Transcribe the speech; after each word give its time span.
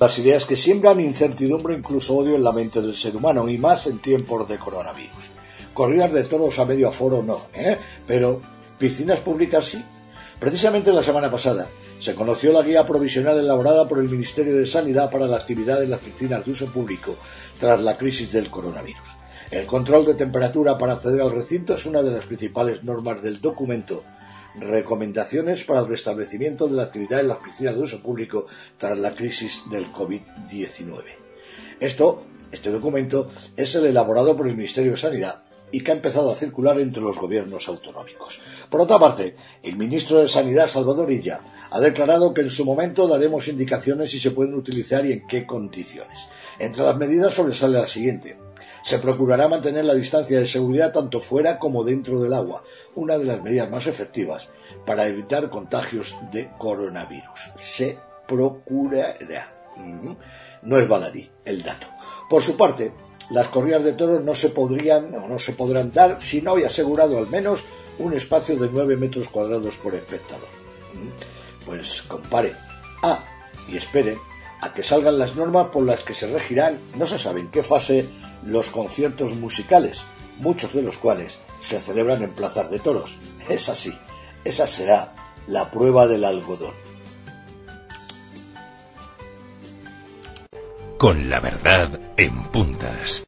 Las 0.00 0.16
ideas 0.20 0.44
que 0.44 0.54
siembran 0.54 1.00
incertidumbre, 1.00 1.74
incluso 1.74 2.14
odio 2.14 2.36
en 2.36 2.44
la 2.44 2.52
mente 2.52 2.80
del 2.80 2.94
ser 2.94 3.16
humano, 3.16 3.48
y 3.48 3.58
más 3.58 3.88
en 3.88 3.98
tiempos 3.98 4.48
de 4.48 4.56
coronavirus. 4.56 5.30
Corridas 5.74 6.12
de 6.12 6.22
toros 6.22 6.56
a 6.60 6.64
medio 6.64 6.88
aforo 6.88 7.20
no, 7.20 7.48
¿eh? 7.52 7.76
pero 8.06 8.40
piscinas 8.78 9.18
públicas 9.18 9.64
sí. 9.64 9.84
Precisamente 10.38 10.92
la 10.92 11.02
semana 11.02 11.28
pasada 11.30 11.66
se 11.98 12.14
conoció 12.14 12.52
la 12.52 12.62
guía 12.62 12.86
provisional 12.86 13.40
elaborada 13.40 13.88
por 13.88 13.98
el 13.98 14.08
Ministerio 14.08 14.56
de 14.56 14.66
Sanidad 14.66 15.10
para 15.10 15.26
la 15.26 15.36
actividad 15.36 15.82
en 15.82 15.90
las 15.90 16.00
piscinas 16.00 16.44
de 16.44 16.52
uso 16.52 16.66
público 16.66 17.16
tras 17.58 17.82
la 17.82 17.96
crisis 17.96 18.30
del 18.30 18.50
coronavirus. 18.50 19.08
El 19.50 19.66
control 19.66 20.06
de 20.06 20.14
temperatura 20.14 20.78
para 20.78 20.92
acceder 20.92 21.22
al 21.22 21.32
recinto 21.32 21.74
es 21.74 21.86
una 21.86 22.02
de 22.02 22.12
las 22.12 22.24
principales 22.24 22.84
normas 22.84 23.20
del 23.20 23.40
documento 23.40 24.04
recomendaciones 24.60 25.64
para 25.64 25.80
el 25.80 25.88
restablecimiento 25.88 26.66
de 26.68 26.76
la 26.76 26.84
actividad 26.84 27.20
en 27.20 27.28
las 27.28 27.38
piscinas 27.38 27.74
de 27.74 27.82
uso 27.82 28.02
público 28.02 28.46
tras 28.76 28.98
la 28.98 29.12
crisis 29.12 29.62
del 29.70 29.92
COVID-19. 29.92 31.02
Esto, 31.80 32.24
este 32.50 32.70
documento, 32.70 33.30
es 33.56 33.74
el 33.74 33.86
elaborado 33.86 34.36
por 34.36 34.48
el 34.48 34.56
Ministerio 34.56 34.92
de 34.92 34.98
Sanidad 34.98 35.42
y 35.70 35.82
que 35.82 35.90
ha 35.90 35.94
empezado 35.94 36.30
a 36.30 36.36
circular 36.36 36.80
entre 36.80 37.02
los 37.02 37.18
gobiernos 37.18 37.68
autonómicos. 37.68 38.40
Por 38.70 38.80
otra 38.80 38.98
parte, 38.98 39.36
el 39.62 39.76
ministro 39.76 40.20
de 40.20 40.28
Sanidad, 40.28 40.68
Salvador 40.68 41.10
Illa, 41.12 41.40
ha 41.70 41.80
declarado 41.80 42.32
que 42.32 42.40
en 42.40 42.50
su 42.50 42.64
momento 42.64 43.06
daremos 43.06 43.48
indicaciones 43.48 44.10
si 44.10 44.18
se 44.18 44.30
pueden 44.30 44.54
utilizar 44.54 45.04
y 45.04 45.12
en 45.12 45.26
qué 45.26 45.46
condiciones. 45.46 46.26
Entre 46.58 46.82
las 46.82 46.96
medidas 46.96 47.34
sobresale 47.34 47.78
la 47.78 47.88
siguiente 47.88 48.38
se 48.82 48.98
procurará 48.98 49.48
mantener 49.48 49.84
la 49.84 49.94
distancia 49.94 50.38
de 50.38 50.46
seguridad 50.46 50.92
tanto 50.92 51.20
fuera 51.20 51.58
como 51.58 51.84
dentro 51.84 52.20
del 52.20 52.32
agua, 52.32 52.62
una 52.94 53.18
de 53.18 53.24
las 53.24 53.42
medidas 53.42 53.70
más 53.70 53.86
efectivas 53.86 54.48
para 54.86 55.06
evitar 55.06 55.50
contagios 55.50 56.16
de 56.32 56.50
coronavirus. 56.58 57.52
Se 57.56 57.98
procurará. 58.26 59.54
No 60.62 60.78
es 60.78 60.88
baladí 60.88 61.30
el 61.44 61.62
dato. 61.62 61.86
Por 62.28 62.42
su 62.42 62.56
parte, 62.56 62.92
las 63.30 63.48
corridas 63.48 63.84
de 63.84 63.92
toros 63.92 64.22
no 64.24 64.34
se 64.34 64.50
podrían 64.50 65.14
o 65.14 65.28
no 65.28 65.38
se 65.38 65.52
podrán 65.52 65.92
dar 65.92 66.20
si 66.22 66.40
no 66.40 66.56
hay 66.56 66.64
asegurado 66.64 67.18
al 67.18 67.28
menos 67.28 67.62
un 67.98 68.12
espacio 68.12 68.56
de 68.56 68.68
9 68.70 68.96
metros 68.96 69.28
cuadrados 69.28 69.76
por 69.78 69.94
espectador. 69.94 70.48
Pues 71.64 72.02
compare. 72.02 72.54
Ah, 73.02 73.24
y 73.68 73.76
esperen 73.76 74.18
a 74.60 74.72
que 74.72 74.82
salgan 74.82 75.18
las 75.18 75.36
normas 75.36 75.68
por 75.68 75.84
las 75.84 76.00
que 76.00 76.14
se 76.14 76.26
regirán, 76.26 76.78
no 76.96 77.06
se 77.06 77.18
sabe 77.18 77.40
en 77.40 77.48
qué 77.48 77.62
fase, 77.62 78.06
los 78.44 78.70
conciertos 78.70 79.34
musicales, 79.34 80.04
muchos 80.38 80.72
de 80.72 80.82
los 80.82 80.98
cuales 80.98 81.38
se 81.66 81.80
celebran 81.80 82.22
en 82.22 82.32
plazas 82.32 82.70
de 82.70 82.78
toros. 82.78 83.16
Es 83.48 83.68
así, 83.68 83.92
esa 84.44 84.66
será 84.66 85.14
la 85.46 85.70
prueba 85.70 86.06
del 86.06 86.24
algodón. 86.24 86.74
Con 90.98 91.30
la 91.30 91.40
verdad 91.40 92.00
en 92.16 92.42
puntas. 92.44 93.24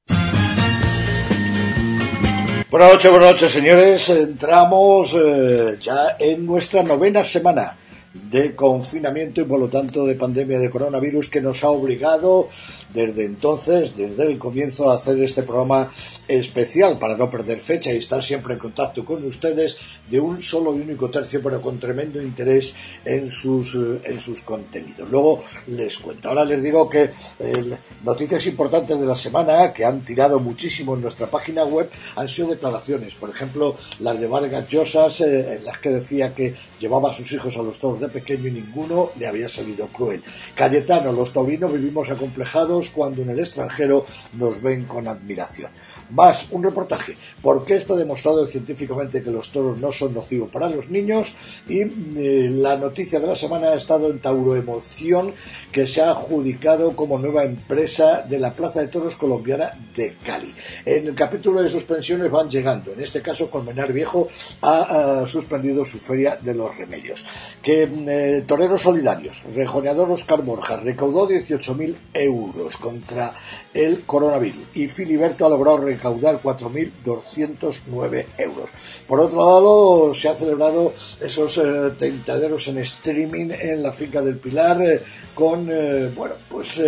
Buenas 2.70 2.92
noches, 2.92 3.10
buenas 3.10 3.30
noches, 3.32 3.52
señores. 3.52 4.10
Entramos 4.10 5.14
eh, 5.14 5.76
ya 5.82 6.16
en 6.18 6.46
nuestra 6.46 6.82
novena 6.82 7.24
semana 7.24 7.76
de 8.12 8.56
confinamiento 8.56 9.40
y 9.40 9.44
por 9.44 9.60
lo 9.60 9.68
tanto 9.68 10.04
de 10.04 10.16
pandemia 10.16 10.58
de 10.58 10.70
coronavirus 10.70 11.28
que 11.28 11.40
nos 11.40 11.62
ha 11.62 11.70
obligado 11.70 12.48
desde 12.92 13.24
entonces, 13.24 13.96
desde 13.96 14.24
el 14.24 14.38
comienzo, 14.38 14.90
a 14.90 14.94
hacer 14.94 15.20
este 15.22 15.44
programa 15.44 15.92
especial 16.26 16.98
para 16.98 17.16
no 17.16 17.30
perder 17.30 17.60
fecha 17.60 17.92
y 17.92 17.98
estar 17.98 18.22
siempre 18.22 18.54
en 18.54 18.58
contacto 18.58 19.04
con 19.04 19.24
ustedes 19.24 19.78
de 20.10 20.18
un 20.18 20.42
solo 20.42 20.76
y 20.76 20.80
único 20.80 21.08
tercio, 21.08 21.40
pero 21.40 21.62
con 21.62 21.78
tremendo 21.78 22.20
interés 22.20 22.74
en 23.04 23.30
sus, 23.30 23.74
en 23.74 24.20
sus 24.20 24.40
contenidos. 24.42 25.08
Luego 25.08 25.40
les 25.68 25.96
cuento. 25.98 26.28
Ahora 26.28 26.44
les 26.44 26.62
digo 26.62 26.88
que 26.88 27.10
eh, 27.38 27.76
noticias 28.04 28.44
importantes 28.46 28.98
de 28.98 29.06
la 29.06 29.16
semana 29.16 29.72
que 29.72 29.84
han 29.84 30.00
tirado 30.00 30.40
muchísimo 30.40 30.96
en 30.96 31.02
nuestra 31.02 31.28
página 31.28 31.64
web 31.64 31.88
han 32.16 32.28
sido 32.28 32.48
declaraciones. 32.48 33.14
Por 33.14 33.30
ejemplo, 33.30 33.76
las 34.00 34.18
de 34.18 34.26
Vargas 34.26 34.68
Llosas, 34.68 35.20
eh, 35.20 35.54
en 35.54 35.64
las 35.64 35.78
que 35.78 35.90
decía 35.90 36.34
que 36.34 36.56
llevaba 36.80 37.12
a 37.12 37.14
sus 37.14 37.30
hijos 37.32 37.56
a 37.56 37.62
los 37.62 37.78
toros 37.78 37.99
de 38.00 38.08
pequeño 38.08 38.48
y 38.48 38.52
ninguno 38.52 39.10
le 39.18 39.26
había 39.26 39.48
salido 39.48 39.86
cruel. 39.88 40.22
Cayetano, 40.54 41.12
los 41.12 41.32
taurinos 41.32 41.72
vivimos 41.72 42.10
acomplejados 42.10 42.90
cuando 42.90 43.22
en 43.22 43.30
el 43.30 43.38
extranjero 43.38 44.06
nos 44.34 44.60
ven 44.62 44.84
con 44.84 45.06
admiración. 45.06 45.70
Más 46.10 46.46
un 46.50 46.62
reportaje. 46.62 47.16
¿Por 47.42 47.64
qué 47.64 47.74
está 47.74 47.94
demostrado 47.94 48.46
científicamente 48.46 49.22
que 49.22 49.30
los 49.30 49.50
toros 49.50 49.78
no 49.78 49.92
son 49.92 50.14
nocivos 50.14 50.50
para 50.50 50.68
los 50.68 50.88
niños? 50.88 51.34
Y 51.68 51.80
eh, 51.80 52.50
la 52.52 52.76
noticia 52.76 53.20
de 53.20 53.26
la 53.26 53.36
semana 53.36 53.68
ha 53.68 53.74
estado 53.74 54.10
en 54.10 54.20
Tauro 54.20 54.56
Emoción, 54.56 55.32
que 55.72 55.86
se 55.86 56.00
ha 56.00 56.10
adjudicado 56.10 56.96
como 56.96 57.18
nueva 57.18 57.44
empresa 57.44 58.22
de 58.22 58.38
la 58.38 58.52
Plaza 58.52 58.80
de 58.80 58.88
Toros 58.88 59.16
colombiana 59.16 59.72
de 59.94 60.14
Cali. 60.24 60.52
En 60.84 61.08
el 61.08 61.14
capítulo 61.14 61.62
de 61.62 61.68
suspensiones 61.68 62.30
van 62.30 62.48
llegando. 62.48 62.92
En 62.92 63.00
este 63.00 63.22
caso, 63.22 63.50
Colmenar 63.50 63.92
Viejo 63.92 64.28
ha, 64.62 65.24
suspendido 65.26 65.84
su 65.84 65.98
feria 65.98 66.38
de 66.40 66.54
los 66.54 66.76
remedios. 66.76 67.24
Que 67.62 67.82
eh, 67.82 68.44
Toreros 68.46 68.82
Solidarios, 68.82 69.42
rejoneador 69.54 70.10
Oscar 70.10 70.42
Borja, 70.42 70.76
recaudó 70.76 71.28
18.000 71.28 71.94
euros 72.14 72.76
contra 72.76 73.34
el 73.72 74.02
coronavirus 74.02 74.68
y 74.74 74.88
Filiberto 74.88 75.46
ha 75.46 75.48
logrado 75.48 75.78
recaudar 76.00 76.40
4.209 76.42 78.26
euros. 78.38 78.70
Por 79.06 79.20
otro 79.20 79.38
lado, 79.38 80.14
se 80.14 80.28
han 80.28 80.36
celebrado 80.36 80.94
esos 81.20 81.58
eh, 81.58 81.92
tentaderos 81.98 82.66
en 82.68 82.78
streaming 82.78 83.50
en 83.50 83.82
la 83.82 83.92
finca 83.92 84.22
del 84.22 84.38
Pilar 84.38 84.80
eh, 84.82 85.02
con, 85.34 85.68
eh, 85.70 86.10
bueno, 86.16 86.36
pues 86.48 86.80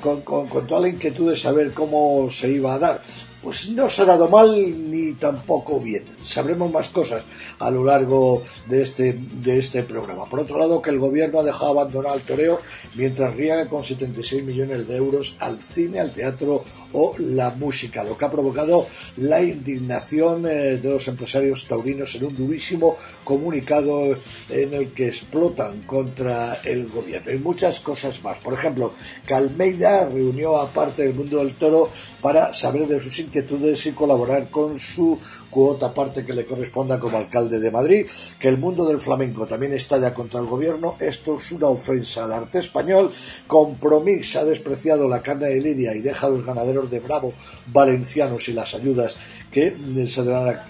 con, 0.00 0.20
con 0.20 0.66
toda 0.66 0.82
la 0.82 0.88
inquietud 0.88 1.30
de 1.30 1.36
saber 1.36 1.72
cómo 1.72 2.28
se 2.30 2.50
iba 2.50 2.74
a 2.74 2.78
dar 2.78 3.02
pues 3.42 3.68
no 3.70 3.88
se 3.88 4.02
ha 4.02 4.04
dado 4.04 4.28
mal 4.28 4.50
ni 4.90 5.12
tampoco 5.12 5.80
bien. 5.80 6.04
Sabremos 6.22 6.72
más 6.72 6.88
cosas 6.88 7.22
a 7.58 7.70
lo 7.70 7.84
largo 7.84 8.42
de 8.66 8.82
este, 8.82 9.18
de 9.42 9.58
este 9.58 9.82
programa. 9.82 10.26
Por 10.26 10.40
otro 10.40 10.58
lado, 10.58 10.82
que 10.82 10.90
el 10.90 10.98
gobierno 10.98 11.40
ha 11.40 11.44
dejado 11.44 11.70
abandonar 11.70 12.12
al 12.12 12.20
toreo 12.20 12.60
mientras 12.94 13.34
riega 13.34 13.66
con 13.66 13.84
76 13.84 14.44
millones 14.44 14.86
de 14.86 14.96
euros 14.96 15.36
al 15.38 15.60
cine, 15.60 16.00
al 16.00 16.12
teatro 16.12 16.64
o 16.92 17.14
la 17.18 17.50
música, 17.50 18.02
lo 18.02 18.16
que 18.16 18.24
ha 18.24 18.30
provocado 18.30 18.86
la 19.16 19.42
indignación 19.42 20.46
eh, 20.46 20.78
de 20.78 20.88
los 20.88 21.06
empresarios 21.08 21.66
taurinos 21.66 22.14
en 22.14 22.24
un 22.24 22.36
durísimo 22.36 22.96
comunicado 23.24 24.16
en 24.48 24.74
el 24.74 24.92
que 24.92 25.08
explotan 25.08 25.82
contra 25.82 26.58
el 26.64 26.88
gobierno 26.88 27.30
y 27.30 27.38
muchas 27.38 27.80
cosas 27.80 28.22
más. 28.22 28.38
Por 28.38 28.54
ejemplo, 28.54 28.92
que 29.26 29.34
Almeida 29.34 30.08
reunió 30.08 30.56
a 30.58 30.70
parte 30.70 31.02
del 31.02 31.14
mundo 31.14 31.38
del 31.38 31.54
toro 31.54 31.90
para 32.22 32.52
saber 32.52 32.86
de 32.86 33.00
sus 33.00 33.18
inquietudes 33.18 33.84
y 33.86 33.92
colaborar 33.92 34.48
con 34.48 34.78
su 34.78 35.18
cuota 35.50 35.92
parte 35.92 36.24
que 36.24 36.32
le 36.32 36.44
corresponda 36.44 36.98
como 36.98 37.18
alcalde 37.18 37.58
de 37.58 37.70
Madrid, 37.70 38.06
que 38.38 38.48
el 38.48 38.58
mundo 38.58 38.84
del 38.84 39.00
flamenco 39.00 39.46
también 39.46 39.72
estalla 39.72 40.14
contra 40.14 40.40
el 40.40 40.46
gobierno, 40.46 40.96
esto 41.00 41.36
es 41.36 41.52
una 41.52 41.68
ofensa 41.68 42.24
al 42.24 42.32
arte 42.32 42.58
español, 42.58 43.10
Compromís 43.46 44.36
ha 44.36 44.44
despreciado 44.44 45.08
la 45.08 45.22
carne 45.22 45.48
de 45.48 45.60
Lidia 45.60 45.94
y 45.94 46.00
deja 46.00 46.26
a 46.26 46.30
los 46.30 46.44
ganaderos 46.44 46.90
de 46.90 47.00
Bravo 47.00 47.32
valencianos 47.66 48.48
y 48.48 48.52
las 48.52 48.74
ayudas 48.74 49.16
que, 49.50 49.74
se 50.06 50.22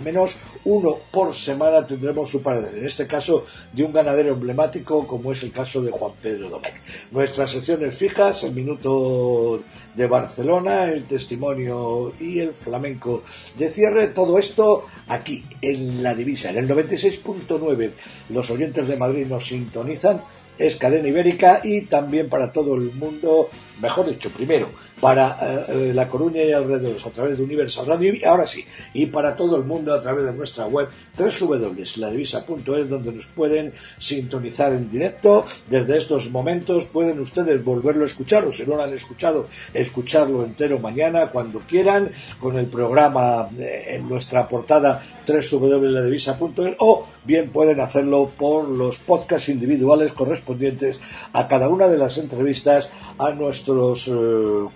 menos 0.03 0.35
uno 0.65 0.97
por 1.11 1.35
semana 1.35 1.85
tendremos 1.85 2.29
su 2.29 2.41
parecer. 2.41 2.77
En 2.77 2.85
este 2.85 3.07
caso, 3.07 3.45
de 3.71 3.83
un 3.83 3.93
ganadero 3.93 4.33
emblemático, 4.33 5.05
como 5.07 5.31
es 5.31 5.43
el 5.43 5.51
caso 5.51 5.81
de 5.81 5.91
Juan 5.91 6.13
Pedro 6.21 6.49
Domecq. 6.49 6.75
Nuestras 7.11 7.51
secciones 7.51 7.95
fijas, 7.95 8.43
el 8.43 8.53
minuto 8.53 9.63
de 9.95 10.07
Barcelona, 10.07 10.85
el 10.85 11.05
testimonio 11.05 12.13
y 12.19 12.39
el 12.39 12.53
flamenco 12.53 13.23
de 13.57 13.69
cierre, 13.69 14.07
todo 14.07 14.37
esto 14.37 14.85
aquí 15.07 15.43
en 15.61 16.01
la 16.01 16.15
divisa, 16.15 16.49
en 16.49 16.57
el 16.57 16.69
96.9. 16.69 17.91
Los 18.29 18.49
oyentes 18.49 18.87
de 18.87 18.95
Madrid 18.95 19.27
nos 19.27 19.47
sintonizan, 19.47 20.21
es 20.57 20.75
cadena 20.75 21.07
ibérica 21.07 21.61
y 21.63 21.81
también 21.81 22.29
para 22.29 22.51
todo 22.51 22.75
el 22.75 22.93
mundo, 22.93 23.49
mejor 23.81 24.09
dicho, 24.09 24.29
primero 24.29 24.69
para 25.01 25.37
eh, 25.41 25.65
eh, 25.67 25.91
La 25.93 26.07
Coruña 26.07 26.43
y 26.43 26.51
alrededores 26.51 27.05
a 27.05 27.09
través 27.09 27.37
de 27.37 27.43
Universal 27.43 27.87
Radio 27.87 28.13
y 28.13 28.23
ahora 28.23 28.45
sí, 28.45 28.63
y 28.93 29.07
para 29.07 29.35
todo 29.35 29.57
el 29.57 29.63
mundo 29.63 29.93
a 29.93 29.99
través 29.99 30.25
de 30.25 30.33
nuestra 30.33 30.67
web 30.67 30.87
www.ladivisa.es 31.17 32.89
donde 32.89 33.11
nos 33.11 33.25
pueden 33.27 33.73
sintonizar 33.97 34.71
en 34.73 34.89
directo. 34.89 35.45
Desde 35.67 35.97
estos 35.97 36.29
momentos 36.29 36.85
pueden 36.85 37.19
ustedes 37.19 37.63
volverlo 37.63 38.03
a 38.03 38.07
escuchar 38.07 38.45
o 38.45 38.51
si 38.51 38.63
no 38.65 38.75
lo 38.75 38.83
han 38.83 38.93
escuchado, 38.93 39.47
escucharlo 39.73 40.45
entero 40.45 40.77
mañana 40.79 41.27
cuando 41.27 41.59
quieran 41.59 42.11
con 42.39 42.57
el 42.57 42.67
programa 42.67 43.49
eh, 43.57 43.95
en 43.95 44.07
nuestra 44.07 44.47
portada 44.47 45.03
www.ladivisa.es 45.27 46.75
o 46.79 47.07
bien 47.23 47.49
pueden 47.49 47.79
hacerlo 47.79 48.31
por 48.37 48.67
los 48.67 48.97
podcasts 48.99 49.49
individuales 49.49 50.13
correspondientes 50.13 50.99
a 51.33 51.47
cada 51.47 51.69
una 51.69 51.87
de 51.87 51.97
las 51.97 52.17
entrevistas 52.17 52.89
a 53.17 53.31
nuestros 53.31 54.09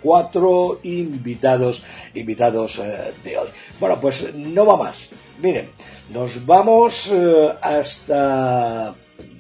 cuatro 0.02 0.80
invitados, 0.84 1.84
invitados 2.14 2.80
eh, 2.80 3.14
de 3.24 3.38
hoy. 3.38 3.48
Bueno, 3.80 4.00
pues 4.00 4.34
no 4.34 4.66
va 4.66 4.78
más. 4.78 5.10
Miren, 5.42 5.70
nos 6.12 6.46
vamos 6.46 7.10
eh, 7.12 7.54
hasta 7.62 8.96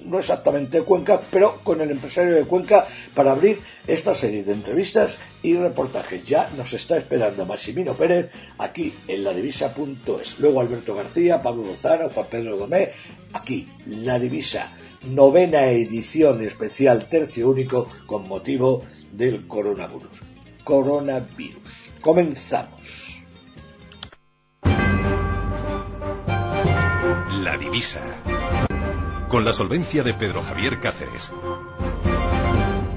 no 0.06 0.20
exactamente 0.20 0.82
Cuenca, 0.82 1.22
pero 1.32 1.60
con 1.64 1.82
el 1.82 1.92
empresario 1.92 2.36
de 2.36 2.46
Cuenca 2.46 2.86
para 3.14 3.32
abrir 3.32 3.60
esta 3.88 4.14
serie 4.16 4.44
de 4.44 4.54
entrevistas 4.54 5.20
y 5.42 5.56
reportajes. 5.56 6.26
Ya 6.26 6.50
nos 6.56 6.74
está 6.74 6.98
esperando 6.98 7.46
Massimino 7.46 7.94
Pérez 7.94 8.30
aquí 8.58 8.94
en 9.08 9.24
la 9.24 9.34
divisa.es. 9.34 10.40
Luego 10.40 10.62
Alberto 10.62 10.96
García, 10.96 11.42
Pablo 11.42 11.66
Lozano, 11.66 12.10
Juan 12.10 12.28
Pedro 12.30 12.58
Domé, 12.58 12.90
aquí, 13.34 13.68
la 13.88 14.20
divisa, 14.20 14.74
novena 15.04 15.70
edición 15.72 16.42
especial, 16.42 17.08
tercio 17.10 17.50
único, 17.50 17.88
con 18.06 18.28
motivo 18.28 18.84
del 19.12 19.48
coronavirus 19.48 20.36
coronavirus. 20.66 21.62
Comenzamos. 22.02 22.82
La 27.42 27.58
divisa. 27.58 28.02
Con 29.30 29.44
la 29.44 29.54
solvencia 29.54 30.04
de 30.04 30.14
Pedro 30.14 30.44
Javier 30.44 30.80
Cáceres. 30.80 31.34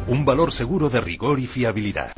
Un 0.06 0.24
valor 0.24 0.52
seguro 0.52 0.88
de 0.90 1.00
rigor 1.00 1.40
y 1.40 1.46
fiabilidad. 1.46 2.12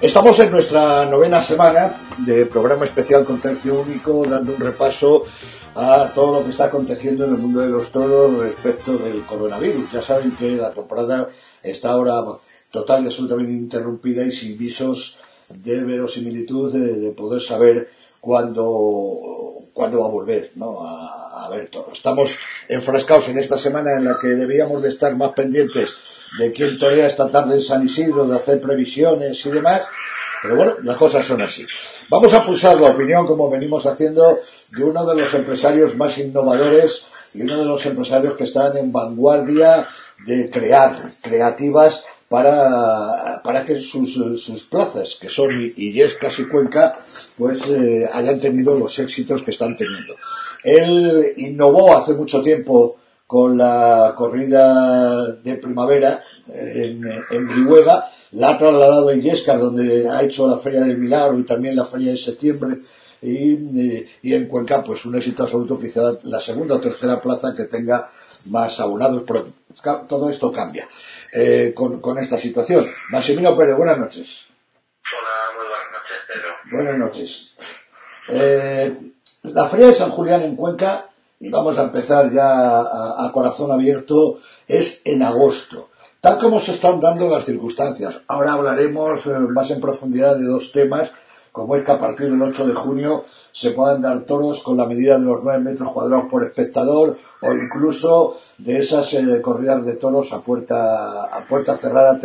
Estamos 0.00 0.38
en 0.40 0.50
nuestra 0.50 1.04
novena 1.06 1.40
semana 1.40 1.96
de 2.18 2.46
programa 2.46 2.84
especial 2.84 3.24
con 3.24 3.38
tercio 3.40 3.80
único, 3.80 4.24
dando 4.26 4.54
un 4.54 4.60
repaso 4.60 5.24
a 5.76 6.10
todo 6.14 6.38
lo 6.38 6.44
que 6.44 6.50
está 6.50 6.64
aconteciendo 6.64 7.26
en 7.26 7.34
el 7.34 7.38
mundo 7.38 7.60
de 7.60 7.68
los 7.68 7.92
toros 7.92 8.38
respecto 8.38 8.96
del 8.96 9.22
coronavirus. 9.24 9.92
Ya 9.92 10.00
saben 10.00 10.30
que 10.32 10.56
la 10.56 10.70
temporada 10.70 11.28
está 11.62 11.90
ahora 11.90 12.24
total 12.70 13.04
y 13.04 13.06
absolutamente 13.06 13.52
interrumpida 13.52 14.24
y 14.24 14.32
sin 14.32 14.56
visos 14.56 15.18
de 15.50 15.80
verosimilitud 15.80 16.72
de, 16.72 17.10
poder 17.10 17.42
saber 17.42 17.90
cuándo, 18.20 19.14
cuándo 19.74 20.00
va 20.00 20.06
a 20.06 20.10
volver 20.10 20.50
¿no? 20.54 20.80
a, 20.80 21.48
ver 21.50 21.68
toros. 21.68 21.92
Estamos 21.92 22.36
enfrascados 22.68 23.28
en 23.28 23.38
esta 23.38 23.56
semana 23.56 23.92
en 23.92 24.04
la 24.04 24.18
que 24.20 24.28
debíamos 24.28 24.82
de 24.82 24.88
estar 24.88 25.14
más 25.14 25.30
pendientes 25.30 25.96
de 26.40 26.50
quién 26.50 26.76
torea 26.78 27.06
esta 27.06 27.30
tarde 27.30 27.54
en 27.54 27.60
San 27.60 27.84
Isidro, 27.84 28.26
de 28.26 28.34
hacer 28.34 28.60
previsiones 28.60 29.46
y 29.46 29.50
demás. 29.50 29.88
Pero 30.42 30.56
bueno, 30.56 30.74
las 30.82 30.96
cosas 30.96 31.24
son 31.24 31.40
así. 31.42 31.64
Vamos 32.08 32.32
a 32.34 32.42
pulsar 32.42 32.80
la 32.80 32.90
opinión, 32.90 33.26
como 33.26 33.48
venimos 33.48 33.86
haciendo, 33.86 34.40
de 34.70 34.84
uno 34.84 35.04
de 35.06 35.20
los 35.20 35.32
empresarios 35.34 35.96
más 35.96 36.16
innovadores 36.18 37.06
y 37.34 37.42
uno 37.42 37.58
de 37.58 37.64
los 37.64 37.84
empresarios 37.86 38.36
que 38.36 38.44
están 38.44 38.76
en 38.76 38.92
vanguardia 38.92 39.86
de 40.26 40.50
crear 40.50 40.96
creativas 41.22 42.04
para, 42.28 43.40
para 43.42 43.64
que 43.64 43.78
sus, 43.80 44.14
sus 44.14 44.64
plazas, 44.64 45.16
que 45.20 45.28
son 45.28 45.50
Illescas 45.76 46.38
y 46.40 46.48
Cuenca, 46.48 46.96
pues 47.38 47.68
eh, 47.68 48.08
hayan 48.12 48.40
tenido 48.40 48.78
los 48.78 48.98
éxitos 48.98 49.42
que 49.42 49.52
están 49.52 49.76
teniendo. 49.76 50.14
Él 50.64 51.34
innovó 51.36 51.96
hace 51.96 52.14
mucho 52.14 52.42
tiempo 52.42 52.96
con 53.26 53.56
la 53.58 54.14
corrida 54.16 55.32
de 55.32 55.56
primavera 55.56 56.22
en, 56.48 57.02
en 57.30 57.66
la 58.32 58.50
ha 58.50 58.58
trasladado 58.58 59.08
a 59.08 59.14
Illescas, 59.14 59.60
donde 59.60 60.08
ha 60.08 60.22
hecho 60.22 60.48
la 60.48 60.58
Feria 60.58 60.80
del 60.80 60.98
Milagro 60.98 61.38
y 61.38 61.44
también 61.44 61.76
la 61.76 61.84
Feria 61.84 62.12
de 62.12 62.18
septiembre, 62.18 62.78
y, 63.30 64.06
y 64.22 64.34
en 64.34 64.46
Cuenca, 64.46 64.82
pues 64.82 65.04
un 65.04 65.16
éxito 65.16 65.42
absoluto, 65.42 65.78
quizá 65.78 66.12
la 66.24 66.40
segunda 66.40 66.76
o 66.76 66.80
tercera 66.80 67.20
plaza 67.20 67.54
que 67.56 67.64
tenga 67.64 68.10
más 68.50 68.78
abonados, 68.80 69.22
pero 69.26 69.46
todo 70.08 70.30
esto 70.30 70.52
cambia 70.52 70.88
eh, 71.32 71.72
con, 71.74 72.00
con, 72.00 72.18
esta 72.18 72.38
situación. 72.38 72.86
Massimino 73.10 73.56
Pérez, 73.56 73.76
buenas 73.76 73.98
noches. 73.98 74.46
Hola, 75.12 75.58
muy 75.58 75.66
buenas 75.68 75.92
noches, 75.92 76.16
Pedro. 76.28 76.76
Buenas 76.76 76.98
noches. 76.98 77.50
Eh, 78.28 79.12
la 79.42 79.68
Feria 79.68 79.86
de 79.88 79.94
San 79.94 80.10
Julián 80.10 80.42
en 80.42 80.56
Cuenca 80.56 81.06
y 81.38 81.50
vamos 81.50 81.78
a 81.78 81.82
empezar 81.82 82.32
ya 82.32 82.80
a, 82.80 83.30
corazón 83.32 83.70
abierto, 83.70 84.40
es 84.66 85.02
en 85.04 85.22
agosto. 85.22 85.90
Tal 86.20 86.38
como 86.38 86.58
se 86.60 86.72
están 86.72 87.00
dando 87.00 87.28
las 87.28 87.44
circunstancias. 87.44 88.20
Ahora 88.26 88.54
hablaremos 88.54 89.26
eh, 89.26 89.30
más 89.30 89.70
en 89.70 89.80
profundidad 89.80 90.36
de 90.36 90.46
dos 90.46 90.72
temas, 90.72 91.10
como 91.56 91.74
es 91.74 91.84
que 91.84 91.92
a 91.92 91.98
partir 91.98 92.30
del 92.30 92.42
8 92.42 92.66
de 92.66 92.74
junio 92.74 93.24
se 93.50 93.70
puedan 93.70 94.02
dar 94.02 94.24
toros 94.24 94.62
con 94.62 94.76
la 94.76 94.84
medida 94.84 95.18
de 95.18 95.24
los 95.24 95.42
9 95.42 95.60
metros 95.60 95.90
cuadrados 95.90 96.26
por 96.30 96.44
espectador 96.44 97.16
o 97.40 97.52
incluso 97.54 98.36
de 98.58 98.78
esas 98.78 99.14
eh, 99.14 99.40
corridas 99.40 99.82
de 99.86 99.94
toros 99.94 100.34
a 100.34 100.42
puerta, 100.42 101.24
a 101.24 101.46
puerta 101.46 101.74
cerrada 101.74 102.20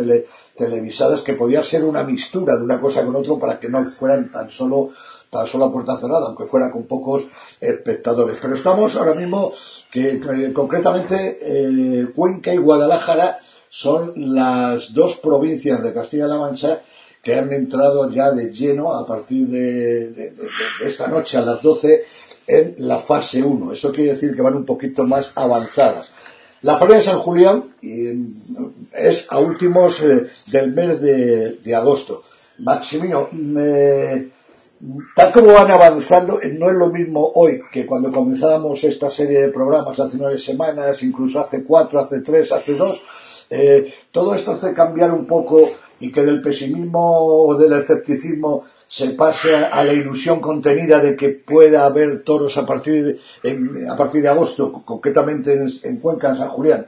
televisadas 0.54 1.22
que 1.22 1.32
podía 1.32 1.62
ser 1.62 1.82
una 1.82 2.04
mistura 2.04 2.56
de 2.56 2.62
una 2.62 2.78
cosa 2.78 3.06
con 3.06 3.16
otra 3.16 3.34
para 3.36 3.58
que 3.58 3.70
no 3.70 3.82
fueran 3.86 4.30
tan 4.30 4.50
solo 4.50 4.90
tan 5.30 5.46
solo 5.46 5.64
a 5.64 5.72
puerta 5.72 5.96
cerrada, 5.96 6.26
aunque 6.26 6.44
fuera 6.44 6.70
con 6.70 6.82
pocos 6.82 7.24
espectadores. 7.58 8.36
Pero 8.38 8.54
estamos 8.54 8.94
ahora 8.96 9.14
mismo 9.14 9.50
que, 9.90 10.20
concretamente 10.52 11.38
eh, 11.40 12.08
Cuenca 12.14 12.52
y 12.52 12.58
Guadalajara 12.58 13.38
son 13.70 14.12
las 14.14 14.92
dos 14.92 15.16
provincias 15.16 15.82
de 15.82 15.94
Castilla-La 15.94 16.36
Mancha 16.36 16.82
que 17.22 17.34
han 17.36 17.52
entrado 17.52 18.10
ya 18.10 18.32
de 18.32 18.52
lleno 18.52 18.92
a 18.92 19.06
partir 19.06 19.46
de, 19.46 20.34
esta 20.84 21.06
noche 21.06 21.38
a 21.38 21.42
las 21.42 21.62
12 21.62 22.04
en 22.48 22.74
la 22.78 22.98
fase 22.98 23.42
1. 23.42 23.72
Eso 23.72 23.92
quiere 23.92 24.14
decir 24.14 24.34
que 24.34 24.42
van 24.42 24.56
un 24.56 24.66
poquito 24.66 25.04
más 25.04 25.38
avanzadas. 25.38 26.16
La 26.62 26.76
Feria 26.76 26.96
de 26.96 27.02
San 27.02 27.18
Julián 27.18 27.64
es 28.92 29.26
a 29.28 29.38
últimos 29.38 30.02
eh, 30.02 30.26
del 30.50 30.72
mes 30.72 31.00
de, 31.00 31.74
agosto. 31.74 32.22
Maximino, 32.58 33.28
me 33.32 34.30
tal 35.14 35.32
como 35.32 35.52
van 35.52 35.70
avanzando, 35.70 36.40
no 36.58 36.68
es 36.68 36.74
lo 36.74 36.88
mismo 36.88 37.32
hoy 37.36 37.60
que 37.72 37.86
cuando 37.86 38.10
comenzábamos 38.10 38.82
esta 38.82 39.10
serie 39.10 39.42
de 39.42 39.48
programas 39.48 39.98
hace 40.00 40.16
nueve 40.16 40.38
semanas, 40.38 41.02
incluso 41.04 41.38
hace 41.38 41.62
cuatro, 41.62 42.00
hace 42.00 42.20
tres, 42.20 42.50
hace 42.50 42.74
dos. 42.74 43.00
Eh, 43.48 43.92
todo 44.10 44.34
esto 44.34 44.52
hace 44.52 44.74
cambiar 44.74 45.12
un 45.12 45.26
poco 45.26 45.70
y 46.02 46.10
que 46.10 46.22
del 46.22 46.42
pesimismo 46.42 47.46
o 47.46 47.56
del 47.56 47.72
escepticismo 47.74 48.64
se 48.88 49.10
pase 49.10 49.54
a 49.54 49.84
la 49.84 49.92
ilusión 49.92 50.40
contenida 50.40 50.98
de 51.00 51.16
que 51.16 51.28
pueda 51.30 51.86
haber 51.86 52.22
toros 52.22 52.58
a 52.58 52.66
partir 52.66 53.18
de, 53.42 53.88
a 53.88 53.96
partir 53.96 54.20
de 54.20 54.28
agosto, 54.28 54.72
concretamente 54.72 55.54
en, 55.54 55.68
en 55.84 55.98
Cuenca, 55.98 56.30
en 56.30 56.36
San 56.36 56.48
Julián. 56.48 56.86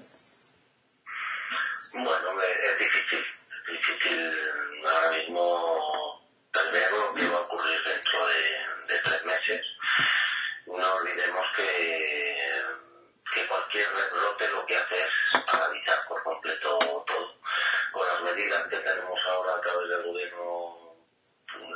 Que 18.34 18.78
tenemos 18.78 19.20
ahora 19.26 19.54
a 19.54 19.60
través 19.60 19.88
del 19.88 20.02
gobierno 20.02 20.96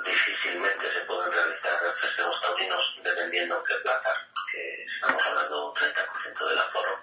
difícilmente 0.05 0.93
se 0.93 1.01
pueden 1.03 1.31
realizar. 1.31 1.79
Festejos 2.01 2.41
taurinos 2.41 2.83
dependiendo 3.03 3.59
en 3.59 3.63
qué 3.65 3.75
plaza, 3.77 4.11
que 4.51 4.85
estamos 4.85 5.23
hablando 5.25 5.57
de 5.57 5.67
un 5.69 5.75
30% 5.75 6.49
del 6.49 6.59
aforo, 6.59 7.01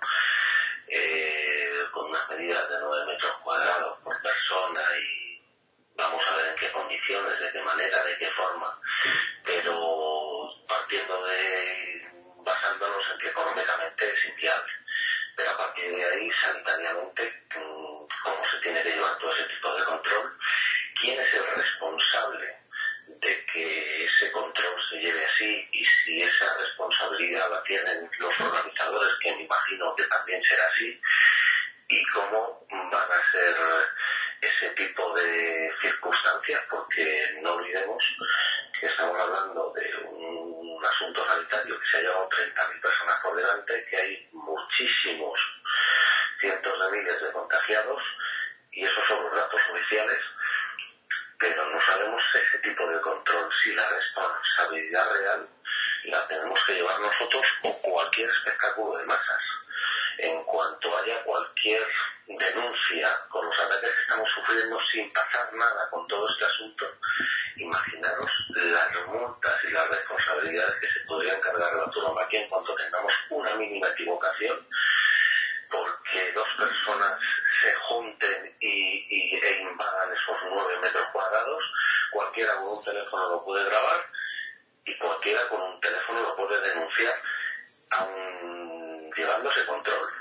eh, 0.87 1.85
con 1.91 2.07
unas 2.07 2.29
medidas 2.29 2.69
de 2.69 2.79
9 2.81 3.05
metros 3.05 3.31
cuadrados 3.43 3.97
por 4.03 4.21
persona 4.21 4.81
y 4.99 5.41
vamos 5.95 6.21
a 6.27 6.35
ver 6.35 6.47
en 6.47 6.55
qué 6.55 6.71
condiciones, 6.71 7.39
de 7.39 7.51
qué 7.53 7.61
manera, 7.61 8.03
de 8.03 8.17
qué 8.17 8.29
forma, 8.31 8.77
pero 9.45 10.49
partiendo 10.67 11.25
de, 11.27 12.11
basándonos 12.39 13.05
en 13.09 13.17
que 13.19 13.27
económicamente 13.27 14.11
es 14.11 14.25
inviable. 14.25 14.71
Pero 15.35 15.51
a 15.51 15.57
partir 15.57 15.95
de 15.95 16.05
ahí, 16.05 16.31
sanitariamente, 16.31 17.43
cómo 17.53 18.43
se 18.43 18.57
tiene 18.59 18.81
que 18.81 18.91
llevar 18.91 19.17
todo 19.19 19.33
ese 19.33 19.43
tipo 19.43 19.73
de 19.75 19.83
control, 19.83 20.37
quién 20.99 21.19
es 21.19 21.33
el 21.33 21.45
responsable 21.47 22.57
de 23.07 23.45
que 23.45 24.03
ese 24.03 24.31
control 24.31 24.75
se 24.89 24.97
lleve 24.97 25.25
así 25.25 25.67
y 25.71 25.85
si 25.85 26.21
esa 26.21 26.57
responsabilidad 26.57 27.49
la 27.49 27.63
tienen 27.63 28.09
los 28.17 28.39
organizadores, 28.39 29.15
que 29.21 29.35
me 29.35 29.43
imagino 29.43 29.95
que 29.95 30.03
también 30.03 30.43
será 30.43 30.67
así, 30.67 30.99
y 31.87 32.05
cómo 32.07 32.65
van 32.69 33.11
a 33.11 33.31
ser 33.31 33.55
ese 34.45 34.69
tipo 34.71 35.13
de 35.13 35.71
circunstancias, 35.81 36.61
porque 36.69 37.39
no 37.41 37.53
olvidemos 37.53 38.03
que 38.79 38.87
estamos 38.87 39.19
hablando 39.19 39.71
de 39.73 39.95
un, 40.11 40.85
asunto 40.85 41.25
sanitario 41.27 41.79
que 41.79 41.85
se 41.87 41.97
ha 41.97 42.01
llevado 42.01 42.29
30.000 42.29 42.81
personas 42.81 43.19
por 43.21 43.35
delante, 43.35 43.85
que 43.89 43.97
hay 43.97 44.29
muchísimos 44.33 45.39
cientos 46.39 46.79
de 46.79 46.97
miles 46.97 47.21
de 47.21 47.31
contagiados 47.31 48.03
y 48.71 48.83
esos 48.83 49.03
son 49.05 49.23
los 49.23 49.35
datos 49.35 49.61
oficiales, 49.71 50.19
pero 51.39 51.65
no 51.71 51.81
sabemos 51.81 52.21
ese 52.35 52.59
tipo 52.59 52.87
de 52.87 53.01
control, 53.01 53.49
si 53.63 53.73
la 53.73 53.89
responsabilidad 53.89 55.11
real 55.11 55.49
la 56.03 56.27
tenemos 56.27 56.63
que 56.65 56.73
llevar 56.73 56.99
nosotros 56.99 57.45
o 57.63 57.81
cualquier 57.81 58.29
espectáculo 58.29 58.97
de 58.97 59.05
masas. 59.05 59.54
En 60.17 60.43
cuanto 60.43 60.97
haya 60.97 61.21
cualquier 61.23 61.83
denuncia 62.27 63.09
con 63.29 63.45
los 63.45 63.59
ataques 63.59 63.89
que 63.91 64.01
estamos 64.01 64.29
sufriendo 64.29 64.79
sin 64.91 65.11
pasar 65.13 65.53
nada 65.53 65.89
con 65.89 66.07
todo 66.07 66.27
este 66.29 66.45
asunto, 66.45 66.85
imaginaros 67.57 68.31
las 68.49 69.07
multas 69.07 69.63
y 69.63 69.71
las 69.71 69.89
responsabilidades 69.89 70.79
que 70.79 70.87
se 70.87 70.99
podrían 71.07 71.39
cargar 71.39 71.73
a 71.73 71.85
la 71.85 71.91
turomaquia 71.91 72.41
en 72.41 72.49
cuanto 72.49 72.75
tengamos 72.75 73.13
una 73.29 73.55
mínima 73.55 73.87
equivocación 73.89 74.67
porque 75.69 76.31
dos 76.33 76.47
personas 76.57 77.17
se 77.61 77.73
junten 77.75 78.55
y, 78.59 79.35
e 79.35 79.61
invadan 79.61 80.13
esos 80.13 80.37
nueve 80.49 80.79
metros 80.79 81.07
cuadrados, 81.11 81.73
cualquiera 82.11 82.55
con 82.57 82.77
un 82.77 82.83
teléfono 82.83 83.29
lo 83.29 83.43
puede 83.43 83.65
grabar 83.65 84.05
y 84.85 84.97
cualquiera 84.97 85.47
con 85.49 85.61
un 85.61 85.79
teléfono 85.79 86.21
lo 86.21 86.35
puede 86.35 86.61
denunciar, 86.61 87.21
aun 87.91 88.94
llevándose 89.15 89.65
control. 89.65 90.14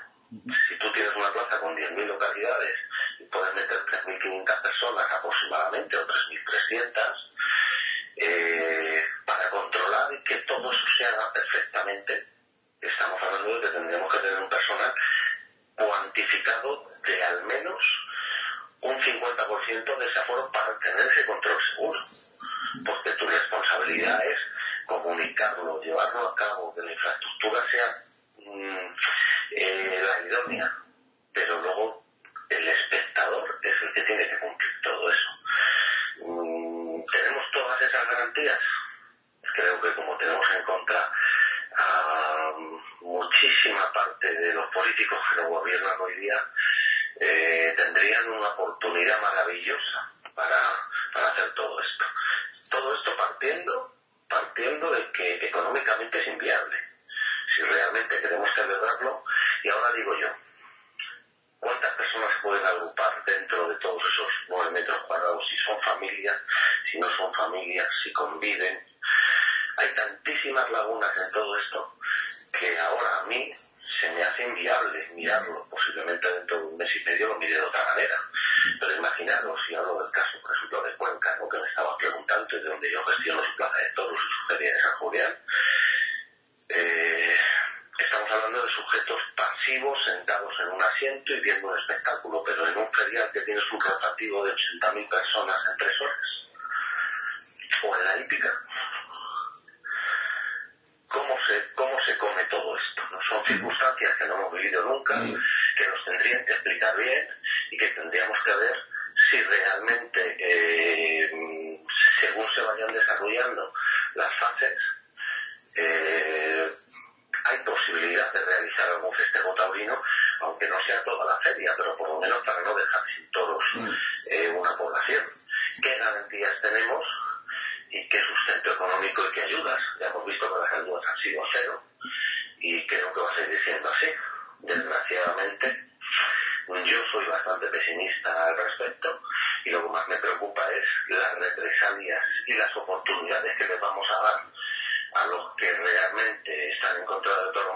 Que 145.56 145.66
realmente 145.66 146.70
están 146.72 147.00
en 147.00 147.06
contra 147.06 147.30
de 147.30 147.46
la 147.46 147.74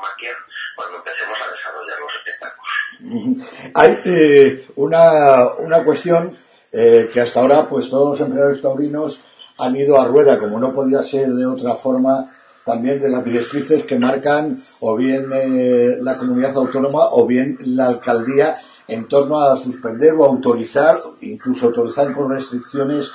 cuando 0.76 0.98
empecemos 0.98 1.38
a 1.40 1.50
desarrollar 1.52 1.98
los 2.00 2.12
espectáculos. 2.18 3.70
Hay 3.74 4.00
eh, 4.04 4.66
una, 4.76 5.54
una 5.58 5.84
cuestión 5.84 6.38
eh, 6.72 7.08
que 7.12 7.20
hasta 7.20 7.40
ahora 7.40 7.68
pues 7.68 7.88
todos 7.88 8.10
los 8.10 8.20
empresarios 8.20 8.62
taurinos 8.62 9.22
han 9.58 9.74
ido 9.76 10.00
a 10.00 10.06
rueda, 10.06 10.38
como 10.38 10.58
no 10.58 10.72
podía 10.72 11.02
ser 11.02 11.28
de 11.28 11.46
otra 11.46 11.74
forma, 11.74 12.34
también 12.64 13.00
de 13.00 13.08
las 13.08 13.24
directrices 13.24 13.84
que 13.84 13.98
marcan 13.98 14.56
o 14.80 14.94
bien 14.94 15.30
eh, 15.32 15.96
la 16.00 16.16
comunidad 16.16 16.56
autónoma 16.56 17.08
o 17.12 17.26
bien 17.26 17.56
la 17.64 17.86
alcaldía 17.86 18.54
en 18.86 19.08
torno 19.08 19.40
a 19.40 19.56
suspender 19.56 20.14
o 20.14 20.24
autorizar, 20.24 20.98
incluso 21.20 21.66
autorizar 21.66 22.12
con 22.12 22.30
restricciones 22.30 23.10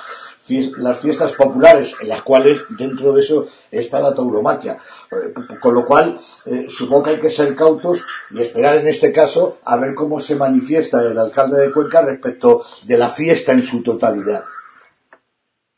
las 0.48 0.98
fiestas 0.98 1.32
populares, 1.32 1.94
en 2.00 2.08
las 2.08 2.22
cuales 2.22 2.60
dentro 2.70 3.12
de 3.12 3.20
eso 3.20 3.48
está 3.70 4.00
la 4.00 4.14
tauromaquia. 4.14 4.78
Eh, 5.10 5.32
con 5.60 5.74
lo 5.74 5.84
cual, 5.84 6.18
eh, 6.44 6.66
supongo 6.68 7.04
que 7.04 7.10
hay 7.10 7.20
que 7.20 7.30
ser 7.30 7.54
cautos 7.56 8.04
y 8.30 8.42
esperar 8.42 8.76
en 8.76 8.88
este 8.88 9.12
caso 9.12 9.58
a 9.64 9.76
ver 9.76 9.94
cómo 9.94 10.20
se 10.20 10.36
manifiesta 10.36 11.00
el 11.02 11.18
alcalde 11.18 11.60
de 11.60 11.72
Cuenca 11.72 12.02
respecto 12.02 12.64
de 12.82 12.98
la 12.98 13.08
fiesta 13.08 13.52
en 13.52 13.62
su 13.62 13.82
totalidad. 13.82 14.44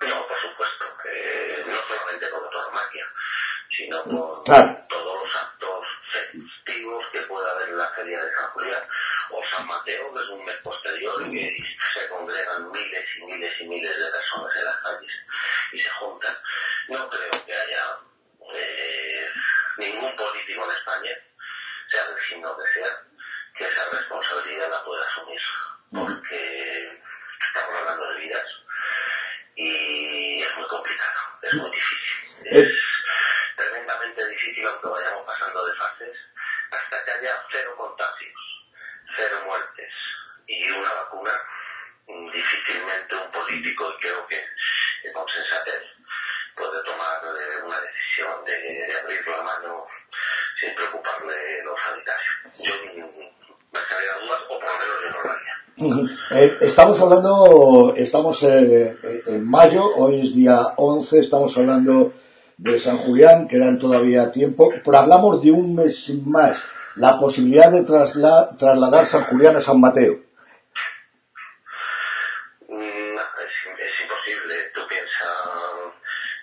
No, 0.00 0.16
por 0.26 0.36
supuesto, 0.42 0.84
eh, 1.14 1.64
no 1.66 1.76
solamente 1.86 2.26
con 2.30 2.42
la 2.42 2.50
tauromaquia, 2.50 3.04
sino 3.70 4.02
con 4.02 4.44
todos 4.44 5.16
los 5.22 5.36
actos 5.42 5.80
festivos 6.10 7.04
que 7.12 7.20
pueda 7.20 7.50
haber 7.52 7.68
en 7.68 7.78
la 7.78 7.88
feria 7.90 8.22
de 8.22 8.30
San 8.30 8.50
Julián 8.50 8.82
o 9.30 9.40
San 9.56 9.66
Mateo, 9.66 10.12
que 10.12 10.20
es 10.20 10.28
un 10.28 10.44
mes 10.44 10.56
posterior 10.62 11.22
y 11.28 11.30
que 11.30 11.56
miles 12.60 13.04
y 13.16 13.24
miles 13.24 13.60
y 13.60 13.64
miles 13.64 13.98
de 13.98 14.10
personas 14.10 14.56
en 14.56 14.64
las 14.64 14.76
calles 14.82 15.12
y 15.72 15.78
se 15.78 15.90
juntan. 15.90 16.36
No 16.88 17.08
creo 17.08 17.46
que 17.46 17.54
haya 17.54 17.98
eh, 18.54 19.30
ningún 19.78 20.14
político 20.16 20.64
en 20.64 20.76
España, 20.76 21.12
sea 21.88 22.06
del 22.08 22.18
signo 22.22 22.56
que 22.56 22.68
sea, 22.68 23.02
que 23.56 23.64
esa 23.64 23.88
responsabilidad 23.90 24.70
la 24.70 24.84
pueda 24.84 25.04
asumir. 25.06 25.40
Porque 25.92 27.00
estamos 27.46 27.74
hablando 27.76 28.10
de 28.10 28.20
vidas 28.20 28.46
y 29.54 30.42
es 30.42 30.56
muy 30.56 30.66
complicado, 30.66 31.20
es 31.42 31.54
muy 31.54 31.70
difícil. 31.70 32.46
Es 32.50 32.68
tremendamente 33.56 34.28
difícil 34.28 34.66
aunque 34.66 34.88
vayamos 34.88 35.24
pasando 35.26 35.66
de 35.66 35.74
fases 35.74 36.16
hasta 36.70 37.04
que 37.04 37.10
haya 37.10 37.42
cero 37.50 37.74
contagios, 37.76 38.40
cero 39.16 39.42
muertes 39.46 39.92
y 40.46 40.70
una 40.70 40.92
vacuna, 40.92 41.32
difícilmente 42.06 43.14
un 43.14 43.30
político, 43.30 43.84
y 43.90 44.00
creo 44.00 44.26
que 44.26 45.12
con 45.12 45.26
sensatez, 45.28 45.82
puede 46.56 46.82
tomar 46.84 47.18
una 47.64 47.80
decisión 47.80 48.44
de, 48.44 48.86
abrir 49.02 49.26
la 49.28 49.42
mano 49.42 49.86
sin 50.56 50.74
preocuparle 50.74 51.62
los 51.64 51.78
sanitarios. 51.80 52.34
Yo 52.58 52.74
me 53.72 53.80
estaría 53.80 54.12
dudas, 54.24 54.40
o 54.48 54.58
por 54.58 54.68
lo 54.68 54.78
menos 54.78 54.96
yo 55.02 55.10
no 55.10 55.22
lo 55.22 55.30
haría. 55.30 55.66
Eh, 56.30 56.58
estamos 56.62 56.98
hablando, 57.00 57.94
estamos 57.96 58.42
eh, 58.42 58.96
en 59.26 59.48
mayo, 59.48 59.84
hoy 59.96 60.22
es 60.22 60.34
día 60.34 60.72
11, 60.76 61.18
estamos 61.18 61.56
hablando 61.58 62.14
de 62.56 62.78
San 62.78 62.96
Julián, 62.98 63.46
quedan 63.46 63.78
todavía 63.78 64.32
tiempo, 64.32 64.72
pero 64.82 64.98
hablamos 64.98 65.42
de 65.42 65.52
un 65.52 65.74
mes 65.74 66.10
más, 66.24 66.66
la 66.96 67.18
posibilidad 67.18 67.70
de 67.70 67.82
trasladar 67.84 69.06
San 69.06 69.24
Julián 69.24 69.56
a 69.56 69.60
San 69.60 69.78
Mateo. 69.78 70.14
Mm, 72.68 73.16
es, 73.18 74.00
imposible, 74.02 74.54
tú 74.74 74.80
piensas, 74.88 75.28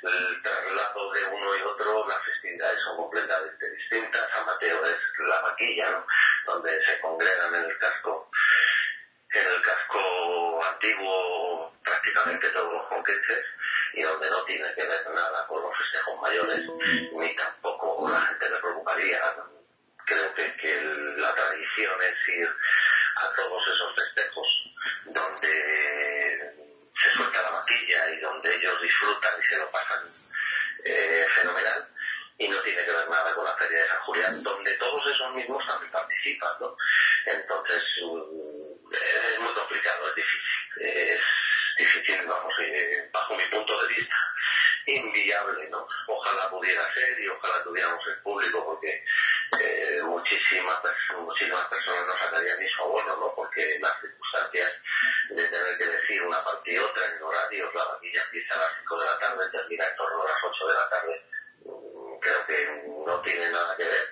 el 0.04 0.42
traslado 0.44 1.12
de 1.12 1.26
uno 1.34 1.58
y 1.58 1.62
otro, 1.64 2.08
las 2.08 2.22
festividades 2.24 2.78
son 2.86 2.98
completamente 2.98 3.72
distintas, 3.72 4.22
San 4.32 4.46
Mateo 4.46 4.86
es 4.86 4.98
vaquilla, 5.64 6.04
donde 6.46 6.84
se 6.84 7.00
congregan 7.00 7.56
en 7.56 7.66
el 7.66 7.78
casco, 7.78 8.30
en 9.34 9.48
el 9.48 9.62
casco 9.62 10.64
antiguo 10.64 11.74
prácticamente 11.84 12.50
todos 12.50 12.74
los 12.74 12.88
conquistes, 12.88 13.46
y 13.94 14.02
donde 14.02 14.30
no 14.30 14.44
tiene 14.44 14.74
que 14.74 14.86
ver 14.86 15.10
nada 15.12 15.48
con 15.48 15.62
los 15.62 15.78
festejos 15.78 16.22
mayores, 16.22 16.62
ni 17.14 17.36
tampoco 17.36 18.10
la 18.10 18.22
gente 18.22 18.50
le 18.50 18.58
preocuparía. 18.58 19.36
Creo 20.06 20.34
que, 20.34 20.44
la 21.18 21.34
tradición 21.34 21.94
es 22.02 22.36
ir 22.36 22.50
a 23.16 23.36
todos 23.36 23.64
esos 23.68 23.96
festejos 23.96 24.72
donde 25.06 26.54
se 26.98 27.12
suelta 27.12 27.42
la 27.42 27.52
matilla 27.52 28.10
y 28.10 28.20
donde 28.20 28.56
ellos 28.56 28.82
disfrutan 28.82 29.40
y 29.40 29.44
se 29.44 29.58
lo 29.58 29.72
pasan 29.72 30.04
eh, 30.84 31.26
fenomenal 31.34 31.88
y 32.44 32.48
no 32.50 32.60
tiene 32.62 32.84
que 32.84 32.92
ver 32.92 33.10
nada 33.10 33.34
con 33.34 33.46
la 33.46 33.56
feria 33.56 33.80
de 33.80 33.88
San 33.88 34.00
Julián, 34.02 34.44
donde 34.44 34.74
todos 34.78 35.02
esos 35.14 35.34
mismos 35.34 35.66
también 35.66 35.92
participan, 35.92 36.52
¿no? 36.60 36.76
Entonces, 37.26 37.84
mm, 38.02 38.94
es 38.94 39.40
muy 39.40 39.54
complicado, 39.54 40.10
es 40.10 40.16
difícil 40.16 40.42
difícil, 41.78 42.26
vamos, 42.28 42.54
eh, 42.60 43.10
bajo 43.12 43.36
mi 43.36 43.44
punto 43.46 43.82
de 43.82 43.88
vista, 43.88 44.16
inviable, 44.86 45.70
¿no? 45.70 45.88
Ojalá 46.08 46.50
pudiera 46.50 46.82
ser 46.94 47.20
y 47.20 47.28
ojalá 47.28 47.64
tuviéramos 47.64 48.00
el 48.08 48.22
público 48.22 48.66
porque 48.66 49.04
eh, 49.60 50.02
muchísimas, 50.04 50.80
muchísimas 51.18 51.66
personas 51.68 52.06
no 52.06 52.18
sacarían 52.18 52.60
ni 52.60 52.70
su 52.70 52.82
abono, 52.82 53.16
¿no? 53.18 53.34
Porque 53.36 53.80
las 53.80 54.00
circunstancias 54.02 54.72
de 55.30 55.48
tener 55.48 55.78
que 55.78 55.86
decir 55.86 56.22
una 56.24 56.44
parte 56.44 56.74
y 56.74 56.78
otra 56.78 57.06
en 57.10 57.24
horarios, 57.24 57.74
la 57.74 57.86
vaquilla 57.86 58.22
empieza 58.24 58.56
a 58.56 58.58
las 58.58 58.72
5 58.80 59.00
de 59.00 59.06
la 59.06 59.20
tarde, 59.20 59.50
termina 59.52 59.88
en 59.88 59.96
torno 59.96 60.24
a 60.24 60.28
las 60.28 60.38
8 60.44 60.68
de 60.68 60.74
la 60.74 60.90
tarde, 60.90 61.26
creo 62.24 62.42
que 62.48 62.58
no 63.06 63.20
tiene 63.22 63.52
nada 63.52 63.76
que 63.78 63.84
ver 63.84 64.06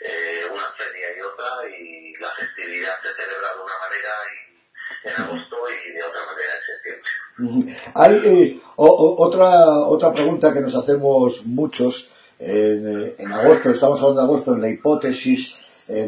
eh, 0.00 0.46
una 0.50 0.70
feria 0.78 1.08
y 1.16 1.20
otra 1.20 1.46
y 1.76 2.14
la 2.20 2.30
festividad 2.30 2.94
se 3.02 3.10
celebra 3.20 3.48
de 3.54 3.60
una 3.66 3.78
manera 3.82 4.12
y 4.30 5.08
en 5.08 5.14
agosto 5.22 5.56
y 5.68 5.92
de 5.92 6.02
otra 6.02 6.22
manera 6.26 6.52
en 6.54 6.62
septiembre. 6.70 7.76
Hay 7.94 8.14
eh, 8.24 8.60
otra, 8.76 9.86
otra 9.86 10.12
pregunta 10.12 10.52
que 10.52 10.60
nos 10.60 10.74
hacemos 10.74 11.44
muchos 11.46 12.12
eh, 12.38 13.14
en 13.18 13.32
agosto, 13.32 13.70
estamos 13.70 14.00
hablando 14.00 14.22
de 14.22 14.26
agosto, 14.26 14.54
en 14.54 14.62
la 14.62 14.68
hipótesis 14.68 15.60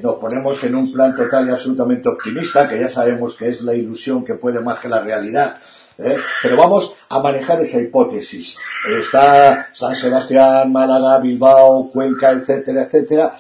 nos 0.03 0.17
ponemos 0.17 0.63
en 0.65 0.75
un 0.75 0.93
plan 0.93 1.17
total 1.17 1.49
y 1.49 1.51
absolutamente 1.53 2.07
optimista, 2.07 2.69
que 2.69 2.79
ya 2.79 2.87
sabemos 2.87 3.35
que 3.35 3.49
es 3.49 3.63
la 3.63 3.75
ilusión 3.75 4.27
que 4.27 4.35
puede 4.35 4.61
más 4.61 4.79
que 4.79 4.91
la 4.91 5.01
realidad. 5.01 5.59
¿Eh? 6.03 6.17
Pero 6.43 6.57
vamos 6.57 6.95
a 7.09 7.19
manejar 7.21 7.61
esa 7.61 7.81
hipótesis. 7.81 8.57
Está 8.89 9.69
San 9.73 9.95
Sebastián, 9.95 10.73
Málaga, 10.73 11.19
Bilbao, 11.19 11.91
Cuenca, 11.91 12.31
etcétera, 12.31 12.85
etcétera. 12.85 13.33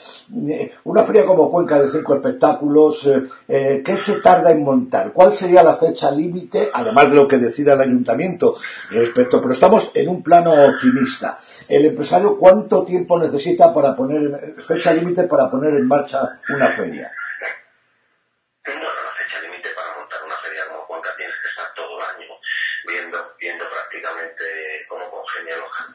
Eh, 0.48 0.72
una 0.84 1.02
feria 1.02 1.24
como 1.24 1.50
Cuenca 1.50 1.80
de 1.80 1.88
cinco 1.88 2.14
espectáculos, 2.14 3.08
eh, 3.48 3.82
¿qué 3.84 3.96
se 3.96 4.20
tarda 4.20 4.50
en 4.50 4.62
montar? 4.62 5.12
¿Cuál 5.12 5.32
sería 5.32 5.62
la 5.62 5.74
fecha 5.74 6.10
límite, 6.10 6.70
además 6.72 7.10
de 7.10 7.16
lo 7.16 7.28
que 7.28 7.38
decida 7.38 7.74
el 7.74 7.80
ayuntamiento 7.80 8.56
respecto? 8.90 9.40
Pero 9.40 9.54
estamos 9.54 9.90
en 9.94 10.08
un 10.08 10.22
plano 10.22 10.52
optimista. 10.52 11.38
¿El 11.68 11.86
empresario 11.86 12.36
cuánto 12.36 12.82
tiempo 12.82 13.18
necesita 13.18 13.72
para 13.72 13.94
poner, 13.94 14.54
fecha 14.62 14.92
límite 14.92 15.24
para 15.24 15.50
poner 15.50 15.74
en 15.74 15.86
marcha 15.86 16.28
una 16.48 16.68
feria? 16.68 17.10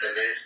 Carteles, 0.05 0.37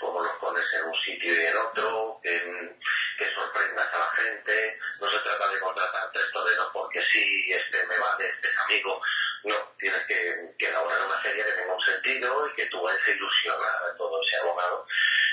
cómo 0.00 0.22
los 0.22 0.32
pones 0.38 0.64
en 0.74 0.84
un 0.84 0.94
sitio 0.96 1.34
y 1.34 1.46
en 1.46 1.56
otro, 1.56 2.20
que, 2.22 3.30
sorprendas 3.34 3.92
a 3.92 3.98
la 3.98 4.10
gente. 4.12 4.78
No 5.00 5.10
se 5.10 5.18
trata 5.18 5.48
de 5.48 5.60
contratar 5.60 6.10
tres 6.12 6.30
toreros 6.32 6.68
porque 6.72 7.02
si 7.02 7.52
este 7.52 7.86
me 7.86 7.98
vale, 7.98 8.28
este 8.28 8.48
es 8.48 8.58
amigo. 8.58 9.00
No, 9.44 9.54
tienes 9.78 10.00
que, 10.06 10.54
elaborar 10.58 11.06
una 11.06 11.22
serie 11.22 11.44
que 11.44 11.52
tenga 11.52 11.74
un 11.74 11.82
sentido 11.82 12.48
y 12.48 12.54
que 12.54 12.66
tú 12.66 12.80
vayas 12.82 13.06
a 13.06 13.10
ilusionar 13.10 13.84
a 13.84 13.96
todo 13.96 14.22
ese 14.22 14.36
abogado 14.38 14.86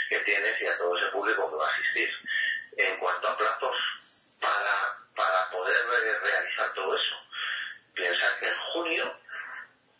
que 0.09 0.19
tienes 0.19 0.61
y 0.61 0.67
a 0.67 0.77
todo 0.77 0.97
ese 0.97 1.07
público 1.07 1.49
que 1.49 1.55
va 1.55 1.67
a 1.67 1.73
asistir. 1.73 2.09
En 2.77 2.97
cuanto 2.97 3.27
a 3.27 3.37
plazos, 3.37 3.75
para, 4.39 4.97
para 5.15 5.49
poder 5.51 5.85
realizar 6.23 6.73
todo 6.73 6.95
eso, 6.95 7.15
piensa 7.93 8.39
que 8.39 8.47
en 8.47 8.57
junio 8.73 9.21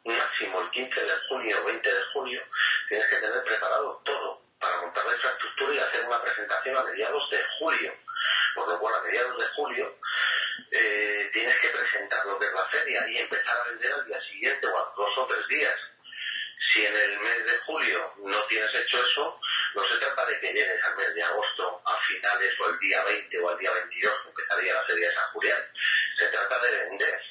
máximo 0.04 0.62
el 0.62 0.70
15 0.72 1.02
de 1.02 1.18
junio 1.28 1.62
o 1.62 1.66
20 1.66 1.94
de 1.94 2.04
junio, 2.14 2.42
tienes 2.88 3.08
que 3.08 3.16
tener 3.18 3.44
preparado 3.44 4.02
todo 4.04 4.42
para 4.60 4.78
montar 4.82 5.06
la 5.06 5.14
infraestructura 5.14 5.74
y 5.74 5.80
hacer 5.80 6.06
una 6.06 6.22
presentación 6.22 6.78
a 6.78 6.84
mediados 6.84 7.30
de 7.30 7.44
julio. 7.60 7.94
Por 8.54 8.68
lo 8.68 8.80
cual, 8.80 8.96
a 8.96 9.02
mediados 9.02 9.38
de 9.38 9.48
julio, 9.56 9.98
eh, 10.70 11.30
tienes 11.34 11.58
que 11.60 11.70
presentar 11.70 12.26
lo 12.26 12.38
que 12.38 12.46
es 12.46 12.54
la 12.54 12.68
feria 12.68 13.08
y 13.10 13.18
empezar 13.18 13.58
a 13.58 13.70
vender 13.70 13.92
al 13.94 14.06
día 14.06 14.22
siguiente 14.22 14.68
o 14.68 14.78
a 14.78 14.94
dos 14.96 15.18
o 15.18 15.26
tres 15.28 15.48
días. 15.48 15.76
Si 16.60 16.86
en 16.86 16.96
el 16.96 17.20
mes 17.20 17.46
de 17.46 17.58
julio 17.66 18.14
no 18.20 18.44
tienes 18.44 18.74
hecho 18.76 19.04
eso, 19.04 19.40
no 19.74 19.84
se 19.88 19.98
trata 19.98 20.26
de 20.28 20.40
que 20.40 20.54
llegues 20.54 20.84
al 20.84 20.96
mes 20.96 21.16
de 21.16 21.24
agosto 21.24 21.82
a 21.84 22.00
finales 22.02 22.54
o 22.60 22.70
el 22.70 22.80
día 22.80 23.04
20 23.04 23.40
o 23.40 23.50
al 23.50 23.58
día 23.58 23.72
22, 23.72 24.14
que 24.22 24.30
empezaría 24.30 24.76
la 24.76 24.84
feria 24.84 25.10
de 25.10 25.16
San 25.16 25.32
Julián. 25.32 25.66
Se 26.18 26.28
trata 26.28 26.60
de 26.60 26.72
vender 26.86 27.31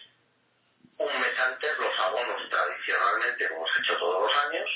un 1.01 1.21
mes 1.21 1.39
antes 1.39 1.79
los 1.79 1.99
abonos 1.99 2.49
tradicionalmente, 2.51 3.49
como 3.49 3.67
hemos 3.67 3.79
hecho 3.81 3.97
todos 3.97 4.23
los 4.23 4.45
años, 4.45 4.69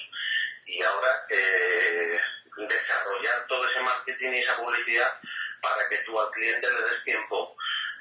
y 0.67 0.83
ahora 0.83 1.27
eh, 1.29 2.19
desarrollar 2.57 3.47
todo 3.47 3.69
ese 3.69 3.81
marketing 3.81 4.31
y 4.31 4.39
esa 4.39 4.57
publicidad 4.57 5.21
para 5.61 5.87
que 5.89 5.99
tú 5.99 6.19
al 6.19 6.31
cliente 6.31 6.73
le 6.73 6.81
des 6.81 7.05
tiempo 7.05 7.57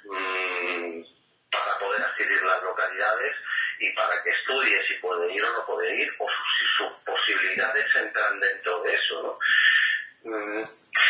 mm, 0.06 1.04
para 1.52 1.78
poder 1.80 2.02
adquirir 2.02 2.44
las 2.44 2.64
localidades 2.64 3.36
y 3.80 3.92
para 3.92 4.24
que 4.24 4.30
estudie 4.30 4.84
si 4.84 4.94
puede 4.96 5.34
ir 5.34 5.44
o 5.44 5.52
no 5.52 5.66
puede 5.66 5.94
ir, 5.94 6.16
o 6.20 6.28
si 6.28 6.66
sus 6.78 6.94
posibilidades 7.06 7.94
entran 7.96 8.40
dentro 8.40 8.82
de 8.84 8.94
eso. 8.94 9.40
Mm, 10.24 10.64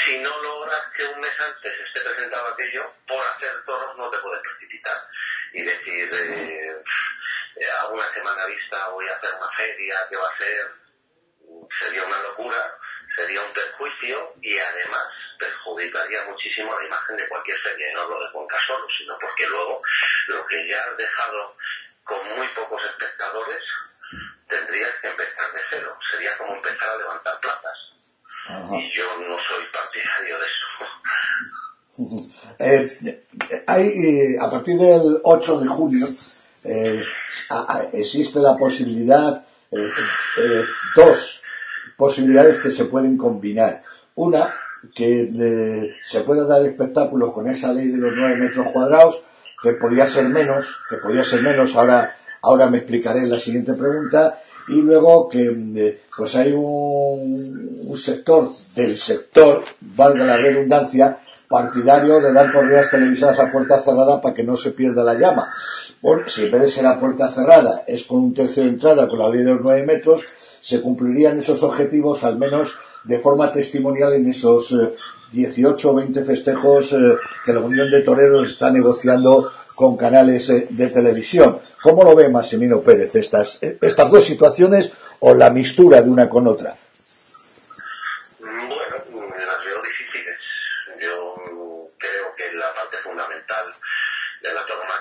si 0.05 0.19
no 0.19 0.41
logras 0.41 0.81
que 0.95 1.05
un 1.05 1.19
mes 1.19 1.39
antes 1.39 1.79
esté 1.79 2.01
presentado 2.01 2.47
aquello, 2.47 2.91
por 3.07 3.19
hacer 3.19 3.63
toros 3.65 3.95
no 3.97 4.09
te 4.09 4.17
puedes 4.17 4.41
precipitar 4.41 4.97
y 5.53 5.61
decir, 5.61 6.09
eh, 6.13 7.69
a 7.79 7.87
una 7.87 8.11
semana 8.13 8.45
vista 8.47 8.89
voy 8.89 9.07
a 9.07 9.15
hacer 9.15 9.33
una 9.35 9.51
feria 9.51 9.95
que 10.09 10.17
va 10.17 10.27
a 10.27 10.37
ser, 10.37 10.71
sería 11.79 12.03
una 12.05 12.19
locura, 12.23 12.77
sería 13.15 13.41
un 13.41 13.53
perjuicio 13.53 14.33
y 14.41 14.57
además 14.57 15.03
perjudicaría 15.37 16.25
muchísimo 16.25 16.77
la 16.79 16.85
imagen 16.85 17.17
de 17.17 17.27
cualquier 17.27 17.59
feria, 17.59 17.91
y 17.91 17.93
no 17.93 18.09
lo 18.09 18.19
de 18.19 18.31
Cuenca 18.31 18.57
solo, 18.65 18.87
sino 18.97 19.17
porque 19.19 19.47
luego 19.47 19.81
lo 20.27 20.45
que 20.45 20.67
ya 20.67 20.83
has 20.83 20.97
dejado 20.97 21.55
con 22.03 22.27
muy 22.35 22.47
pocos 22.49 22.83
espectadores, 22.83 23.63
tendrías 24.47 24.91
que 25.01 25.07
empezar 25.07 25.51
de 25.51 25.61
cero. 25.69 25.97
Sería 26.11 26.37
como 26.37 26.55
empezar 26.55 26.89
a 26.89 26.97
levantar 26.97 27.39
plazas. 27.39 27.77
Y 28.71 28.91
yo 28.93 29.17
no 29.19 29.41
soy 29.45 29.65
partidario 29.67 30.37
de 30.39 30.45
eso. 30.45 30.65
Eh, 32.59 32.87
hay, 33.67 33.87
eh, 33.87 34.35
a 34.39 34.49
partir 34.49 34.79
del 34.79 35.19
8 35.23 35.59
de 35.59 35.67
junio 35.67 36.07
eh, 36.63 37.03
existe 37.91 38.39
la 38.39 38.57
posibilidad, 38.57 39.45
dos 40.95 41.41
posibilidades 41.97 42.61
que 42.61 42.71
se 42.71 42.85
pueden 42.85 43.17
combinar. 43.17 43.83
Una, 44.15 44.53
que 44.93 45.95
se 46.03 46.21
pueda 46.21 46.45
dar 46.45 46.65
espectáculos 46.65 47.33
con 47.33 47.49
esa 47.49 47.73
ley 47.73 47.87
de 47.87 47.97
los 47.97 48.13
9 48.15 48.37
metros 48.37 48.67
cuadrados, 48.71 49.21
que 49.61 49.73
podía 49.73 50.05
ser 50.05 50.29
menos, 50.29 50.65
que 50.89 50.97
podía 50.97 51.23
ser 51.23 51.41
menos, 51.41 51.75
ahora, 51.75 52.15
ahora 52.41 52.67
me 52.67 52.77
explicaré 52.77 53.19
en 53.19 53.29
la 53.29 53.39
siguiente 53.39 53.73
pregunta, 53.73 54.39
y 54.67 54.75
luego 54.75 55.29
que 55.29 55.99
pues 56.15 56.35
hay 56.35 56.53
un, 56.53 57.97
sector 57.97 58.47
del 58.75 58.95
sector, 58.95 59.63
valga 59.81 60.25
la 60.25 60.37
redundancia, 60.37 61.17
partidario 61.47 62.19
de 62.19 62.33
dar 62.33 62.51
corridas 62.51 62.89
televisadas 62.89 63.39
a 63.39 63.51
puerta 63.51 63.79
cerrada 63.79 64.21
para 64.21 64.33
que 64.33 64.43
no 64.43 64.55
se 64.55 64.71
pierda 64.71 65.03
la 65.03 65.15
llama. 65.15 65.47
Bueno, 66.01 66.23
si 66.27 66.45
en 66.45 66.51
vez 66.51 66.61
de 66.61 66.69
ser 66.69 66.87
a 66.87 66.99
puerta 66.99 67.29
cerrada 67.29 67.83
es 67.87 68.03
con 68.03 68.19
un 68.19 68.33
tercio 68.33 68.63
de 68.63 68.69
entrada 68.69 69.07
con 69.07 69.19
la 69.19 69.29
ley 69.29 69.43
de 69.43 69.51
los 69.51 69.61
nueve 69.61 69.85
metros, 69.85 70.23
se 70.59 70.81
cumplirían 70.81 71.39
esos 71.39 71.61
objetivos 71.63 72.23
al 72.23 72.37
menos 72.37 72.73
de 73.03 73.19
forma 73.19 73.51
testimonial 73.51 74.13
en 74.13 74.27
esos 74.27 74.73
18 75.33 75.91
o 75.91 75.95
20 75.95 76.23
festejos 76.23 76.93
eh, 76.93 77.15
que 77.45 77.53
la 77.53 77.59
Unión 77.59 77.89
de 77.89 78.01
Toreros 78.01 78.51
está 78.51 78.69
negociando 78.69 79.51
con 79.75 79.97
canales 79.97 80.49
eh, 80.49 80.67
de 80.69 80.87
televisión. 80.89 81.57
¿Cómo 81.81 82.03
lo 82.03 82.15
ve 82.15 82.29
Massimino 82.29 82.79
Pérez 82.81 83.15
estas, 83.15 83.57
eh, 83.61 83.77
estas 83.81 84.09
dos 84.09 84.23
situaciones 84.23 84.91
o 85.19 85.33
la 85.33 85.49
mistura 85.49 86.01
de 86.01 86.09
una 86.09 86.29
con 86.29 86.47
otra? 86.47 86.77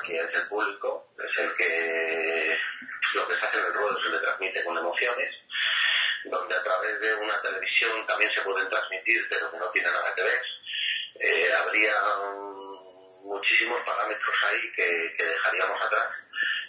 Tauromaquia 0.03 0.25
es 0.25 0.37
el 0.37 0.49
público, 0.49 1.09
es 1.19 1.39
el 1.39 1.55
que 1.57 2.59
lo 3.15 3.29
que 3.29 3.35
se 3.35 3.47
hace 3.47 3.59
en 3.59 3.67
el 3.67 3.75
ruedo 3.75 4.01
se 4.01 4.09
le 4.09 4.19
transmite 4.19 4.65
con 4.65 4.79
emociones, 4.79 5.35
donde 6.25 6.55
a 6.55 6.63
través 6.63 7.01
de 7.01 7.15
una 7.15 7.41
televisión 7.43 8.07
también 8.07 8.33
se 8.33 8.43
pueden 8.43 8.69
transmitir, 8.69 9.27
pero 9.29 9.51
que 9.51 9.59
no 9.59 9.71
tiene 9.71 9.91
nada 9.91 10.15
que 10.15 10.23
ver. 10.23 10.43
Eh, 11.21 11.53
habría 11.53 11.95
muchísimos 13.25 13.81
parámetros 13.83 14.35
ahí 14.45 14.73
que, 14.73 15.13
dejaríamos 15.17 15.81
atrás 15.83 16.11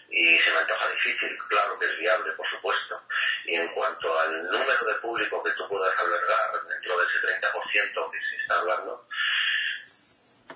y 0.09 0.37
se 0.37 0.51
me 0.51 0.59
antoja 0.59 0.89
difícil, 0.89 1.37
claro 1.49 1.79
que 1.79 1.85
es 1.85 1.97
viable, 1.97 2.31
por 2.33 2.47
supuesto. 2.47 3.01
Y 3.45 3.55
en 3.55 3.67
cuanto 3.69 4.19
al 4.19 4.45
número 4.45 4.85
de 4.85 4.93
público 4.95 5.41
que 5.41 5.51
tú 5.53 5.67
puedas 5.67 5.97
albergar 5.97 6.51
dentro 6.69 6.99
de 6.99 7.05
ese 7.05 7.41
30% 7.41 8.11
que 8.11 8.19
se 8.19 8.35
está 8.35 8.59
hablando, 8.59 9.07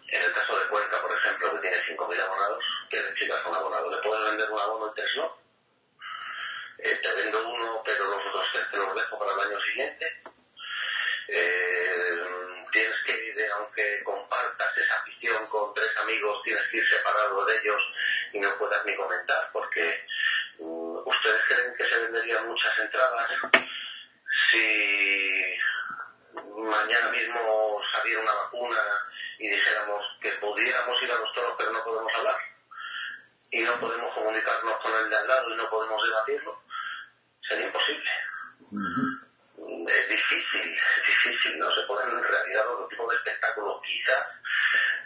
en 0.10 0.24
el 0.24 0.32
caso 0.32 0.58
de 0.58 0.68
Cuenca, 0.68 1.02
por 1.02 1.12
ejemplo, 1.12 1.54
que 1.54 1.68
tiene 1.68 1.78
5.000 1.78 2.20
abonados, 2.22 2.47
¿qué 3.18 3.26
necesitas 3.26 3.46
un 3.48 3.56
abonado? 3.56 3.90
¿Le 3.90 4.02
puedes 4.02 4.26
vender 4.26 4.52
un 4.52 4.60
abono 4.60 4.94
y? 4.94 5.38
Eh, 6.78 7.00
te 7.02 7.12
vendo 7.14 7.50
uno, 7.50 7.82
pero 7.84 8.06
los 8.06 8.26
otros 8.28 8.46
tres 8.54 8.72
te 8.72 8.78
los 8.78 8.96
dejo 8.96 9.18
para 9.18 9.34
el 9.34 9.40
año 9.40 9.62
siguiente. 9.62 10.22
Eh, 11.28 12.24
tienes 12.72 13.02
que 13.06 13.26
ir, 13.26 13.52
aunque 13.58 14.04
compartas 14.04 14.78
esa 14.78 14.96
afición 15.00 15.48
con 15.48 15.74
tres 15.74 15.98
amigos, 15.98 16.44
tienes 16.44 16.68
que 16.68 16.78
ir 16.78 16.88
separado 16.88 17.46
de 17.46 17.58
ellos 17.58 17.82
y 18.34 18.40
no 18.40 18.56
puedas 18.58 18.86
ni 18.86 18.96
comentar, 18.96 19.50
porque 19.52 20.06
mm, 20.60 20.98
ustedes 21.08 21.44
creen 21.48 21.74
que 21.76 21.86
se 21.86 22.00
venderían 22.00 22.48
muchas 22.48 22.78
entradas 22.80 23.30
si 24.52 25.58
mañana 26.56 27.10
mismo 27.10 27.82
saliera 27.92 28.22
una 28.22 28.34
vacuna 28.34 28.78
y 29.40 29.50
dijéramos 29.50 30.06
que 30.22 30.32
pudiéramos 30.34 31.02
ir 31.02 31.12
a 31.12 31.20
los 31.20 31.34
toros 31.34 31.56
pero 31.58 31.72
no 31.72 31.84
podemos 31.84 32.14
hablar 32.14 32.57
y 33.52 33.62
no 33.62 33.80
podemos 33.80 34.14
comunicarnos 34.14 34.78
con 34.78 34.94
el 34.96 35.10
de 35.10 35.16
al 35.16 35.28
lado 35.28 35.54
y 35.54 35.58
no 35.58 35.70
podemos 35.70 36.04
debatirlo, 36.06 36.62
sería 37.42 37.68
imposible 37.68 38.12
es 39.88 40.10
difícil, 40.10 40.74
es 40.74 41.08
difícil, 41.08 41.60
¿no? 41.60 41.72
Se 41.72 41.82
pueden 41.84 42.22
realizar 42.22 42.68
otro 42.68 42.88
tipo 42.88 43.10
de 43.10 43.16
espectáculos 43.16 43.82
quizás 43.86 44.26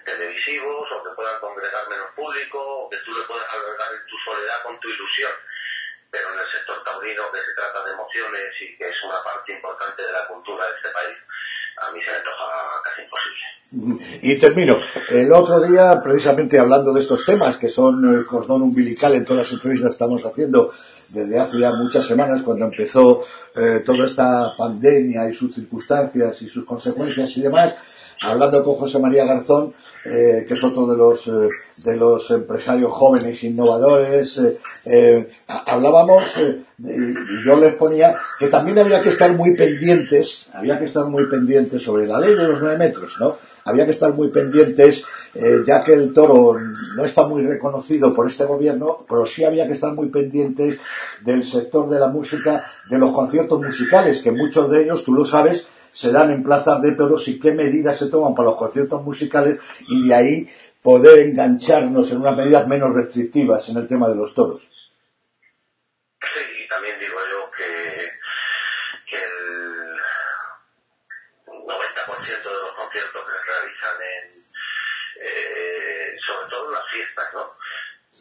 televisivos 0.03 0.91
o 0.91 1.03
que 1.03 1.09
puedan 1.11 1.39
congregar 1.39 1.87
menos 1.87 2.09
público 2.15 2.59
o 2.59 2.89
que 2.89 2.97
tú 2.97 3.13
le 3.13 3.23
puedas 3.23 3.47
albergar 3.53 3.93
en 3.93 4.05
tu 4.07 4.17
soledad 4.17 4.63
con 4.63 4.79
tu 4.79 4.89
ilusión. 4.89 5.31
Pero 6.09 6.33
en 6.33 6.39
el 6.39 6.51
sector 6.51 6.83
taurino 6.83 7.31
que 7.31 7.39
se 7.39 7.53
trata 7.55 7.83
de 7.83 7.91
emociones 7.91 8.61
y 8.61 8.77
que 8.77 8.89
es 8.89 9.03
una 9.03 9.23
parte 9.23 9.53
importante 9.53 10.03
de 10.03 10.11
la 10.11 10.27
cultura 10.27 10.67
de 10.67 10.75
este 10.75 10.89
país, 10.89 11.17
a 11.77 11.91
mí 11.91 11.99
se 12.01 12.11
me 12.11 12.17
antoja 12.17 12.45
casi 12.83 13.01
imposible. 13.01 13.51
Y 14.21 14.37
termino. 14.37 14.75
El 15.09 15.31
otro 15.31 15.61
día, 15.61 16.01
precisamente 16.03 16.59
hablando 16.59 16.91
de 16.91 16.99
estos 16.99 17.25
temas, 17.25 17.57
que 17.57 17.69
son 17.69 18.13
el 18.13 18.25
cordón 18.25 18.63
umbilical 18.63 19.13
en 19.13 19.23
todas 19.23 19.43
las 19.43 19.53
entrevistas 19.53 19.89
que 19.89 19.93
estamos 19.93 20.25
haciendo 20.25 20.71
desde 21.13 21.39
hace 21.39 21.59
ya 21.59 21.71
muchas 21.73 22.05
semanas, 22.05 22.41
cuando 22.41 22.65
empezó 22.65 23.21
eh, 23.55 23.81
toda 23.85 24.05
esta 24.05 24.51
pandemia 24.57 25.29
y 25.29 25.33
sus 25.33 25.53
circunstancias 25.55 26.41
y 26.41 26.47
sus 26.47 26.65
consecuencias 26.65 27.35
y 27.37 27.41
demás, 27.41 27.75
hablando 28.21 28.63
con 28.63 28.75
José 28.75 28.99
María 28.99 29.25
Garzón, 29.25 29.73
eh, 30.05 30.45
que 30.47 30.53
es 30.53 30.63
otro 30.63 30.87
de 30.87 30.97
los, 30.97 31.27
eh, 31.27 31.47
de 31.83 31.95
los 31.95 32.31
empresarios 32.31 32.91
jóvenes 32.91 33.43
innovadores, 33.43 34.41
hablábamos, 35.47 36.23
y 36.79 37.45
yo 37.45 37.55
les 37.57 37.75
ponía 37.75 38.17
que 38.39 38.47
también 38.47 38.79
había 38.79 39.01
que 39.01 39.09
estar 39.09 39.31
muy 39.35 39.55
pendientes, 39.55 40.47
había 40.53 40.79
que 40.79 40.85
estar 40.85 41.05
muy 41.05 41.29
pendientes 41.29 41.81
sobre 41.81 42.07
la 42.07 42.19
ley 42.19 42.35
de 42.35 42.43
los 42.43 42.59
nueve 42.59 42.77
metros, 42.77 43.15
¿no? 43.19 43.37
había 43.65 43.85
que 43.85 43.91
estar 43.91 44.13
muy 44.13 44.29
pendientes, 44.29 45.03
eh, 45.33 45.63
ya 45.65 45.83
que 45.83 45.93
el 45.93 46.13
toro 46.13 46.57
no 46.95 47.05
está 47.05 47.27
muy 47.27 47.45
reconocido 47.45 48.11
por 48.11 48.27
este 48.27 48.45
gobierno, 48.45 48.99
pero 49.07 49.25
sí 49.25 49.43
había 49.43 49.67
que 49.67 49.73
estar 49.73 49.93
muy 49.93 50.09
pendientes 50.09 50.79
del 51.23 51.43
sector 51.43 51.89
de 51.89 51.99
la 51.99 52.07
música, 52.07 52.65
de 52.89 52.97
los 52.97 53.11
conciertos 53.11 53.61
musicales, 53.61 54.19
que 54.19 54.31
muchos 54.31 54.69
de 54.69 54.83
ellos, 54.83 55.03
tú 55.03 55.13
lo 55.13 55.25
sabes, 55.25 55.67
se 55.91 56.11
dan 56.11 56.31
en 56.31 56.43
plazas 56.43 56.81
de 56.81 56.93
toros 56.93 57.27
y 57.27 57.39
qué 57.39 57.51
medidas 57.51 57.97
se 57.97 58.09
toman 58.09 58.33
para 58.33 58.49
los 58.49 58.57
conciertos 58.57 59.03
musicales 59.03 59.59
y 59.87 60.07
de 60.07 60.15
ahí 60.15 60.49
poder 60.81 61.19
engancharnos 61.19 62.11
en 62.11 62.17
unas 62.17 62.35
medidas 62.35 62.67
menos 62.67 62.93
restrictivas 62.93 63.67
en 63.69 63.77
el 63.77 63.87
tema 63.87 64.07
de 64.07 64.15
los 64.15 64.33
toros. 64.33 64.61
Sí, 66.21 66.39
y 66.63 66.67
también 66.67 66.99
digo 66.99 67.19
yo 67.31 67.51
que, 67.51 67.65
que 69.09 69.17
el 69.17 69.95
90% 71.47 72.43
de 72.43 72.61
los 72.65 72.75
conciertos 72.75 73.21
eh, 75.23 76.15
sobre 76.25 76.47
todo 76.49 76.67
en 76.67 76.73
las 76.73 76.91
fiestas, 76.91 77.33
¿no? 77.33 77.57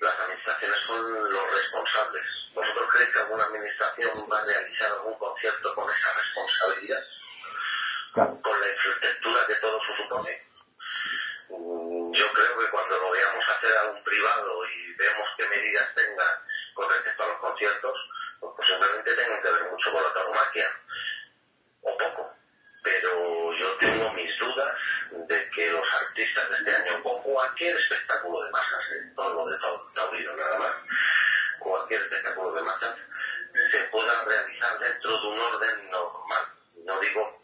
Las 0.00 0.20
administraciones 0.20 0.85
son 0.85 1.33
los 1.33 1.50
responsables. 1.50 2.22
¿Vosotros 2.54 2.88
creéis 2.92 3.11
que 3.12 3.20
alguna 3.20 3.44
administración 3.44 4.11
va 4.30 4.38
a 4.38 4.44
realizar 4.44 4.90
algún 4.92 5.14
concierto 5.14 5.74
con 5.74 5.90
esa 5.90 6.09
responsabilidad? 6.14 7.02
Con 8.12 8.60
la 8.60 8.68
infraestructura 8.68 9.46
que 9.46 9.54
todo 9.56 9.80
se 9.80 10.02
supone. 10.02 10.42
Yo 11.48 12.32
creo 12.32 12.58
que 12.58 12.70
cuando 12.70 12.98
lo 12.98 13.10
veamos 13.10 13.44
hacer 13.48 13.76
a 13.78 13.90
un 13.90 14.02
privado 14.04 14.66
y 14.66 14.92
vemos 14.94 15.28
qué 15.36 15.48
medidas 15.48 15.94
tenga 15.94 16.42
con 16.74 16.88
respecto 16.88 17.22
a 17.22 17.28
los 17.28 17.38
conciertos, 17.38 17.98
pues 18.40 18.52
posiblemente 18.56 19.14
tengan 19.14 19.42
que 19.42 19.50
ver 19.50 19.70
mucho 19.70 19.92
con 19.92 20.02
la 20.02 20.12
tauromaquia. 20.12 20.70
O 21.82 21.96
poco 21.96 22.40
pero 22.82 23.52
yo 23.54 23.76
tengo 23.78 24.10
mis 24.12 24.38
dudas 24.38 24.74
de 25.10 25.50
que 25.50 25.70
los 25.70 25.94
artistas 25.94 26.50
de 26.50 26.56
este 26.56 26.76
año, 26.76 27.00
o 27.04 27.22
cualquier 27.22 27.76
espectáculo 27.76 28.42
de 28.42 28.50
masas, 28.50 28.80
¿eh? 28.92 29.12
todo 29.14 29.34
lo 29.34 29.46
de 29.46 29.56
Taurino 29.94 30.36
nada 30.36 30.58
más, 30.58 30.72
cualquier 31.58 32.02
espectáculo 32.02 32.52
de 32.52 32.62
masas, 32.62 32.96
se 33.70 33.78
pueda 33.84 34.24
realizar 34.24 34.78
dentro 34.78 35.10
de 35.10 35.26
un 35.26 35.40
orden 35.40 35.90
normal. 35.90 36.42
No 36.84 37.00
digo 37.00 37.42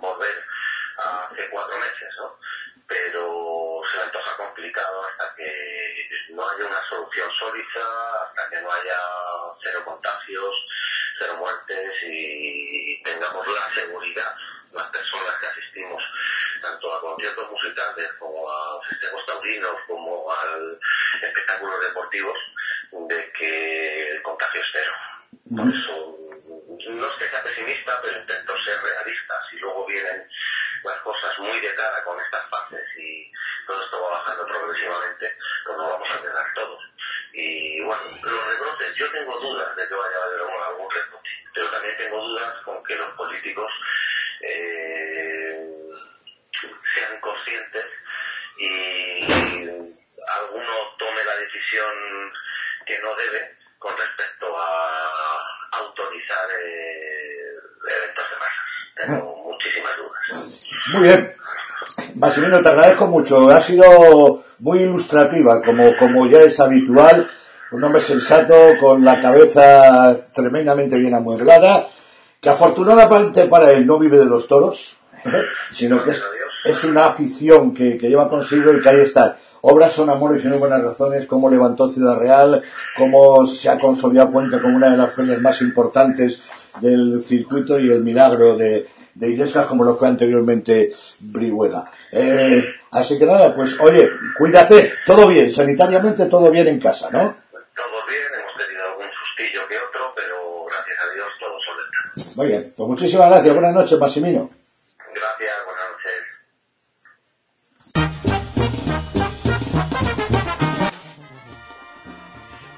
volver 0.00 0.44
a 0.98 1.24
hace 1.24 1.48
cuatro 1.50 1.78
meses, 1.78 2.08
¿no? 2.18 2.38
Pero 2.86 3.80
se 3.90 3.96
me 3.96 4.04
antoja 4.04 4.36
complicado 4.36 5.04
hasta 5.06 5.34
que 5.34 6.08
no 6.30 6.48
haya 6.48 6.66
una 6.66 6.88
solución 6.88 7.30
sólida, 7.38 8.22
hasta 8.22 8.50
que 8.50 8.60
no 8.60 8.70
haya 8.70 8.98
cero 9.58 9.80
contagios, 9.84 10.54
cero 11.18 11.36
muertes 11.38 11.92
y 12.04 13.02
tengamos 13.02 13.46
la 13.48 13.74
seguridad 13.74 14.36
las 14.76 14.90
personas 14.90 15.34
que 15.40 15.46
asistimos 15.46 16.02
tanto 16.60 16.94
a 16.94 17.00
conciertos 17.00 17.50
musicales 17.50 18.12
como 18.18 18.50
a 18.50 18.82
festejos 18.88 19.26
taurinos 19.26 19.80
como 19.86 20.32
al 20.32 20.78
espectáculo 21.22 21.80
de 21.80 21.92
muy 31.38 31.60
de 31.60 31.74
cara 31.74 32.02
con 32.04 32.18
estas 32.20 32.48
fases 32.50 32.84
y 32.98 33.30
todo 33.66 33.82
esto 33.84 34.02
va 34.02 34.10
bajando 34.10 34.46
progresivamente, 34.46 35.36
pues 35.64 35.76
nos 35.76 35.90
vamos 35.90 36.08
a 36.10 36.22
quedar 36.22 36.54
todos. 36.54 36.82
Y 37.32 37.80
bueno, 37.82 38.02
los 38.22 38.46
rebrotes, 38.46 38.94
yo 38.94 39.10
tengo 39.10 39.38
dudas 39.38 39.76
de 39.76 39.88
que 39.88 39.94
vaya 39.94 40.16
a 40.16 40.24
haber 40.24 40.40
algún 40.40 40.90
rebrote, 40.90 41.30
pero 41.54 41.70
también 41.70 41.96
tengo 41.96 42.20
dudas 42.22 42.62
con 42.64 42.82
que 42.84 42.96
los 42.96 43.10
políticos 43.12 43.72
eh, 44.40 45.68
sean 46.94 47.20
conscientes 47.20 47.86
y 48.58 49.22
alguno 50.40 50.72
tome 50.98 51.24
la 51.24 51.36
decisión 51.36 52.32
que 52.86 52.98
no 53.00 53.14
debe 53.16 53.56
con 53.78 53.96
respecto 53.96 54.46
a 54.58 55.38
autorizar 55.72 56.48
eh, 56.50 57.52
eventos 57.98 58.24
de 58.30 58.36
masa. 58.36 58.66
Tengo 58.94 59.36
muchísimas 59.44 59.96
dudas. 59.96 60.86
Muy 60.92 61.02
bien. 61.02 61.36
Te 62.62 62.68
agradezco 62.68 63.06
mucho. 63.06 63.50
Ha 63.50 63.60
sido 63.60 64.44
muy 64.60 64.80
ilustrativa, 64.80 65.60
como, 65.62 65.96
como 65.98 66.26
ya 66.26 66.42
es 66.42 66.58
habitual. 66.60 67.28
Un 67.72 67.84
hombre 67.84 68.00
sensato, 68.00 68.54
con 68.80 69.04
la 69.04 69.20
cabeza 69.20 70.26
tremendamente 70.32 70.96
bien 70.96 71.14
amueblada, 71.14 71.88
que 72.40 72.48
afortunadamente 72.48 73.46
para 73.46 73.72
él 73.72 73.86
no 73.86 73.98
vive 73.98 74.18
de 74.18 74.26
los 74.26 74.46
toros, 74.46 74.96
sino 75.70 76.02
que 76.04 76.12
es, 76.12 76.22
es 76.64 76.84
una 76.84 77.06
afición 77.06 77.74
que, 77.74 77.96
que 77.98 78.08
lleva 78.08 78.28
consigo 78.28 78.72
y 78.72 78.80
que 78.80 78.88
ahí 78.88 79.00
está. 79.00 79.36
Obras 79.62 79.92
son 79.92 80.08
amores 80.10 80.44
y 80.44 80.48
no 80.48 80.58
buenas 80.58 80.84
razones, 80.84 81.26
cómo 81.26 81.50
levantó 81.50 81.88
Ciudad 81.88 82.16
Real, 82.16 82.62
cómo 82.96 83.44
se 83.46 83.68
ha 83.68 83.78
consolidado 83.78 84.30
Cuenca 84.30 84.62
como 84.62 84.76
una 84.76 84.90
de 84.90 84.96
las 84.96 85.12
ferias 85.12 85.40
más 85.40 85.60
importantes 85.60 86.44
del 86.80 87.20
circuito 87.20 87.80
y 87.80 87.90
el 87.90 88.04
milagro 88.04 88.56
de, 88.56 88.86
de 89.12 89.28
Illescas 89.28 89.66
como 89.66 89.82
lo 89.82 89.96
fue 89.96 90.08
anteriormente 90.08 90.92
Brihuega. 91.20 91.90
Eh, 92.18 92.64
así 92.92 93.18
que 93.18 93.26
nada, 93.26 93.54
pues 93.54 93.78
oye, 93.78 94.08
cuídate, 94.38 94.94
todo 95.04 95.26
bien, 95.26 95.52
sanitariamente 95.52 96.24
todo 96.26 96.50
bien 96.50 96.66
en 96.66 96.80
casa, 96.80 97.10
¿no? 97.10 97.18
Todo 97.18 98.06
bien, 98.08 98.22
hemos 98.40 98.56
tenido 98.56 98.84
algún 98.84 99.06
sustillo 99.12 99.68
que 99.68 99.76
otro, 99.76 100.14
pero 100.16 100.64
gracias 100.64 100.98
a 100.98 101.12
Dios 101.14 101.28
todo 101.38 101.58
solventado. 101.60 102.36
Muy 102.36 102.46
bien, 102.46 102.72
pues 102.74 102.88
muchísimas 102.88 103.28
gracias, 103.28 103.54
buenas 103.54 103.74
noches, 103.74 103.98
Maximino. 103.98 104.48
Gracias, 105.14 105.54
buenas 105.66 105.84
noches. 105.92 106.40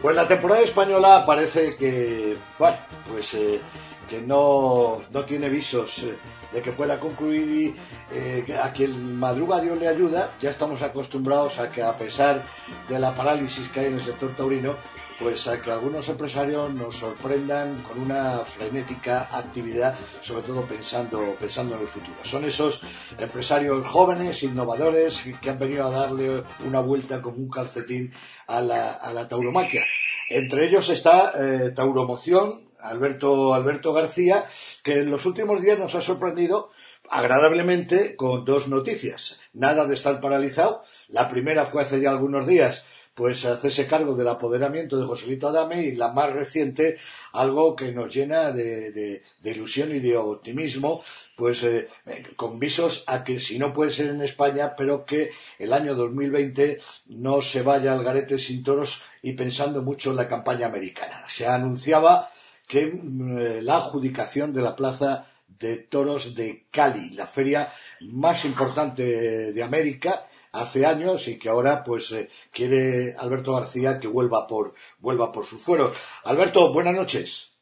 Pues 0.02 0.16
la 0.16 0.26
temporada 0.26 0.62
española 0.62 1.24
parece 1.24 1.76
que, 1.76 2.36
bueno, 2.58 2.76
pues 3.08 3.34
eh, 3.34 3.60
que 4.08 4.20
no, 4.20 5.02
no 5.12 5.24
tiene 5.24 5.48
visos 5.48 5.98
eh, 6.00 6.16
de 6.52 6.62
que 6.62 6.72
pueda 6.72 6.98
concluir 6.98 7.48
y 7.48 7.76
eh, 8.12 8.58
a 8.62 8.72
quien 8.72 9.18
madruga 9.18 9.60
Dios 9.60 9.78
le 9.78 9.88
ayuda. 9.88 10.32
Ya 10.40 10.50
estamos 10.50 10.82
acostumbrados 10.82 11.58
a 11.58 11.70
que 11.70 11.82
a 11.82 11.96
pesar 11.96 12.42
de 12.88 12.98
la 12.98 13.14
parálisis 13.14 13.68
que 13.68 13.80
hay 13.80 13.86
en 13.86 13.94
el 13.94 14.02
sector 14.02 14.34
taurino, 14.36 14.74
pues 15.18 15.48
a 15.48 15.60
que 15.60 15.70
algunos 15.70 16.08
empresarios 16.08 16.72
nos 16.72 16.96
sorprendan 16.96 17.82
con 17.82 18.00
una 18.00 18.38
frenética 18.38 19.28
actividad, 19.32 19.94
sobre 20.20 20.42
todo 20.42 20.62
pensando, 20.62 21.34
pensando 21.40 21.74
en 21.74 21.80
el 21.82 21.88
futuro. 21.88 22.16
Son 22.22 22.44
esos 22.44 22.80
empresarios 23.18 23.86
jóvenes, 23.86 24.42
innovadores, 24.44 25.24
que 25.40 25.50
han 25.50 25.58
venido 25.58 25.86
a 25.86 25.90
darle 25.90 26.44
una 26.64 26.80
vuelta 26.80 27.20
como 27.20 27.36
un 27.36 27.48
calcetín 27.48 28.12
a 28.46 28.60
la, 28.60 28.92
a 28.92 29.12
la 29.12 29.26
tauromaquia. 29.26 29.82
Entre 30.30 30.66
ellos 30.66 30.88
está 30.90 31.32
eh, 31.36 31.72
Tauromoción, 31.74 32.67
Alberto, 32.80 33.54
Alberto 33.54 33.92
García, 33.92 34.44
que 34.82 34.94
en 34.94 35.10
los 35.10 35.26
últimos 35.26 35.60
días 35.62 35.78
nos 35.78 35.94
ha 35.94 36.00
sorprendido 36.02 36.70
agradablemente 37.10 38.16
con 38.16 38.44
dos 38.44 38.68
noticias. 38.68 39.40
Nada 39.52 39.86
de 39.86 39.94
estar 39.94 40.20
paralizado. 40.20 40.82
La 41.08 41.28
primera 41.28 41.64
fue 41.64 41.82
hace 41.82 42.00
ya 42.00 42.10
algunos 42.10 42.46
días, 42.46 42.84
pues 43.14 43.44
hacerse 43.44 43.86
cargo 43.88 44.14
del 44.14 44.28
apoderamiento 44.28 44.96
de 44.96 45.04
Joselito 45.06 45.48
Adame 45.48 45.82
y 45.82 45.96
la 45.96 46.12
más 46.12 46.32
reciente, 46.32 46.98
algo 47.32 47.74
que 47.74 47.90
nos 47.92 48.14
llena 48.14 48.52
de, 48.52 48.92
de- 48.92 49.22
ilusión 49.50 49.90
y 49.96 49.98
de 50.00 50.16
optimismo, 50.16 51.02
pues 51.34 51.62
eh, 51.64 51.88
con 52.36 52.58
visos 52.60 53.02
a 53.06 53.24
que 53.24 53.40
si 53.40 53.58
no 53.58 53.72
puede 53.72 53.90
ser 53.90 54.10
en 54.10 54.22
España, 54.22 54.74
pero 54.76 55.04
que 55.06 55.30
el 55.58 55.72
año 55.72 55.94
2020 55.94 56.78
no 57.06 57.40
se 57.42 57.62
vaya 57.62 57.94
al 57.94 58.04
garete 58.04 58.38
sin 58.38 58.62
toros 58.62 59.02
y 59.22 59.32
pensando 59.32 59.82
mucho 59.82 60.10
en 60.10 60.16
la 60.16 60.28
campaña 60.28 60.66
americana. 60.66 61.24
Se 61.28 61.46
anunciaba 61.46 62.30
que 62.68 62.86
mm, 62.86 63.38
eh, 63.38 63.62
la 63.62 63.76
adjudicación 63.78 64.52
de 64.52 64.62
la 64.62 64.76
plaza 64.76 65.26
de 65.48 65.78
toros 65.78 66.34
de 66.36 66.68
Cali, 66.70 67.10
la 67.10 67.26
feria 67.26 67.72
más 68.00 68.44
importante 68.44 69.52
de 69.52 69.62
América 69.62 70.28
hace 70.52 70.86
años 70.86 71.26
y 71.26 71.38
que 71.38 71.48
ahora 71.48 71.82
pues 71.82 72.12
eh, 72.12 72.30
quiere 72.52 73.16
Alberto 73.18 73.54
García 73.54 73.98
que 73.98 74.06
vuelva 74.06 74.46
por 74.46 74.74
vuelva 74.98 75.32
por 75.32 75.46
sus 75.46 75.60
fueros. 75.60 75.96
Alberto, 76.24 76.72
buenas 76.72 76.94
noches. 76.94 77.52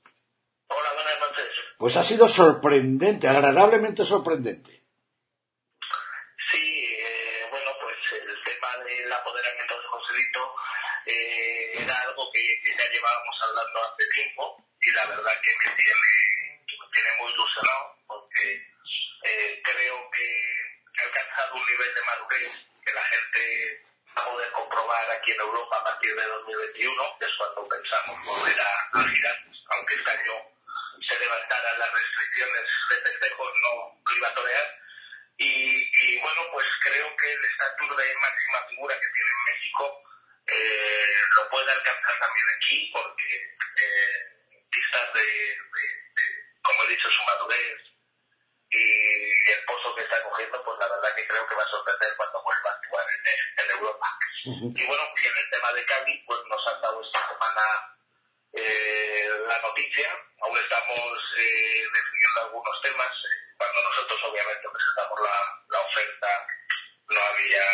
Hola, 0.69 0.93
buenas 0.95 1.21
noches. 1.21 1.47
Pues 1.79 1.97
ha 1.97 2.03
sido 2.03 2.29
sorprendente, 2.29 3.29
agradablemente 3.29 4.05
sorprendente. 4.05 4.83
Sí, 6.51 6.97
eh, 6.99 7.47
bueno, 7.51 7.71
pues 7.81 7.97
el 8.13 8.43
tema 8.45 8.85
del 8.85 9.13
apoderamiento 9.13 9.75
de 9.75 9.87
Joselito 9.89 10.41
eh, 11.07 11.83
era 11.83 11.95
algo 12.03 12.31
que, 12.33 12.41
que 12.65 12.71
ya 12.71 12.91
llevábamos 12.91 13.37
hablando 13.43 13.79
hace 13.81 14.05
tiempo 14.13 14.66
y 14.87 14.93
la 14.93 15.05
verdad 15.07 15.41
que 15.43 15.51
me 15.51 15.75
tiene, 15.75 16.63
me 16.79 16.87
tiene 16.93 17.11
muy 17.19 17.33
ilusionado 17.33 17.97
porque 18.07 18.67
eh, 19.25 19.61
creo 19.65 20.11
que 20.13 20.23
he 20.95 21.03
alcanzado 21.03 21.55
un 21.57 21.67
nivel 21.67 21.93
de 21.93 22.03
madurez 22.03 22.67
que 22.85 22.93
la 22.93 23.03
gente 23.03 23.85
va 24.17 24.23
a 24.23 24.31
poder 24.31 24.53
comprobar 24.53 25.11
aquí 25.11 25.33
en 25.33 25.41
Europa 25.41 25.77
a 25.77 25.85
partir 25.85 26.15
de 26.15 26.23
2021, 26.23 27.19
que 27.19 27.25
es 27.27 27.33
cuando 27.37 27.69
pensamos 27.69 28.27
volver 28.27 28.61
a, 28.61 29.01
a 29.01 29.09
girar, 29.09 29.45
aunque 29.71 29.95
este 29.97 30.11
año 30.11 30.35
se 31.03 31.19
levantaran 31.19 31.79
las 31.81 31.93
restricciones 31.93 32.65
de 32.91 33.11
festejos, 33.11 33.53
no 33.63 34.15
iba 34.17 34.29
a 34.29 34.35
torear. 34.35 34.79
Y, 35.39 35.83
y, 35.83 36.21
bueno, 36.21 36.43
pues 36.53 36.67
creo 36.81 37.15
que 37.17 37.33
el 37.33 37.45
estatus 37.45 37.97
de 37.97 38.15
máxima 38.15 38.69
figura 38.71 38.95
que 38.95 39.09
tiene 39.13 39.31
en 39.31 39.55
México 39.55 40.03
eh, 40.47 41.07
lo 41.35 41.51
puede 41.51 41.73
alcanzar 41.73 42.19
también 42.21 42.47
aquí, 42.57 42.91
porque 42.95 43.35
eh, 43.77 44.36
vistas 44.77 45.13
de, 45.15 45.21
de- 45.23 45.97
de, 46.17 46.25
como 46.63 46.83
he 46.85 46.89
dicho, 46.89 47.09
su 47.11 47.23
madurez 47.25 47.81
y 48.71 49.51
el 49.53 49.65
pozo 49.65 49.95
que 49.95 50.03
está 50.03 50.23
cogiendo, 50.25 50.63
pues 50.65 50.79
la 50.79 50.89
verdad 50.89 51.15
que 51.15 51.27
creo 51.27 51.47
que 51.47 51.55
va 51.55 51.63
a 51.63 51.69
sorprender 51.71 52.17
cuando 52.17 52.43
vuelva 52.43 52.71
a 52.71 52.75
actuar 52.75 53.07
en, 53.09 53.65
en 53.65 53.71
Europa. 53.79 54.09
Y 54.45 54.87
bueno, 54.87 55.05
y 55.17 55.27
en 55.27 55.37
el 55.37 55.51
tema 55.51 55.73
de 55.73 55.85
Cali, 55.87 56.25
pues 56.27 56.41
nos 56.49 56.67
ha 56.67 56.81
dado 56.81 57.01
esta 57.03 57.29
semana 57.29 57.63
eh, 58.53 59.29
la 59.47 59.59
noticia. 59.63 60.09
Aún 60.43 60.57
estamos 60.59 60.99
eh, 61.39 61.83
definiendo 61.93 62.41
algunos 62.43 62.83
temas. 62.83 63.13
Cuando 63.57 63.83
nosotros 63.83 64.21
obviamente 64.25 64.69
presentamos 64.73 65.21
la, 65.21 65.37
la 65.71 65.81
oferta, 65.81 66.47
no 67.09 67.21
había 67.21 67.65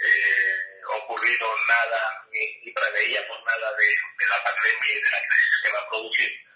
eh, 0.00 0.67
ocurrido 0.96 1.46
nada, 1.68 2.24
ni, 2.30 2.40
ni 2.64 2.72
preveíamos 2.72 3.38
nada 3.44 3.72
de, 3.74 3.86
de 3.86 4.26
la 4.28 4.42
pandemia 4.42 4.92
y 4.92 5.02
de 5.02 5.10
la 5.10 5.20
crisis 5.20 5.56
que 5.62 5.72
va 5.72 5.80
a 5.80 5.88
producir. 5.88 6.48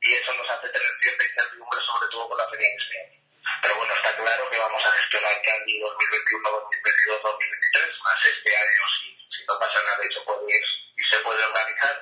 Y 0.00 0.14
eso 0.14 0.34
nos 0.34 0.50
hace 0.50 0.68
tener 0.68 0.90
cierta 1.02 1.24
incertidumbre, 1.24 1.80
sobre 1.86 2.08
todo 2.10 2.28
con 2.28 2.38
la 2.38 2.48
feria 2.50 2.68
año. 2.68 3.18
Pero 3.62 3.76
bueno, 3.76 3.94
está 3.94 4.16
claro 4.16 4.50
que 4.50 4.58
vamos 4.58 4.84
a 4.84 4.92
gestionar 4.92 5.42
Candy 5.42 5.80
2021, 5.80 6.50
2022, 6.50 7.22
2023, 7.22 8.00
más 8.04 8.26
este 8.26 8.56
año 8.56 8.82
si, 9.00 9.06
si 9.36 9.44
no 9.48 9.58
pasa 9.58 9.82
nada 9.82 10.04
y 10.04 10.12
se 10.12 10.20
puede, 10.20 10.60
y 10.96 11.02
se 11.02 11.18
puede 11.24 11.44
organizar. 11.44 11.96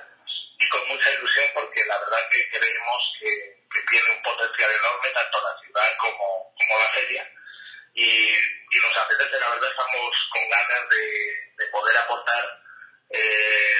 Y 0.59 0.69
con 0.69 0.87
mucha 0.87 1.11
ilusión 1.11 1.45
porque 1.53 1.85
la 1.85 1.97
verdad 1.99 2.29
que 2.29 2.49
creemos 2.49 3.01
que, 3.19 3.31
que 3.71 3.81
tiene 3.89 4.11
un 4.11 4.23
potencial 4.23 4.71
enorme 4.71 5.09
tanto 5.13 5.41
la 5.41 5.59
ciudad 5.61 5.97
como, 5.97 6.53
como 6.57 6.79
la 6.79 6.89
feria. 6.89 7.31
Y, 7.93 8.56
y 8.77 8.81
nos 8.81 8.97
apetece, 8.97 9.39
la 9.39 9.49
verdad 9.49 9.69
estamos 9.69 10.11
con 10.33 10.49
ganas 10.49 10.89
de, 10.89 11.05
de 11.57 11.65
poder 11.71 11.97
aportar 11.97 12.45
eh, 13.09 13.77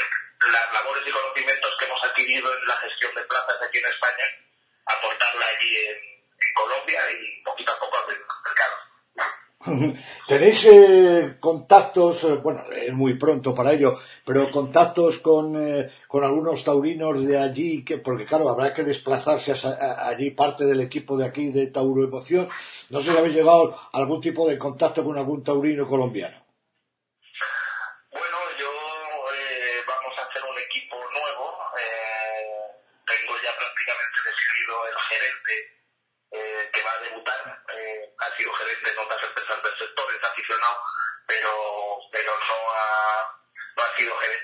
las 0.51 0.73
labores 0.73 1.03
y 1.05 1.11
conocimientos 1.11 1.75
que 1.77 1.85
hemos 1.85 2.03
adquirido 2.03 2.53
en 2.53 2.67
la 2.67 2.75
gestión 2.77 3.13
de 3.15 3.23
plazas 3.23 3.61
aquí 3.61 3.77
en 3.77 3.85
España, 3.85 4.25
aportarla 4.85 5.45
allí 5.47 5.77
en, 5.85 6.17
Colombia 6.55 7.01
y 7.11 7.43
poquito 7.43 7.71
a 7.71 7.79
poco 7.79 7.97
abrir 7.97 8.17
el 8.17 8.25
mercado. 8.43 8.86
¿Tenéis 10.27 10.65
eh, 10.65 11.35
contactos, 11.39 12.23
eh, 12.23 12.35
bueno, 12.35 12.63
es 12.71 12.93
muy 12.93 13.15
pronto 13.15 13.55
para 13.55 13.73
ello, 13.73 13.95
pero 14.23 14.51
contactos 14.51 15.17
con, 15.17 15.55
eh, 15.57 15.89
con 16.07 16.23
algunos 16.23 16.63
taurinos 16.63 17.25
de 17.25 17.37
allí, 17.37 17.83
que, 17.83 17.97
porque 17.97 18.25
claro, 18.25 18.49
habrá 18.49 18.73
que 18.73 18.83
desplazarse 18.83 19.53
allí 19.53 20.31
parte 20.31 20.65
del 20.65 20.81
equipo 20.81 21.17
de 21.17 21.25
aquí 21.25 21.49
de 21.49 21.67
Tauro 21.67 22.03
Emoción. 22.03 22.47
No 22.89 23.01
sé 23.01 23.11
si 23.11 23.17
habéis 23.17 23.35
llegado 23.35 23.73
a 23.73 23.97
algún 23.97 24.21
tipo 24.21 24.47
de 24.47 24.57
contacto 24.57 25.03
con 25.03 25.17
algún 25.17 25.43
taurino 25.43 25.87
colombiano. 25.87 26.46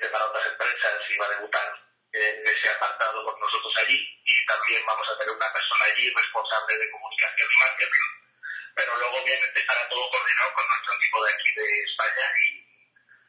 Para 0.09 0.25
otras 0.25 0.47
empresas 0.47 0.93
y 1.09 1.17
va 1.17 1.25
a 1.27 1.29
debutar 1.29 1.67
en 2.11 2.47
ese 2.47 2.69
apartado 2.69 3.23
con 3.23 3.39
nosotros 3.39 3.73
allí 3.77 3.97
y 4.25 4.45
también 4.47 4.83
vamos 4.85 5.07
a 5.09 5.17
tener 5.17 5.35
una 5.35 5.53
persona 5.53 5.85
allí 5.85 6.09
responsable 6.09 6.77
de 6.77 6.91
comunicación 6.91 7.49
y 7.51 7.63
marketing, 7.63 8.09
pero 8.75 8.97
luego 8.97 9.17
obviamente 9.21 9.59
estará 9.59 9.87
todo 9.89 10.09
coordinado 10.09 10.53
con 10.53 10.67
nuestro 10.67 10.93
equipo 10.95 11.23
de 11.23 11.33
aquí 11.33 11.49
de 11.55 11.83
España 11.83 12.31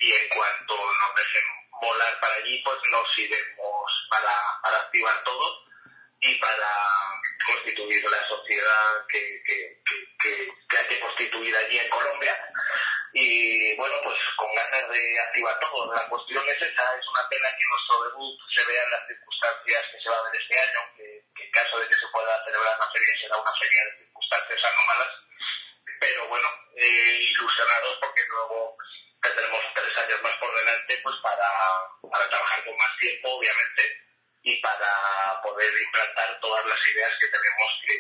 y, 0.00 0.12
en 0.12 0.28
cuanto 0.28 0.76
nos 0.76 1.14
dejen 1.14 1.44
volar 1.80 2.20
para 2.20 2.34
allí, 2.36 2.62
pues 2.64 2.78
nos 2.90 3.18
iremos 3.18 4.06
para, 4.08 4.60
para 4.62 4.76
activar 4.78 5.24
todo 5.24 5.64
y 6.20 6.34
para 6.36 6.72
constituir 7.46 8.04
la 8.10 8.28
sociedad 8.28 9.06
que, 9.08 9.42
que, 9.44 9.82
que, 9.84 10.48
que 10.68 10.76
hay 10.76 10.86
que 10.86 11.00
constituir 11.00 11.56
allí 11.56 11.78
en 11.78 11.88
Colombia. 11.88 12.34
Y 13.12 13.76
bueno, 13.76 13.94
pues 14.02 14.18
con 14.36 14.52
ganas 14.54 14.88
de 14.90 15.20
activar 15.20 15.58
todo. 15.60 15.94
La 15.94 16.08
cuestión 16.08 16.42
es 16.48 16.56
esa, 16.56 16.84
es 16.98 17.06
una 17.06 17.28
pena 17.28 17.48
que 17.56 17.64
nuestro 17.70 18.10
debut 18.10 18.38
se 18.50 18.64
vea 18.64 18.82
en 18.82 18.90
las 18.90 19.06
circunstancias 19.06 19.82
que 19.92 20.00
se 20.02 20.08
va 20.10 20.18
a 20.18 20.22
ver 20.30 20.40
este 20.40 20.58
año, 20.58 20.80
que, 20.96 21.44
en 21.44 21.50
caso 21.52 21.78
de 21.78 21.86
que 21.86 21.94
se 21.94 22.08
pueda 22.10 22.44
celebrar 22.44 22.78
la 22.78 22.90
feria 22.90 23.14
será 23.20 23.36
una 23.38 23.54
feria 23.54 23.84
de 23.84 23.98
circunstancias 24.02 24.60
anómalas, 24.64 25.10
pero 26.00 26.28
bueno, 26.28 26.48
eh, 26.74 27.18
ilusionados 27.30 27.98
porque 28.00 28.22
luego 28.28 28.76
tendremos 29.22 29.62
tres 29.74 29.96
años 29.96 30.22
más 30.22 30.34
por 30.36 30.50
delante 30.54 30.98
pues 31.02 31.16
para, 31.22 31.48
para 32.10 32.28
trabajar 32.28 32.64
con 32.64 32.76
más 32.76 32.98
tiempo, 32.98 33.28
obviamente, 33.30 34.03
y 34.44 34.60
para 34.60 35.40
poder 35.42 35.72
implantar 35.86 36.38
todas 36.40 36.64
las 36.66 36.78
ideas 36.92 37.12
que 37.18 37.26
tenemos 37.26 37.68
que, 37.80 37.96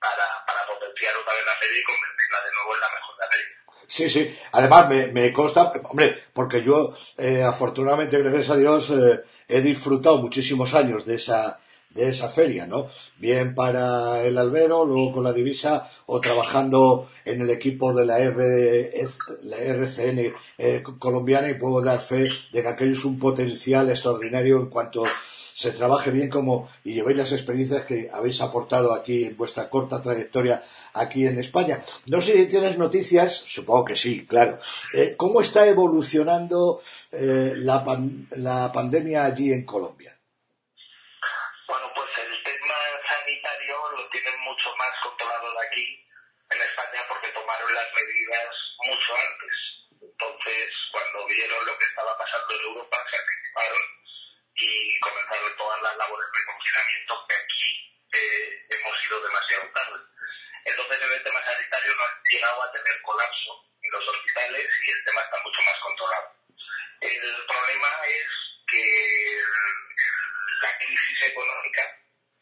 para, 0.00 0.26
para 0.44 0.66
potenciar 0.66 1.16
otra 1.16 1.34
vez 1.34 1.44
la 1.46 1.54
feria 1.54 1.78
y 1.78 1.84
convertirla 1.86 2.38
de 2.44 2.52
nuevo 2.52 2.74
en 2.74 2.80
la 2.80 2.90
mejor 2.98 3.14
de 3.14 3.22
la 3.22 3.30
feria. 3.30 3.58
Sí, 3.86 4.10
sí. 4.10 4.38
Además, 4.52 4.88
me, 4.88 5.06
me 5.14 5.32
consta, 5.32 5.72
hombre, 5.88 6.24
porque 6.34 6.62
yo, 6.62 6.94
eh, 7.16 7.42
afortunadamente, 7.42 8.18
gracias 8.18 8.50
a 8.50 8.56
Dios, 8.56 8.90
eh, 8.90 9.22
he 9.46 9.60
disfrutado 9.62 10.18
muchísimos 10.18 10.74
años 10.74 11.06
de 11.06 11.14
esa, 11.14 11.60
de 11.90 12.08
esa 12.08 12.28
feria, 12.28 12.66
¿no? 12.66 12.88
Bien 13.16 13.54
para 13.54 14.22
el 14.22 14.36
albero, 14.36 14.84
luego 14.84 15.12
con 15.12 15.24
la 15.24 15.32
divisa, 15.32 15.88
o 16.06 16.20
trabajando 16.20 17.08
en 17.24 17.40
el 17.40 17.50
equipo 17.50 17.94
de 17.94 18.04
la, 18.04 18.18
la 18.18 19.56
RCN 19.56 20.34
eh, 20.58 20.82
colombiana 20.98 21.48
y 21.48 21.54
puedo 21.54 21.80
dar 21.82 22.00
fe 22.00 22.28
de 22.52 22.62
que 22.62 22.68
aquello 22.68 22.92
es 22.92 23.04
un 23.04 23.18
potencial 23.18 23.88
extraordinario 23.88 24.58
en 24.58 24.66
cuanto 24.66 25.04
se 25.58 25.72
trabaje 25.72 26.12
bien 26.12 26.30
como 26.30 26.70
y 26.84 26.94
llevéis 26.94 27.16
las 27.16 27.32
experiencias 27.32 27.84
que 27.84 28.08
habéis 28.12 28.40
aportado 28.40 28.94
aquí 28.94 29.24
en 29.24 29.36
vuestra 29.36 29.68
corta 29.68 30.00
trayectoria 30.00 30.62
aquí 30.94 31.26
en 31.26 31.36
España. 31.36 31.82
No 32.06 32.20
sé 32.20 32.34
si 32.34 32.46
tienes 32.46 32.78
noticias, 32.78 33.34
supongo 33.34 33.86
que 33.86 33.96
sí, 33.96 34.24
claro. 34.24 34.60
Eh, 34.94 35.16
¿Cómo 35.16 35.40
está 35.40 35.66
evolucionando 35.66 36.80
eh, 37.10 37.54
la, 37.56 37.82
la 38.36 38.70
pandemia 38.70 39.24
allí 39.24 39.52
en 39.52 39.66
Colombia? 39.66 40.14
Bueno, 41.66 41.90
pues 41.92 42.06
el 42.22 42.38
tema 42.46 42.78
sanitario 43.02 43.74
lo 43.98 44.08
tienen 44.10 44.38
mucho 44.46 44.70
más 44.78 44.94
controlado 45.02 45.42
de 45.42 45.66
aquí 45.66 45.86
en 46.54 46.60
España 46.70 47.02
porque 47.10 47.34
tomaron 47.34 47.74
las 47.74 47.88
medidas 47.98 48.46
mucho 48.86 49.10
antes. 49.10 49.54
Entonces, 50.06 50.70
cuando 50.94 51.26
vieron 51.26 51.66
lo 51.66 51.74
que 51.82 51.86
estaba 51.90 52.14
pasando 52.14 52.54
en 52.54 52.62
Europa, 52.62 52.96
se 53.10 53.16
anticiparon 53.18 53.97
y 54.58 54.98
comenzaron 54.98 55.56
todas 55.56 55.80
las 55.82 55.96
labores 55.96 56.26
de 56.34 56.52
confinamiento 56.52 57.26
que 57.28 57.36
aquí 57.36 57.68
eh, 58.12 58.66
hemos 58.70 59.04
ido 59.06 59.22
demasiado 59.22 59.70
tarde. 59.70 60.00
Entonces, 60.64 61.00
en 61.00 61.12
el 61.12 61.22
tema 61.22 61.44
sanitario 61.44 61.94
no 61.94 62.04
han 62.04 62.22
llegado 62.30 62.62
a 62.62 62.72
tener 62.72 63.02
colapso 63.02 63.50
en 63.80 63.92
los 63.92 64.08
hospitales 64.08 64.66
y 64.82 64.90
el 64.90 65.04
tema 65.04 65.20
está 65.22 65.38
mucho 65.44 65.62
más 65.62 65.78
controlado. 65.78 66.34
El 67.00 67.46
problema 67.46 67.88
es 68.04 68.26
que 68.66 69.42
la 70.62 70.78
crisis 70.78 71.22
económica 71.22 71.82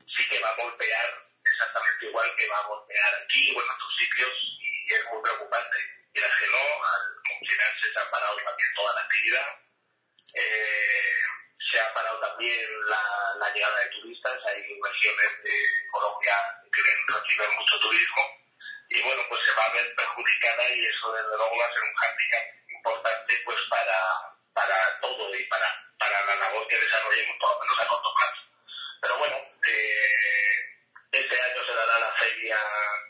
sí 0.09 0.29
que 0.29 0.41
va 0.41 0.49
a 0.49 0.57
golpear 0.57 1.29
exactamente 1.45 2.07
igual 2.07 2.35
que 2.35 2.49
va 2.49 2.59
a 2.59 2.67
golpear 2.67 3.15
aquí 3.23 3.55
o 3.55 3.63
en 3.63 3.71
otros 3.71 3.97
sitios 3.99 4.33
y 4.59 4.95
es 4.95 5.05
muy 5.13 5.23
preocupante. 5.23 5.77
Y 6.15 6.21
la 6.21 6.29
que 6.29 6.47
no, 6.47 6.65
al 6.65 7.03
confinarse 7.29 7.93
se 7.93 7.99
ha 8.01 8.11
parado 8.11 8.37
también 8.37 8.69
toda 8.75 8.95
la 8.95 9.01
actividad. 9.03 9.49
Eh, 10.33 11.27
se 11.77 11.83
ha 11.83 11.93
parado 11.93 12.19
también 12.21 12.67
la, 12.89 13.53
llegada 13.53 13.81
de 13.81 13.91
turistas. 13.91 14.41
Hay 14.49 14.63
regiones 14.63 15.43
de 15.45 15.53
Colombia 15.93 16.35
que 16.73 16.81
reciben 16.81 17.57
mucho 17.57 17.79
turismo 17.79 18.23
y 18.89 19.03
bueno, 19.03 19.23
pues 19.29 19.41
se 19.45 19.53
va 19.53 19.65
a 19.65 19.73
ver 19.73 19.95
perjudicada 19.95 20.69
y 20.71 20.87
eso 20.87 21.13
desde 21.13 21.37
luego 21.37 21.59
va 21.59 21.67
a 21.67 21.75
ser 21.75 21.83
un 21.85 21.97
hándicap 21.97 22.45
importante 22.69 23.43
pues 23.45 23.59
para, 23.69 23.99
para 24.55 25.01
todo 25.01 25.35
y 25.35 25.45
para, 25.45 25.69
para 25.99 26.25
la 26.25 26.37
labor 26.37 26.67
que 26.67 26.79
desarrollemos 26.79 27.37
por 27.39 27.51
lo 27.53 27.61
menos 27.61 27.79
a 27.79 27.89
corto 27.89 28.15
plazo. 28.15 28.43
Pero 29.03 29.19
bueno, 29.19 29.37
eh, 29.37 30.57
este 31.13 31.41
año 31.41 31.65
se 31.67 31.75
dará 31.75 31.99
la 31.99 32.13
feria 32.15 32.59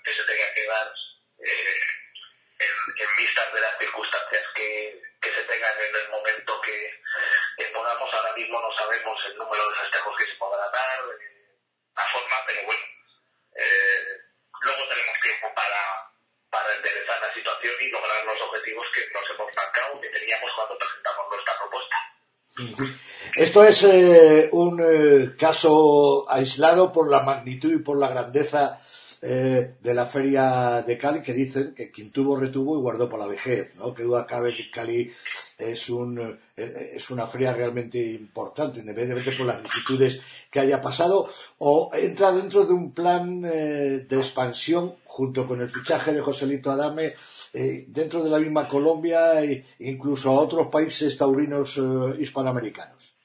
que 0.02 0.14
se 0.14 0.24
tenga 0.24 0.54
que 0.54 0.66
dar 0.66 0.92
eh, 1.38 1.80
en, 2.58 2.74
en 2.98 3.54
de 3.54 3.60
las 3.60 3.78
circunstancias 3.78 4.44
que, 4.54 5.02
que 5.20 5.34
se 5.34 5.42
tengan 5.44 5.80
en 5.80 5.96
el 5.96 6.08
momento 6.08 6.60
que, 6.60 6.96
Ahora 7.86 8.34
mismo 8.34 8.60
no 8.60 8.68
sabemos 8.76 9.14
el 9.30 9.38
número 9.38 9.62
de 9.68 9.76
festejos 9.76 10.16
que 10.18 10.26
se 10.26 10.34
podrá 10.38 10.66
dar, 10.74 10.98
eh, 11.06 11.54
la 11.94 12.02
forma, 12.10 12.36
pero 12.46 12.66
bueno, 12.66 12.82
eh, 13.54 14.26
luego 14.62 14.82
tenemos 14.90 15.16
tiempo 15.22 15.46
para, 15.54 15.82
para 16.50 16.74
enderezar 16.74 17.20
la 17.22 17.32
situación 17.32 17.74
y 17.78 17.90
lograr 17.90 18.24
los 18.26 18.42
objetivos 18.42 18.86
que 18.92 19.00
nos 19.14 19.22
hemos 19.30 19.54
marcado, 19.54 20.00
que 20.00 20.08
teníamos 20.10 20.50
cuando 20.56 20.74
presentamos 20.78 21.24
nuestra 21.30 21.54
propuesta. 21.62 21.96
Esto 23.36 23.62
es 23.62 23.82
eh, 23.84 24.48
un 24.50 25.36
caso 25.38 26.26
aislado 26.28 26.90
por 26.90 27.08
la 27.08 27.22
magnitud 27.22 27.72
y 27.72 27.84
por 27.84 27.98
la 27.98 28.08
grandeza 28.08 28.80
eh, 29.22 29.76
de 29.80 29.94
la 29.94 30.04
feria 30.04 30.82
de 30.86 30.98
Cali 30.98 31.22
que 31.22 31.32
dicen 31.32 31.74
que 31.74 31.90
quien 31.90 32.12
tuvo 32.12 32.36
retuvo 32.36 32.76
y 32.76 32.80
guardó 32.82 33.08
por 33.08 33.18
la 33.18 33.26
vejez, 33.26 33.74
¿no? 33.76 33.94
Que 33.94 34.02
duda 34.02 34.26
cabe 34.26 34.54
que 34.54 34.70
Cali 34.70 35.10
es 35.58 35.88
un 35.88 36.38
eh, 36.56 36.92
es 36.94 37.10
una 37.10 37.26
feria 37.26 37.52
realmente 37.52 37.98
importante, 37.98 38.80
independientemente 38.80 39.36
por 39.36 39.46
las 39.46 39.62
vicitudes 39.62 40.20
que 40.50 40.60
haya 40.60 40.80
pasado, 40.80 41.28
o 41.58 41.90
entra 41.94 42.32
dentro 42.32 42.64
de 42.64 42.72
un 42.72 42.92
plan 42.92 43.44
eh, 43.44 44.06
de 44.08 44.16
expansión 44.16 44.96
junto 45.04 45.46
con 45.46 45.60
el 45.60 45.68
fichaje 45.68 46.12
de 46.12 46.20
Joselito 46.20 46.70
Adame 46.70 47.14
dentro 47.88 48.22
de 48.22 48.28
la 48.28 48.38
misma 48.38 48.68
Colombia 48.68 49.42
e 49.42 49.64
incluso 49.78 50.30
a 50.30 50.40
otros 50.40 50.68
países 50.68 51.16
taurinos 51.16 51.80
hispanoamericanos. 52.18 53.16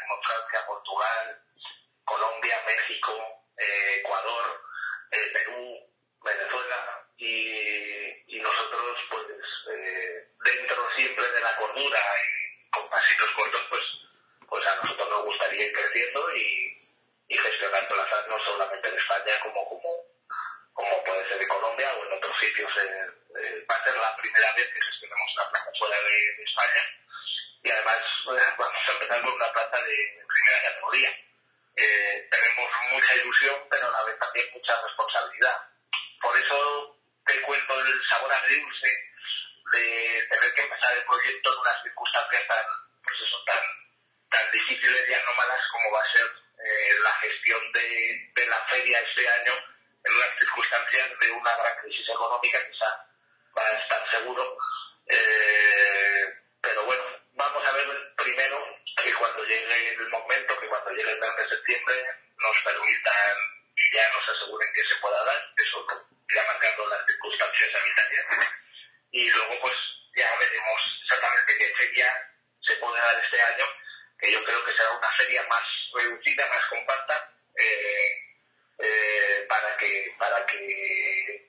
Como 0.00 0.22
Francia, 0.22 0.66
Portugal, 0.66 1.42
Colombia, 2.04 2.62
México, 2.66 3.12
eh, 3.56 4.00
Ecuador, 4.00 4.62
eh, 5.10 5.30
Perú, 5.32 5.78
Venezuela 6.22 7.06
y, 7.18 8.40
nosotros 8.40 8.98
pues 9.10 9.24
eh, 9.72 10.28
dentro 10.44 10.88
siempre 10.94 11.26
de 11.32 11.40
la 11.40 11.56
cordura 11.56 11.98
y 11.98 12.70
con 12.70 12.88
pasitos 12.90 13.30
cortos 13.30 13.66
pues 13.70 13.82
pues 14.46 14.66
a 14.66 14.76
nosotros 14.76 15.08
nos 15.08 15.24
gustaría 15.24 15.66
ir 15.66 15.72
creciendo 15.72 16.32
y, 16.34 16.72
gestionar 17.28 17.88
plazas 17.88 18.28
no 18.28 18.38
solamente 18.44 18.88
en 18.88 18.94
España 18.94 19.32
como 19.42 19.68
como 19.68 19.88
como 20.74 21.04
puede 21.04 21.28
ser 21.28 21.42
en 21.42 21.48
Colombia 21.48 21.92
o 21.94 22.04
en 22.04 22.12
otros 22.12 22.38
sitios 22.38 22.70
va 22.76 23.74
a 23.74 23.84
ser 23.84 23.96
la 23.96 24.16
primera 24.16 24.52
vez 24.54 24.72
que 24.72 24.80
gestionamos 24.80 25.32
una 25.34 25.50
plaza 25.50 25.70
fuera 25.78 25.96
de 26.00 26.42
España 26.44 26.82
y 27.66 27.70
además 27.70 27.98
pues, 28.24 28.42
vamos 28.58 28.78
a 28.88 28.92
empezar 28.92 29.22
con 29.22 29.32
una 29.32 29.52
plaza 29.52 29.82
de, 29.82 30.24
primera 30.28 30.62
categoría. 30.62 31.10
Eh, 31.76 32.28
tenemos 32.30 32.70
mucha 32.92 33.14
ilusión, 33.16 33.56
pero 33.68 33.88
a 33.88 33.90
la 33.90 34.04
vez 34.04 34.18
también 34.18 34.46
mucha 34.54 34.82
responsabilidad. 34.82 35.56
Por 36.20 36.36
eso 36.38 36.96
te 37.26 37.40
cuento 37.42 37.80
el 37.80 38.08
sabor 38.08 38.32
agridulce 38.32 38.88
de 39.72 40.26
tener 40.30 40.54
que 40.54 40.62
empezar 40.62 40.96
el 40.96 41.04
proyecto 41.04 41.52
en 41.52 41.58
unas 41.58 41.82
circunstancias 41.82 42.46
tan, 42.46 42.66
pues 43.02 43.16
eso, 43.20 43.36
tan, 43.44 43.62
tan 44.30 44.50
difíciles 44.52 45.08
y 45.08 45.14
anómalas 45.14 45.68
como 45.72 45.90
va 45.90 46.02
a 46.02 46.12
ser 46.12 46.26
eh, 46.64 46.94
la 47.02 47.12
gestión 47.14 47.72
de, 47.72 48.30
de 48.34 48.46
la 48.46 48.60
feria 48.68 49.00
este 49.00 49.28
año 49.28 49.54
en 50.04 50.14
unas 50.14 50.38
circunstancias 50.38 51.10
de 51.18 51.30
una 51.32 51.56
gran 51.56 51.76
crisis 51.82 52.08
económica, 52.08 52.58
quizá 52.70 53.06
va 53.58 53.66
a 53.66 53.80
estar 53.82 54.10
seguro. 54.12 54.56
Eh, 55.08 56.34
pero 56.60 56.84
bueno, 56.84 57.04
vamos 57.36 57.66
a 57.66 57.72
ver 57.72 58.14
primero 58.16 58.58
que 59.02 59.12
cuando 59.14 59.44
llegue 59.44 59.88
el 59.90 60.08
momento, 60.08 60.58
que 60.58 60.66
cuando 60.66 60.90
llegue 60.90 61.10
el 61.10 61.20
mes 61.20 61.36
de 61.36 61.48
septiembre 61.48 61.94
nos 62.38 62.56
permitan 62.64 63.36
y 63.76 63.94
ya 63.94 64.08
nos 64.12 64.36
aseguren 64.36 64.68
que 64.74 64.82
se 64.88 64.96
pueda 65.00 65.22
dar, 65.24 65.52
eso 65.56 65.86
ya 66.34 66.44
marcando 66.44 66.86
las 66.88 67.06
circunstancias 67.06 67.70
sanitarias. 67.72 68.26
Y 69.12 69.30
luego 69.30 69.60
pues 69.60 69.76
ya 70.16 70.28
veremos 70.38 70.80
exactamente 71.04 71.58
qué 71.58 71.68
feria 71.76 72.32
se 72.62 72.74
puede 72.76 73.00
dar 73.00 73.22
este 73.22 73.40
año, 73.40 73.64
que 74.18 74.32
yo 74.32 74.44
creo 74.44 74.64
que 74.64 74.72
será 74.72 74.90
una 74.90 75.12
feria 75.12 75.46
más 75.48 75.62
reducida, 75.94 76.48
más 76.48 76.66
compacta, 76.66 77.32
para 79.48 79.76
que 79.76 80.14
para 80.18 80.46
que 80.46 81.48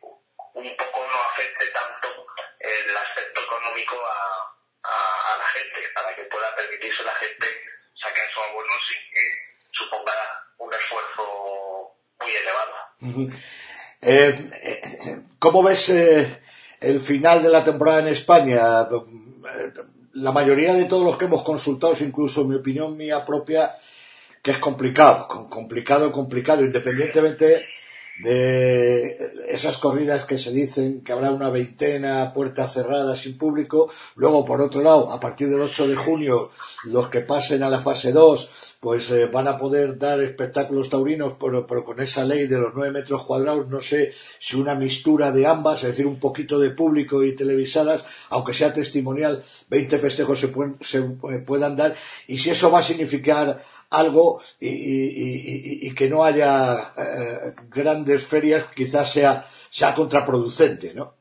un 0.54 0.78
poco 0.78 1.08
no 1.08 1.22
afecte 1.32 1.66
tanto 1.68 2.28
el 2.60 2.98
aspecto 2.98 3.42
económico 3.42 3.96
a, 4.06 4.58
a, 4.88 5.38
la 5.38 5.46
gente, 5.48 5.90
para 5.94 6.16
que 6.16 6.24
pueda 6.24 6.56
permitirse 6.56 7.04
la 7.04 7.16
gente 7.16 7.46
sacar 8.02 8.30
su 8.34 8.42
abono 8.42 8.74
sin 8.88 9.00
que 9.14 9.24
suponga 9.72 10.14
un 10.58 10.74
esfuerzo 10.74 11.96
muy 12.20 12.36
elevado. 12.36 12.76
Eh, 14.02 14.36
eh, 14.64 15.24
¿Cómo 15.78 15.86
ves 15.86 15.90
eh, 15.90 16.40
el 16.82 17.00
final 17.00 17.44
de 17.44 17.50
la 17.50 17.64
temporada 17.64 18.00
en 18.00 18.08
España? 18.08 18.88
La 20.14 20.32
mayoría 20.32 20.74
de 20.74 20.86
todos 20.86 21.04
los 21.04 21.18
que 21.18 21.26
hemos 21.26 21.44
consultado, 21.44 21.94
incluso 22.00 22.46
mi 22.46 22.56
opinión 22.56 22.98
mía 22.98 23.24
propia, 23.24 23.76
que 24.42 24.52
es 24.52 24.58
complicado, 24.58 25.28
complicado, 25.28 26.12
complicado, 26.12 26.66
independientemente 26.66 27.68
de 28.24 29.46
esas 29.50 29.78
corridas 29.78 30.26
que 30.26 30.40
se 30.40 30.52
dicen 30.52 31.04
que 31.04 31.12
habrá 31.12 31.30
una 31.30 31.52
veintena, 31.52 32.34
puertas 32.34 32.74
cerradas 32.74 33.20
sin 33.20 33.38
público. 33.38 33.92
Luego, 34.16 34.44
por 34.44 34.60
otro 34.62 34.82
lado, 34.82 35.12
a 35.12 35.20
partir 35.20 35.48
del 35.48 35.62
8 35.62 35.88
de 35.90 35.96
junio, 35.96 36.50
los 36.86 37.10
que 37.10 37.22
pasen 37.22 37.62
a 37.62 37.70
la 37.70 37.80
fase 37.80 38.12
2, 38.12 38.50
pues 38.88 39.12
eh, 39.12 39.26
van 39.26 39.50
a 39.50 39.58
poder 39.58 39.98
dar 39.98 40.22
espectáculos 40.22 40.90
taurinos, 40.90 41.34
pero, 41.38 41.68
pero, 41.68 41.84
con 41.84 42.00
esa 42.00 42.24
ley 42.24 42.48
de 42.48 42.58
los 42.58 42.74
9 42.74 42.94
metros 42.94 43.26
cuadrados, 43.26 43.68
no 43.68 43.82
sé 43.82 44.14
si 44.40 44.56
una 44.56 44.76
mistura 44.76 45.30
de 45.30 45.46
ambas, 45.46 45.84
es 45.84 45.90
decir, 45.90 46.08
un 46.08 46.22
poquito 46.22 46.58
de 46.58 46.70
público 46.70 47.22
y 47.22 47.36
televisadas, 47.36 48.06
aunque 48.30 48.54
sea 48.54 48.72
testimonial, 48.72 49.44
20 49.68 49.98
festejos 49.98 50.40
se, 50.40 50.48
pueden, 50.48 50.78
se 50.80 51.02
puedan 51.02 51.76
dar, 51.76 51.98
y 52.28 52.38
si 52.38 52.50
eso 52.50 52.72
va 52.72 52.80
a 52.80 52.82
significar 52.82 53.60
algo 53.90 54.42
y, 54.58 55.94
que 55.94 56.08
no 56.08 56.24
haya 56.24 56.94
eh, 56.96 57.56
grandes 57.68 58.24
ferias 58.24 58.68
quizás 58.74 59.12
sea, 59.12 59.46
sea 59.70 59.94
contraproducente, 59.94 60.94
¿no? 60.94 61.14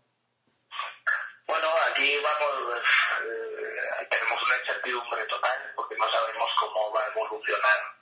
Bueno, 1.48 1.66
aquí 1.90 2.12
vamos, 2.22 2.78
eh, 3.24 4.06
tenemos 4.08 4.38
una 4.46 4.54
incertidumbre 4.86 5.24
total 5.24 5.72
porque 5.74 5.96
no 5.96 6.10
sabemos 6.10 6.50
cómo 6.58 6.92
va 6.92 7.02
a 7.02 7.08
evolucionar 7.08 7.96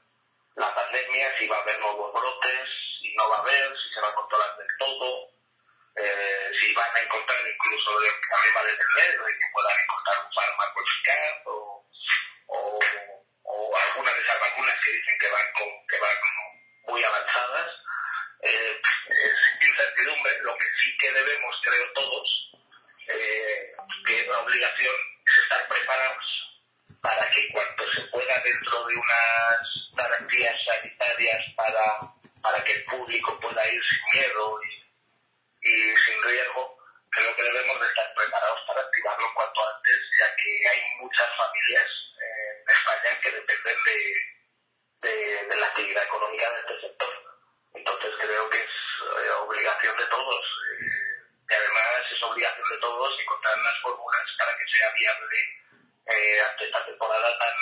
la 0.56 0.74
pandemia, 0.74 1.36
si 1.38 1.48
va 1.48 1.56
a 1.56 1.60
haber 1.62 1.78
nuevos 1.80 2.12
brotes, 2.12 2.68
si 3.00 3.14
no 3.14 3.28
va 3.28 3.36
a 3.36 3.40
haber, 3.40 3.76
si 3.76 3.94
se 3.94 4.00
va 4.00 4.08
a 4.08 4.14
controlar 4.14 4.56
del 4.56 4.66
todo, 4.78 5.30
eh, 5.96 6.50
si 6.54 6.74
van 6.74 6.94
a 6.94 7.00
encontrar 7.00 7.38
incluso, 7.48 7.90
también 8.30 8.54
va 8.56 8.60
a 8.60 8.64
depender 8.64 9.24
de 9.24 9.38
que 9.38 9.46
puedan 9.52 9.76
encontrar 9.82 10.24
un 10.24 10.32
fármaco 10.32 10.80
eficaz 10.82 11.42
o, 11.46 11.84
o 13.42 13.76
algunas 13.76 14.14
de 14.14 14.22
esas 14.22 14.40
vacunas 14.40 14.80
que 14.84 14.92
dicen 14.92 15.18
que 15.18 15.30
van, 15.30 15.52
con, 15.54 15.86
que 15.88 15.98
van 15.98 16.16
muy 16.86 17.02
avanzadas, 17.02 17.70
eh, 18.42 18.80
es 19.08 19.68
incertidumbre. 19.68 20.38
Lo 20.42 20.56
que 20.56 20.64
sí 20.64 20.96
que 20.98 21.12
debemos, 21.12 21.56
creo 21.62 21.92
todos, 21.94 22.50
eh, 23.08 23.72
que 24.06 24.26
la 24.26 24.40
obligación 24.40 24.94
es 25.26 25.38
estar 25.42 25.66
preparados 25.66 26.33
para 27.04 27.28
que 27.28 27.52
cuanto 27.52 27.84
se 27.92 28.00
pueda 28.04 28.40
dentro 28.40 28.86
de 28.86 28.96
unas 28.96 29.60
garantías 29.92 30.56
sanitarias 30.64 31.52
para, 31.54 31.98
para 32.40 32.64
que 32.64 32.72
el 32.72 32.84
público 32.84 33.38
pueda 33.40 33.68
ir 33.68 33.82
sin 33.84 34.20
miedo 34.20 34.58
y, 35.60 35.68
sin 35.68 36.22
riesgo, 36.22 36.78
creo 37.10 37.36
que 37.36 37.42
debemos 37.42 37.78
de 37.78 37.86
estar 37.88 38.14
preparados 38.14 38.60
para 38.66 38.80
activarlo 38.80 39.34
cuanto 39.34 39.68
antes, 39.68 40.00
ya 40.18 40.34
que 40.34 40.68
hay 40.68 40.80
muchas 41.02 41.28
familias 41.36 41.88
en 42.16 42.72
España 42.72 43.20
que 43.20 43.30
dependen 43.32 43.78
de, 43.84 45.46
de, 45.46 45.56
la 45.56 45.66
actividad 45.66 46.04
económica 46.04 46.50
de 46.52 46.60
este 46.60 46.88
sector. 46.88 47.14
Entonces 47.74 48.10
creo 48.18 48.48
que 48.48 48.56
es 48.56 48.70
eh, 49.20 49.30
obligación 49.44 49.94
de 49.98 50.06
todos. 50.06 50.44
Eh, 50.72 51.20
y 51.50 51.54
además 51.54 52.04
es 52.10 52.22
obligación 52.22 52.68
de 52.70 52.78
todos 52.78 53.12
encontrar 53.20 53.58
las 53.58 53.80
fórmulas 53.82 54.24
para 54.38 54.56
que 54.56 54.64
sea 54.72 54.90
viable 54.94 55.63
eh, 56.06 56.40
ante 56.50 56.64
esta 56.66 56.84
temporada 56.84 57.38
tan, 57.38 57.54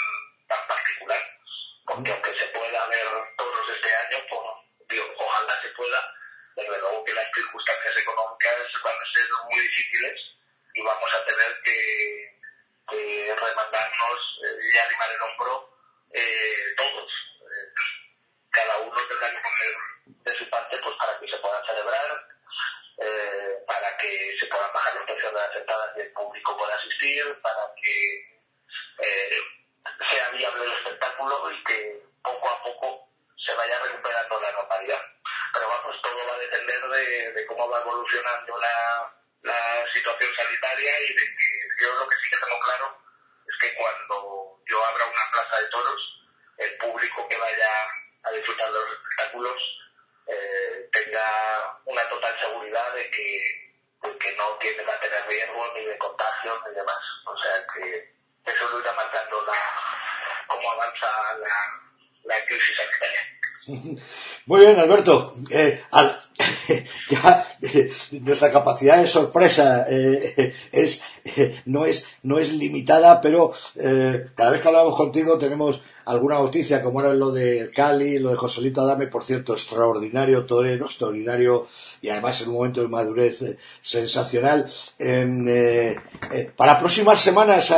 tan 0.49 0.67
particular. 0.67 1.23
Porque 1.87 2.11
aunque 2.13 2.39
se 2.39 2.47
pueda 2.47 2.87
ver 2.87 3.09
todos 3.37 3.69
este 3.77 3.95
año, 3.95 4.19
pues, 4.29 5.01
ojalá 5.17 5.63
se 5.63 5.69
pueda, 5.71 6.15
desde 6.57 6.79
luego 6.79 7.05
que 7.05 7.15
las 7.15 7.29
circunstancias 7.35 7.97
económicas 7.97 8.57
van 8.85 8.95
a 8.95 9.15
ser 9.15 9.27
muy 9.51 9.61
difíciles 9.61 10.21
y 10.75 10.83
vamos 10.83 11.15
a 11.15 11.25
tener 11.25 11.63
que 11.65 12.33
remandarnos 13.35 14.41
eh, 14.45 14.59
y 14.63 14.79
animar 14.79 15.11
el 15.13 15.23
hombro 15.23 15.71
eh, 16.13 16.75
todos. 16.77 17.11
Eh, 17.41 17.73
cada 18.51 18.79
uno 18.79 19.01
tendrá 19.09 19.31
que 19.31 19.41
poner 19.41 19.75
de 20.07 20.39
su 20.39 20.51
parte 20.51 20.79
pues 20.79 20.97
para 20.97 21.19
que 21.19 21.29
se 21.29 21.37
puedan 21.39 21.65
celebrar, 21.65 22.27
para 23.67 23.97
que 23.97 24.37
se 24.39 24.47
puedan 24.47 24.73
bajar 24.73 24.95
los 24.95 25.05
precios 25.05 25.33
de 25.33 25.39
las 25.39 25.57
entradas 25.57 25.97
y 25.97 26.01
el 26.01 26.13
público 26.13 26.57
pueda 26.57 26.75
asistir, 26.77 27.41
para 27.41 27.75
que 27.81 28.32
sea 30.11 30.31
viable 30.31 30.65
el 30.65 30.73
espectáculo 30.73 31.51
y 31.51 31.65
que 31.65 32.03
poco 32.23 32.49
a 32.49 32.63
poco 32.63 33.09
se 33.37 33.55
vaya 33.55 33.79
recuperando 33.81 34.41
la 34.41 34.53
normalidad. 34.53 35.03
Pero 35.53 35.69
vamos, 35.69 36.03
todo 36.03 36.27
va 36.27 36.35
a 36.35 36.39
depender 36.39 36.89
de, 36.89 37.33
de 37.33 37.47
cómo 37.47 37.69
va 37.69 37.81
evolucionando 37.81 38.59
la, 38.59 39.15
la 39.43 39.93
situación 39.93 40.31
sanitaria 40.35 41.01
y 41.01 41.09
de 41.09 41.23
que 41.23 41.83
yo 41.83 41.95
lo 41.95 42.09
que 42.09 42.17
sí 42.17 42.31
que 42.31 42.37
tengo 42.37 42.61
claro 42.61 42.99
es 43.47 43.59
que 43.59 43.75
cuando 43.77 44.61
yo 44.67 44.85
abra 44.85 45.05
una 45.05 45.31
plaza 45.33 45.61
de 45.61 45.69
toros, 45.69 46.23
el 46.59 46.77
público 46.79 47.29
que 47.29 47.37
vaya 47.37 47.71
a 48.23 48.31
disfrutar 48.31 48.67
de 48.67 48.73
los 48.73 48.93
espectáculos 48.93 49.63
eh, 50.29 50.89
tenga 50.93 51.81
una 51.85 52.09
total 52.09 52.39
seguridad 52.39 52.95
de 52.95 53.11
que, 53.11 53.73
que 54.19 54.37
no 54.37 54.57
tiene 54.59 54.77
que 54.77 55.09
tener 55.09 55.27
riesgo 55.27 55.73
ni 55.75 55.85
de 55.85 55.99
contagio 55.99 56.63
ni 56.67 56.75
demás. 56.75 57.03
O 57.27 57.37
sea 57.37 57.67
que 57.75 58.15
eso 58.45 58.81
irá 58.81 58.93
marcando 58.95 59.43
la, 59.47 59.59
cómo 60.47 60.71
avanza 60.73 61.07
la, 61.39 62.35
la 62.35 62.45
crisis 62.47 62.77
sanitaria. 62.77 63.33
Muy 64.47 64.61
bien, 64.61 64.79
Alberto. 64.79 65.35
Eh, 65.51 65.81
ya 67.09 67.47
eh, 67.61 67.91
nuestra 68.21 68.51
capacidad 68.51 68.99
de 68.99 69.07
sorpresa 69.07 69.87
eh, 69.89 70.55
es 70.73 71.03
no 71.67 71.85
es 71.85 72.07
no 72.23 72.39
es 72.39 72.53
limitada, 72.53 73.21
pero 73.21 73.53
cada 74.35 74.51
vez 74.51 74.61
que 74.61 74.69
hablamos 74.69 74.97
contigo 74.97 75.39
tenemos 75.39 75.83
alguna 76.05 76.35
noticia, 76.35 76.83
como 76.83 77.01
era 77.01 77.15
lo 77.15 77.31
de 77.31 77.71
Cali, 77.73 78.19
lo 78.19 78.31
de 78.31 78.37
Joselito 78.37 78.81
Adame, 78.81 79.07
por 79.07 79.23
cierto, 79.23 79.53
extraordinario 79.53 80.45
torero, 80.45 80.87
extraordinario 80.87 81.69
y 82.01 82.09
además 82.09 82.41
en 82.41 82.49
un 82.49 82.55
momento 82.55 82.83
de 82.83 82.89
madurez 82.89 83.57
sensacional. 83.81 84.67
para 86.57 86.79
próximas 86.81 87.21
semanas, 87.21 87.71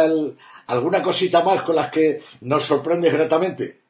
¿alguna 0.66 1.02
cosita 1.02 1.42
más 1.42 1.62
con 1.62 1.76
las 1.76 1.90
que 1.90 2.22
nos 2.40 2.64
sorprendes 2.64 3.12
gratamente? 3.12 3.84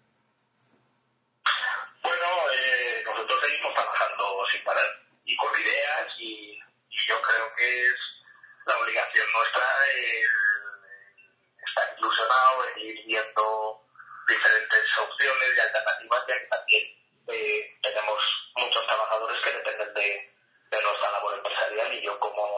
viendo 13.06 13.86
diferentes 14.26 14.98
opciones 14.98 15.48
y 15.56 15.60
alternativas, 15.60 16.24
ya 16.28 16.38
que 16.38 16.46
también 16.46 16.84
eh, 17.28 17.78
tenemos 17.82 18.18
muchos 18.56 18.86
trabajadores 18.86 19.44
que 19.44 19.52
dependen 19.52 19.94
de, 19.94 20.34
de, 20.70 20.82
nuestra 20.82 21.10
labor 21.12 21.34
empresarial 21.34 21.92
y 21.92 22.02
yo 22.02 22.18
como, 22.18 22.48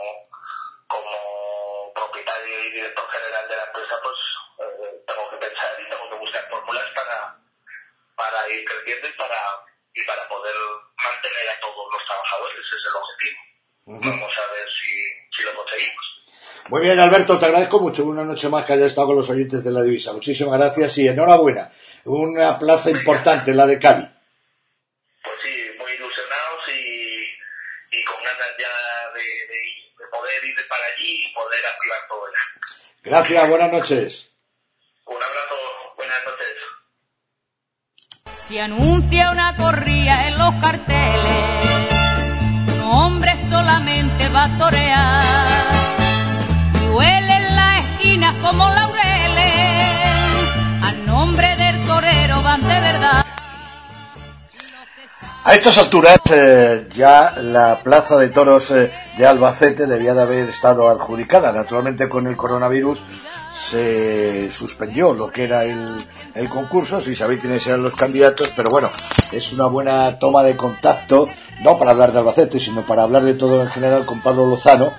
como 0.86 1.92
propietario 1.94 2.64
y 2.64 2.70
director 2.70 3.10
general 3.10 3.48
de 3.48 3.56
la 3.56 3.64
empresa, 3.64 3.96
pues 4.02 4.16
eh, 4.60 5.04
tengo 5.06 5.30
que 5.30 5.36
pensar 5.36 5.80
y 5.80 5.90
tengo 5.90 6.10
que 6.10 6.16
buscar 6.16 6.48
fórmulas 6.48 6.90
para, 6.94 7.38
para 8.14 8.48
ir 8.50 8.64
creciendo 8.64 9.08
y 9.08 9.12
para, 9.12 9.40
y 9.94 10.04
para 10.04 10.28
poder 10.28 10.54
mantener 11.04 11.48
a 11.48 11.60
todos 11.60 11.92
los 11.92 12.04
trabajadores, 12.06 12.56
ese 12.58 12.76
es 12.76 12.84
el 12.86 12.96
objetivo. 12.96 13.40
Vamos 13.88 14.38
a 14.38 14.52
ver 14.52 14.68
si, 14.80 15.36
si 15.36 15.42
lo 15.44 15.54
conseguimos. 15.54 16.06
Muy 16.76 16.84
bien, 16.84 17.00
Alberto, 17.00 17.38
te 17.38 17.46
agradezco 17.46 17.80
mucho 17.80 18.04
una 18.04 18.22
noche 18.22 18.50
más 18.50 18.66
que 18.66 18.74
hayas 18.74 18.88
estado 18.88 19.06
con 19.06 19.16
los 19.16 19.30
oyentes 19.30 19.64
de 19.64 19.70
la 19.70 19.82
divisa. 19.82 20.12
Muchísimas 20.12 20.58
gracias 20.58 20.98
y 20.98 21.08
enhorabuena. 21.08 21.72
Una 22.04 22.58
plaza 22.58 22.90
importante, 22.90 23.54
la 23.54 23.66
de 23.66 23.78
Cali. 23.78 24.02
Pues 24.02 25.36
sí, 25.42 25.56
muy 25.78 25.90
ilusionados 25.90 26.68
y, 26.68 28.04
con 28.04 28.22
ganas 28.22 28.52
ya 28.58 28.68
de, 29.14 29.22
poder 30.10 30.44
ir 30.44 30.54
para 30.68 30.84
allí 30.94 31.24
y 31.24 31.32
poder 31.32 31.64
activar 31.64 31.98
todo 32.10 32.26
ya. 32.26 32.42
Gracias, 33.04 33.48
buenas 33.48 33.72
noches. 33.72 34.28
Un 35.06 35.16
abrazo, 35.16 35.56
buenas 35.96 36.24
noches. 36.26 36.56
Se 38.38 38.60
anuncia 38.60 39.30
una 39.30 39.56
corrida 39.56 40.28
en 40.28 40.36
los 40.36 40.54
carteles, 40.60 41.64
un 42.74 42.82
hombre 42.82 43.34
solamente 43.48 44.28
va 44.28 44.44
a 44.44 44.58
torear 44.58 45.55
A 55.44 55.54
estas 55.54 55.78
alturas 55.78 56.18
eh, 56.30 56.88
ya 56.92 57.36
la 57.40 57.80
plaza 57.82 58.16
de 58.16 58.30
toros 58.30 58.72
eh, 58.72 58.90
de 59.16 59.26
Albacete 59.26 59.86
debía 59.86 60.12
de 60.12 60.22
haber 60.22 60.48
estado 60.48 60.88
adjudicada. 60.88 61.52
Naturalmente 61.52 62.08
con 62.08 62.26
el 62.26 62.36
coronavirus 62.36 63.04
se 63.48 64.50
suspendió 64.50 65.12
lo 65.12 65.30
que 65.30 65.44
era 65.44 65.64
el, 65.64 65.86
el 66.34 66.48
concurso, 66.48 67.00
si 67.00 67.14
sabéis 67.14 67.40
quiénes 67.40 67.64
eran 67.66 67.82
los 67.82 67.94
candidatos, 67.94 68.52
pero 68.56 68.72
bueno, 68.72 68.90
es 69.30 69.52
una 69.52 69.66
buena 69.66 70.18
toma 70.18 70.42
de 70.42 70.56
contacto, 70.56 71.28
no 71.60 71.78
para 71.78 71.92
hablar 71.92 72.10
de 72.12 72.18
Albacete, 72.18 72.58
sino 72.58 72.82
para 72.84 73.04
hablar 73.04 73.22
de 73.22 73.34
todo 73.34 73.62
en 73.62 73.68
general 73.68 74.04
con 74.04 74.20
Pablo 74.22 74.46
Lozano, 74.46 74.94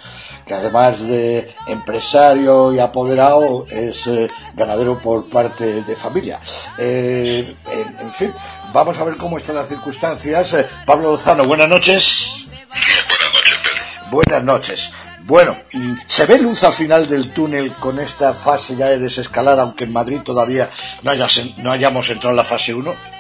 que 0.47 0.53
además 0.53 1.01
de 1.01 1.53
empresario 1.67 2.73
y 2.73 2.79
apoderado 2.79 3.65
es 3.69 4.07
eh, 4.07 4.27
ganadero 4.55 4.99
por 4.99 5.29
parte 5.29 5.83
de 5.83 5.95
familia. 5.95 6.39
Eh, 6.77 7.55
en, 7.69 8.13
fin, 8.13 8.33
vamos 8.71 8.97
a 8.97 9.03
ver 9.03 9.17
cómo 9.17 9.37
están 9.37 9.57
las 9.57 9.67
circunstancias. 9.67 10.53
Eh, 10.53 10.65
Pablo 10.85 11.11
Lozano, 11.11 11.43
buenas 11.43 11.67
noches. 11.67 12.33
Buenas 12.69 13.33
noches, 13.33 13.57
Pedro. 13.61 14.09
Buenas 14.09 14.43
noches. 14.43 14.93
Bueno, 15.25 15.57
¿se 16.07 16.25
ve 16.25 16.39
luz 16.39 16.63
al 16.63 16.71
final 16.71 17.05
del 17.05 17.33
túnel 17.33 17.73
con 17.73 17.99
esta 17.99 18.33
fase 18.33 18.77
ya 18.77 18.87
de 18.87 18.97
desescalada, 18.97 19.63
aunque 19.63 19.83
en 19.83 19.91
Madrid 19.91 20.21
todavía 20.23 20.69
no, 21.03 21.11
no 21.57 21.71
hayamos 21.71 22.09
entrado 22.09 22.29
en 22.29 22.37
la 22.37 22.45
fase 22.45 22.73
1? 22.73 23.16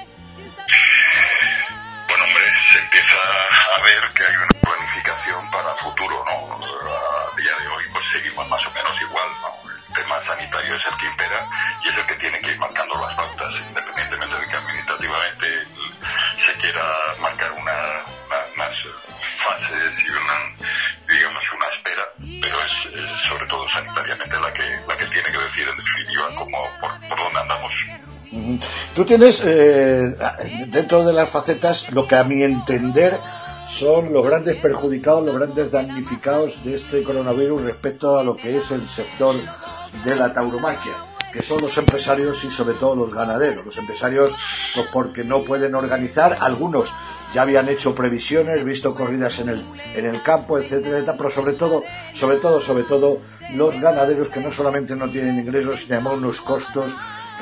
Como 26.37 26.57
por, 26.79 27.17
dónde 27.17 27.39
andamos. 27.39 28.65
Tú 28.93 29.05
tienes 29.05 29.41
eh, 29.45 30.15
dentro 30.67 31.03
de 31.03 31.13
las 31.13 31.29
facetas 31.29 31.91
lo 31.91 32.07
que 32.07 32.15
a 32.15 32.23
mi 32.23 32.43
entender 32.43 33.17
son 33.67 34.13
los 34.13 34.25
grandes 34.25 34.57
perjudicados, 34.57 35.25
los 35.25 35.35
grandes 35.35 35.71
damnificados 35.71 36.63
de 36.63 36.75
este 36.75 37.03
coronavirus 37.03 37.63
respecto 37.63 38.17
a 38.17 38.23
lo 38.23 38.35
que 38.35 38.57
es 38.57 38.71
el 38.71 38.87
sector 38.87 39.35
de 40.05 40.15
la 40.15 40.33
tauromaquia, 40.33 40.95
que 41.33 41.41
son 41.41 41.57
los 41.61 41.77
empresarios 41.77 42.43
y 42.43 42.51
sobre 42.51 42.75
todo 42.75 42.95
los 42.95 43.13
ganaderos. 43.13 43.65
Los 43.65 43.77
empresarios, 43.77 44.31
pues 44.73 44.87
porque 44.91 45.23
no 45.23 45.43
pueden 45.43 45.75
organizar, 45.75 46.35
algunos 46.39 46.93
ya 47.33 47.41
habían 47.41 47.69
hecho 47.69 47.93
previsiones, 47.93 48.63
visto 48.63 48.95
corridas 48.95 49.39
en 49.39 49.49
el, 49.49 49.63
en 49.95 50.05
el 50.05 50.21
campo, 50.23 50.57
etcétera, 50.57 50.97
etcétera, 50.97 51.17
pero 51.17 51.29
sobre 51.29 51.53
todo, 51.53 51.83
sobre 52.13 52.37
todo, 52.37 52.61
sobre 52.61 52.83
todo, 52.83 53.21
los 53.53 53.79
ganaderos 53.79 54.29
que 54.29 54.39
no 54.39 54.51
solamente 54.51 54.95
no 54.95 55.09
tienen 55.09 55.39
ingresos, 55.39 55.81
sino 55.81 55.95
además 55.95 56.13
unos 56.13 56.41
costos 56.41 56.93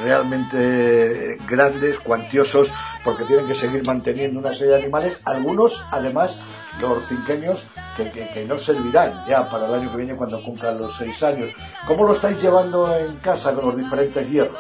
realmente 0.04 1.38
grandes, 1.48 2.00
cuantiosos, 2.00 2.72
porque 3.04 3.24
tienen 3.24 3.48
que 3.48 3.56
seguir 3.56 3.84
manteniendo 3.88 4.40
una 4.40 4.54
serie 4.54 4.74
de 4.74 4.84
animales, 4.84 5.18
algunos 5.24 5.86
además 5.92 6.42
los 6.82 7.08
cinquenios 7.08 7.66
que, 7.96 8.12
que, 8.12 8.46
no 8.46 8.58
servirán 8.58 9.14
ya 9.28 9.50
para 9.50 9.68
el 9.68 9.76
año 9.76 9.92
que 9.92 9.98
viene 9.98 10.16
cuando 10.16 10.42
cumplan 10.44 10.78
los 10.78 10.98
seis 10.98 11.22
años. 11.24 11.52
¿Cómo 11.88 12.06
lo 12.06 12.14
estáis 12.14 12.42
llevando 12.42 12.94
en 12.98 13.16
casa 13.18 13.54
con 13.54 13.68
los 13.68 13.78
diferentes 13.78 14.30
hierros? 14.30 14.60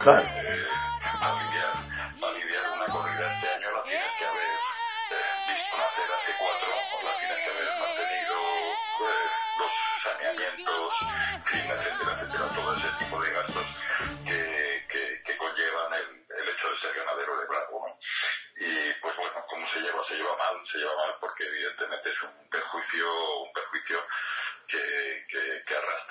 Hasta 0.00 0.12
más. 0.12 0.22
Claro. 0.22 0.26
Eh, 0.26 0.70
etcétera, 11.70 12.12
etcétera, 12.12 12.44
todo 12.54 12.76
ese 12.76 12.88
tipo 12.98 13.22
de 13.22 13.32
gastos 13.32 13.66
que, 14.24 14.86
que, 14.88 15.22
que 15.22 15.36
conllevan 15.36 15.92
el, 15.94 16.26
el, 16.36 16.48
hecho 16.48 16.70
de 16.70 16.76
ser 16.78 16.94
ganadero 16.94 17.38
de 17.38 17.46
blanco. 17.46 17.98
Y 18.56 18.92
pues 19.00 19.16
bueno, 19.16 19.44
¿cómo 19.48 19.68
se 19.68 19.80
lleva? 19.80 20.04
Se 20.04 20.16
lleva 20.16 20.36
mal, 20.36 20.66
se 20.66 20.78
lleva 20.78 20.94
mal 20.96 21.16
porque 21.20 21.44
evidentemente 21.46 22.10
es 22.10 22.22
un 22.22 22.48
perjuicio, 22.50 23.42
un 23.42 23.52
perjuicio 23.52 23.98
que, 24.66 25.26
que, 25.28 25.64
que 25.66 25.76
arrastras 25.76 26.09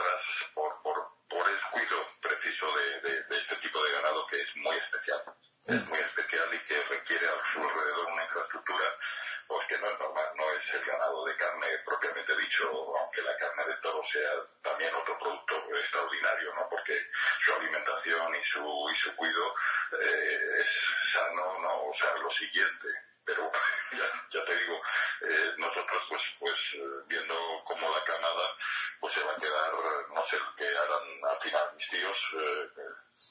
cuido 19.16 19.56
eh, 20.00 20.62
es 20.62 21.12
sano, 21.14 21.60
¿no? 21.60 21.84
O 21.86 21.94
sea, 21.94 22.16
lo 22.18 22.30
siguiente. 22.32 22.88
Pero 23.26 23.52
ya, 23.92 24.06
ya 24.34 24.46
te 24.46 24.56
digo, 24.56 24.82
eh, 25.22 25.54
nosotros 25.58 26.04
pues, 26.10 26.22
pues 26.40 26.60
eh, 26.74 27.04
viendo 27.08 27.36
cómo 27.66 27.90
la 27.90 28.04
Canadá 28.04 28.56
pues 29.00 29.14
se 29.14 29.24
va 29.24 29.32
a 29.32 29.36
quedar, 29.36 29.72
no 30.14 30.24
sé 30.26 30.38
qué 30.58 30.68
harán 30.68 31.32
al 31.32 31.40
final 31.40 31.76
mis 31.76 31.88
tíos, 31.90 32.20
eh, 32.34 32.70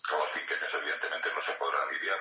con 0.09 0.19
los 0.19 0.29
que 0.31 0.55
evidentemente 0.79 1.33
no 1.35 1.43
se 1.43 1.53
podrán 1.53 1.89
lidiar, 1.91 2.19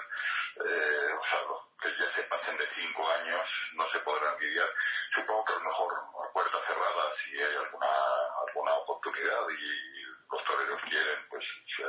eh, 0.65 1.13
o 1.19 1.25
sea, 1.25 1.41
los 1.43 1.61
que 1.79 1.89
ya 1.97 2.09
se 2.09 2.23
pasen 2.23 2.57
de 2.57 2.65
cinco 2.67 3.09
años 3.09 3.49
no 3.73 3.87
se 3.87 3.99
podrán 3.99 4.37
lidiar. 4.39 4.69
Supongo 5.13 5.45
que 5.45 5.53
a 5.53 5.57
lo 5.57 5.63
mejor 5.63 5.93
a 5.93 6.33
puerta 6.33 6.59
cerrada, 6.65 7.13
si 7.13 7.37
hay 7.37 7.55
alguna, 7.55 7.87
alguna 8.47 8.73
oportunidad 8.73 9.49
y 9.49 9.97
los 10.31 10.43
toreros 10.43 10.81
quieren, 10.89 11.27
pues 11.29 11.45
eh, 11.79 11.83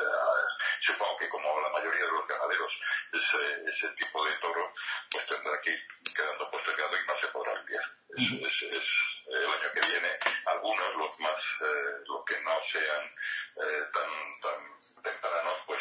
supongo 0.82 1.16
que 1.18 1.28
como 1.28 1.60
la 1.60 1.70
mayoría 1.70 2.04
de 2.04 2.12
los 2.12 2.17
ganaderos, 2.28 2.72
ese, 3.12 3.64
ese 3.66 3.88
tipo 3.94 4.24
de 4.24 4.32
toro 4.38 4.72
pues 5.10 5.26
tendrá 5.26 5.60
que 5.60 5.70
ir 5.70 5.88
quedando 6.14 6.50
postergado 6.50 6.96
y 6.96 7.06
no 7.06 7.16
se 7.16 7.28
podrá 7.28 7.54
lidiar. 7.62 7.84
Es, 8.16 8.62
es, 8.62 8.88
el 9.28 9.44
año 9.44 9.72
que 9.72 9.80
viene, 9.80 10.18
algunos, 10.46 10.94
los 10.96 11.20
más, 11.20 11.42
eh, 11.60 12.04
los 12.06 12.24
que 12.24 12.40
no 12.40 12.58
sean 12.64 13.04
eh, 13.06 13.84
tan, 13.92 14.40
tan 14.40 15.02
tempranos, 15.02 15.58
pues 15.66 15.80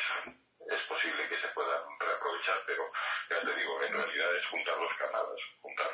es 0.69 0.81
posible 0.81 1.27
que 1.29 1.37
se 1.37 1.47
puedan 1.49 1.81
reaprovechar, 1.99 2.61
pero 2.65 2.91
ya 3.29 3.39
te 3.41 3.55
digo, 3.55 3.81
en 3.83 3.93
realidad 3.93 4.35
es 4.35 4.45
juntar 4.47 4.77
los 4.77 4.93
canadas, 4.95 5.39
juntar 5.61 5.89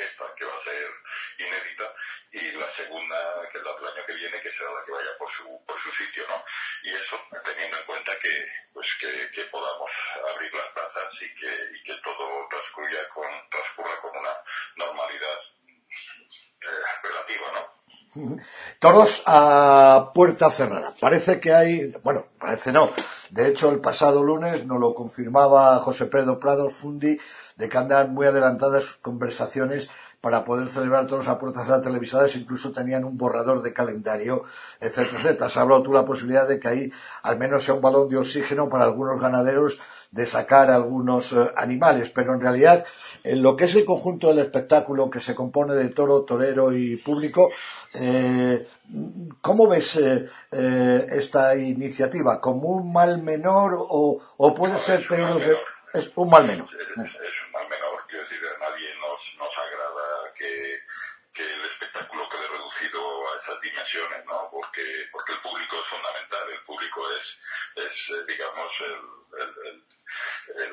esta 0.00 0.34
que 0.34 0.44
va 0.44 0.56
a 0.56 0.60
ser 0.60 0.90
inédita 1.38 1.94
y 2.32 2.52
la 2.52 2.70
segunda 2.70 3.48
que 3.50 3.58
es 3.58 3.64
la 3.64 3.74
del 3.74 3.88
año 3.88 4.06
que 4.06 4.14
viene 4.14 4.40
que 4.40 4.52
será 4.52 4.72
la 4.72 4.84
que 4.84 4.92
vaya 4.92 5.18
por 5.18 5.30
su 5.30 5.64
por 5.66 5.78
su 5.78 5.90
sitio, 5.92 6.26
¿no? 6.28 6.44
Y 6.82 6.94
eso 6.94 7.20
teniendo 7.44 7.76
en 7.76 7.84
cuenta 7.84 8.18
que 8.18 8.48
pues 8.72 8.94
que, 8.96 9.30
que 9.30 9.44
podamos 9.44 9.90
abrir 10.32 10.52
las 10.54 10.68
plazas 10.68 11.22
y 11.22 11.34
que, 11.34 11.68
y 11.74 11.82
que 11.82 11.94
todo 12.02 12.48
transcurra 12.48 13.08
con 13.08 13.50
transcurra 13.50 14.00
con 14.00 14.16
una 14.16 14.44
normalidad 14.76 15.38
eh, 16.62 16.66
relativa, 17.02 17.52
¿no? 17.52 17.80
Todos 18.80 19.22
a 19.26 20.10
puerta 20.14 20.48
cerrada. 20.48 20.94
Parece 20.98 21.38
que 21.38 21.52
hay, 21.52 21.92
bueno, 22.02 22.24
parece 22.38 22.72
no. 22.72 22.88
De 23.28 23.46
hecho, 23.46 23.70
el 23.70 23.78
pasado 23.78 24.22
lunes 24.22 24.64
nos 24.64 24.80
lo 24.80 24.94
confirmaba 24.94 25.78
José 25.80 26.06
Pedro 26.06 26.40
Prados 26.40 26.72
Fundi 26.72 27.18
de 27.56 27.68
que 27.68 27.76
andan 27.76 28.14
muy 28.14 28.26
adelantadas 28.26 28.94
conversaciones 29.02 29.90
para 30.20 30.44
poder 30.44 30.68
celebrar 30.68 31.06
todos 31.06 31.28
a 31.28 31.38
puertas 31.38 31.64
cerradas 31.64 31.84
televisadas, 31.84 32.36
incluso 32.36 32.72
tenían 32.72 33.04
un 33.04 33.16
borrador 33.16 33.62
de 33.62 33.72
calendario, 33.72 34.44
etcétera, 34.80 35.18
etcétera. 35.18 35.46
Has 35.46 35.56
hablado 35.56 35.82
tú 35.82 35.92
la 35.92 36.04
posibilidad 36.04 36.46
de 36.46 36.60
que 36.60 36.68
ahí 36.68 36.92
al 37.22 37.38
menos 37.38 37.64
sea 37.64 37.74
un 37.74 37.80
balón 37.80 38.08
de 38.08 38.18
oxígeno 38.18 38.68
para 38.68 38.84
algunos 38.84 39.20
ganaderos 39.20 39.78
de 40.10 40.26
sacar 40.26 40.70
algunos 40.70 41.32
eh, 41.32 41.50
animales, 41.56 42.10
pero 42.10 42.34
en 42.34 42.40
realidad 42.40 42.84
en 43.22 43.42
lo 43.42 43.56
que 43.56 43.64
es 43.64 43.74
el 43.74 43.84
conjunto 43.84 44.28
del 44.28 44.38
espectáculo 44.38 45.10
que 45.10 45.20
se 45.20 45.34
compone 45.34 45.74
de 45.74 45.88
toro, 45.88 46.22
torero 46.22 46.72
y 46.72 46.96
público, 46.96 47.50
eh, 47.94 48.66
¿cómo 49.40 49.68
ves 49.68 49.96
eh, 49.96 50.28
eh, 50.52 51.06
esta 51.10 51.54
iniciativa? 51.56 52.40
¿Como 52.40 52.68
un 52.68 52.92
mal 52.92 53.22
menor 53.22 53.76
o, 53.78 54.20
o 54.36 54.54
puede 54.54 54.78
ser 54.78 55.06
peor? 55.06 55.38
Que... 55.38 55.54
Es 55.92 56.12
un 56.14 56.30
mal 56.30 56.46
menor. 56.46 56.68
Esas 63.50 63.60
dimensiones, 63.60 64.24
¿no? 64.26 64.48
Porque, 64.50 65.08
porque 65.12 65.32
el 65.32 65.40
público 65.40 65.76
es 65.80 65.86
fundamental, 65.88 66.50
el 66.50 66.62
público 66.62 67.10
es, 67.12 67.38
es 67.76 68.10
eh, 68.10 68.24
digamos, 68.26 68.72
el, 68.80 69.84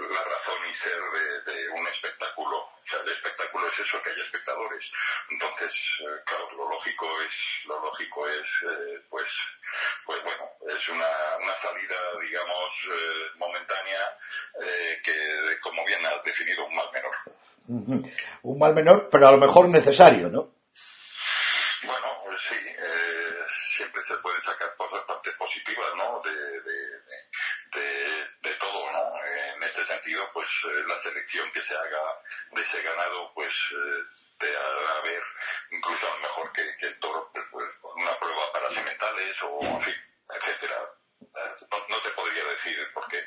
la 0.10 0.24
razón 0.24 0.58
y 0.70 0.74
ser 0.74 1.00
de, 1.46 1.70
un 1.70 1.88
espectáculo. 1.88 2.58
O 2.58 2.90
sea, 2.90 3.00
el 3.02 3.12
espectáculo 3.12 3.68
es 3.68 3.80
eso, 3.80 4.02
que 4.02 4.10
hay 4.10 4.22
espectadores. 4.22 4.92
Entonces, 5.30 5.72
eh, 6.02 6.22
claro, 6.26 6.52
lo 6.56 6.70
lógico 6.70 7.06
es, 7.22 7.68
lo 7.68 7.80
lógico 7.82 8.28
es, 8.28 8.48
eh, 8.64 9.02
pues, 9.10 9.30
pues 10.06 10.24
bueno, 10.24 10.50
es 10.68 10.90
una, 10.90 11.38
una 11.42 11.56
salida, 11.56 11.96
digamos, 12.22 12.74
momentánea, 13.36 14.18
que, 15.04 15.60
como 15.62 15.86
bien 15.86 16.06
has 16.06 16.24
definido, 16.24 16.66
un 16.66 16.76
mal 16.76 16.90
menor. 16.92 17.16
Un 18.44 18.60
mal 18.60 18.74
menor, 18.74 19.10
pero 19.12 19.28
a 19.28 19.32
lo 19.32 19.38
mejor 19.38 19.70
necesario, 19.70 20.30
¿no? 20.30 20.57
Pues 22.38 22.50
sí, 22.50 22.68
eh, 22.70 23.46
siempre 23.78 24.04
se 24.04 24.16
puede 24.18 24.40
sacar 24.42 24.76
cosas 24.76 25.00
bastante 25.08 25.32
positivas, 25.32 25.90
¿no? 25.96 26.22
De, 26.24 26.62
de, 26.62 28.28
de, 28.42 28.54
todo, 28.60 28.92
¿no? 28.92 29.26
En 29.26 29.64
este 29.64 29.84
sentido, 29.86 30.30
pues 30.34 30.48
eh, 30.66 30.84
la 30.88 31.00
selección 31.02 31.52
que 31.52 31.64
se 31.64 31.76
haga 31.76 32.22
de 32.52 32.62
ese 32.62 32.84
ganado, 32.84 33.34
pues 33.34 33.52
eh, 33.72 34.04
te 34.38 34.56
hará 34.56 35.02
ver, 35.02 35.24
incluso 35.72 36.06
a 36.06 36.16
lo 36.16 36.22
mejor 36.22 36.52
que, 36.54 36.78
que 36.78 36.86
el 36.86 37.00
toro, 37.00 37.32
pues, 37.50 37.74
una 37.96 38.20
prueba 38.20 38.54
para 38.54 38.70
sementales 38.70 39.36
o, 39.42 39.58
en 39.60 39.82
fin, 39.82 39.96
etcétera. 40.36 40.92
No, 41.90 42.02
te 42.02 42.10
podría 42.12 42.44
decir 42.44 42.88
porque 42.94 43.26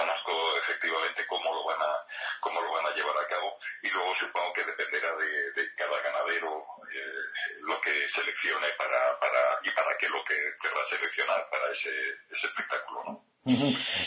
desconozco 0.00 0.32
efectivamente 0.56 1.26
cómo 1.28 1.52
lo 1.52 1.64
van 1.64 1.80
a 1.80 1.92
cómo 2.40 2.60
lo 2.60 2.72
van 2.72 2.86
a 2.86 2.96
llevar 2.96 3.16
a 3.16 3.28
cabo 3.28 3.58
y 3.82 3.90
luego 3.90 4.14
supongo 4.14 4.52
que 4.54 4.64
dependerá 4.64 5.12
de, 5.16 5.74
cada 5.76 6.00
ganadero 6.00 6.64
eh, 6.88 7.60
lo 7.62 7.80
que 7.80 7.92
seleccione 8.08 8.68
para, 8.78 9.18
para 9.20 9.60
y 9.62 9.70
para 9.70 9.96
qué 9.98 10.08
lo 10.08 10.24
que 10.24 10.36
querrá 10.60 10.80
seleccionar 10.88 11.48
para 11.50 11.70
ese, 11.70 11.92
ese 12.30 12.46
espectáculo 12.46 13.04
¿no? 13.04 13.30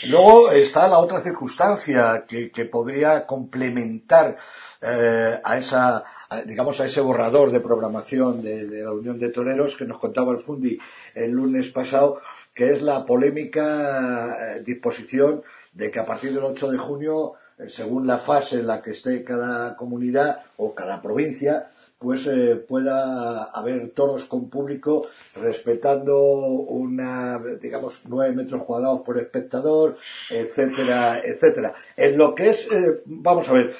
Luego 0.04 0.52
está 0.52 0.86
la 0.86 0.98
otra 1.00 1.18
circunstancia 1.18 2.24
que, 2.26 2.52
que 2.52 2.66
podría 2.66 3.26
complementar 3.26 4.36
eh, 4.80 5.40
a 5.42 5.58
esa, 5.58 6.04
digamos, 6.46 6.80
a 6.80 6.84
ese 6.84 7.00
borrador 7.00 7.50
de 7.50 7.58
programación 7.58 8.42
de, 8.42 8.82
la 8.82 8.92
Unión 8.92 9.18
de 9.18 9.30
Toreros 9.30 9.76
que 9.76 9.86
nos 9.86 9.98
contaba 9.98 10.30
el 10.32 10.38
Fundi 10.38 10.78
el 11.14 11.32
lunes 11.32 11.70
pasado, 11.70 12.20
que 12.54 12.72
es 12.72 12.82
la 12.82 13.04
polémica 13.04 14.54
eh, 14.56 14.62
disposición 14.62 15.42
de 15.74 15.90
que 15.90 15.98
a 15.98 16.06
partir 16.06 16.32
del 16.32 16.44
8 16.44 16.70
de 16.70 16.78
junio, 16.78 17.34
eh, 17.58 17.68
según 17.68 18.06
la 18.06 18.18
fase 18.18 18.60
en 18.60 18.66
la 18.66 18.80
que 18.80 18.92
esté 18.92 19.22
cada 19.24 19.76
comunidad 19.76 20.40
o 20.56 20.74
cada 20.74 21.02
provincia, 21.02 21.70
pues 21.98 22.26
eh, 22.26 22.56
pueda 22.56 23.44
haber 23.44 23.90
toros 23.90 24.24
con 24.24 24.48
público 24.48 25.06
respetando 25.40 26.18
una, 26.18 27.40
digamos, 27.60 28.02
nueve 28.08 28.34
metros 28.34 28.62
cuadrados 28.64 29.00
por 29.02 29.18
espectador, 29.18 29.96
etcétera, 30.30 31.20
etcétera. 31.24 31.74
En 31.96 32.18
lo 32.18 32.34
que 32.34 32.50
es, 32.50 32.68
vamos 33.06 33.48
a 33.48 33.52
ver, 33.54 33.76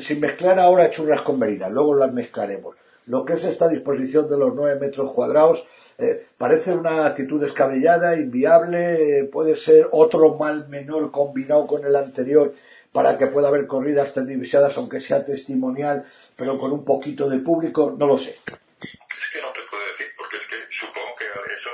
sin 0.00 0.20
mezclar 0.20 0.58
ahora 0.58 0.90
churras 0.90 1.22
con 1.22 1.38
merinas, 1.38 1.70
luego 1.70 1.94
las 1.94 2.12
mezclaremos. 2.12 2.76
Lo 3.06 3.24
que 3.24 3.32
es 3.32 3.44
esta 3.44 3.68
disposición 3.68 4.28
de 4.28 4.38
los 4.38 4.54
nueve 4.54 4.78
metros 4.78 5.12
cuadrados, 5.12 5.66
eh, 5.98 6.26
parece 6.36 6.72
una 6.72 7.06
actitud 7.06 7.40
descabellada, 7.40 8.16
inviable, 8.16 9.28
puede 9.32 9.56
ser 9.56 9.88
otro 9.92 10.36
mal 10.36 10.68
menor 10.68 11.10
combinado 11.10 11.66
con 11.66 11.84
el 11.84 11.94
anterior 11.94 12.54
para 12.92 13.16
que 13.16 13.26
pueda 13.26 13.48
haber 13.48 13.66
corridas 13.66 14.12
televisadas, 14.12 14.76
aunque 14.76 15.00
sea 15.00 15.24
testimonial, 15.24 16.04
pero 16.36 16.58
con 16.58 16.72
un 16.72 16.84
poquito 16.84 17.28
de 17.28 17.38
público, 17.38 17.94
no 17.98 18.06
lo 18.06 18.18
sé. 18.18 18.38
Es 18.46 19.30
que 19.32 19.40
no 19.40 19.52
te 19.52 19.60
puedo 19.70 19.82
decir, 19.86 20.06
porque 20.16 20.36
es 20.36 20.46
que 20.46 20.56
supongo 20.70 21.16
que 21.16 21.24
eso 21.24 21.70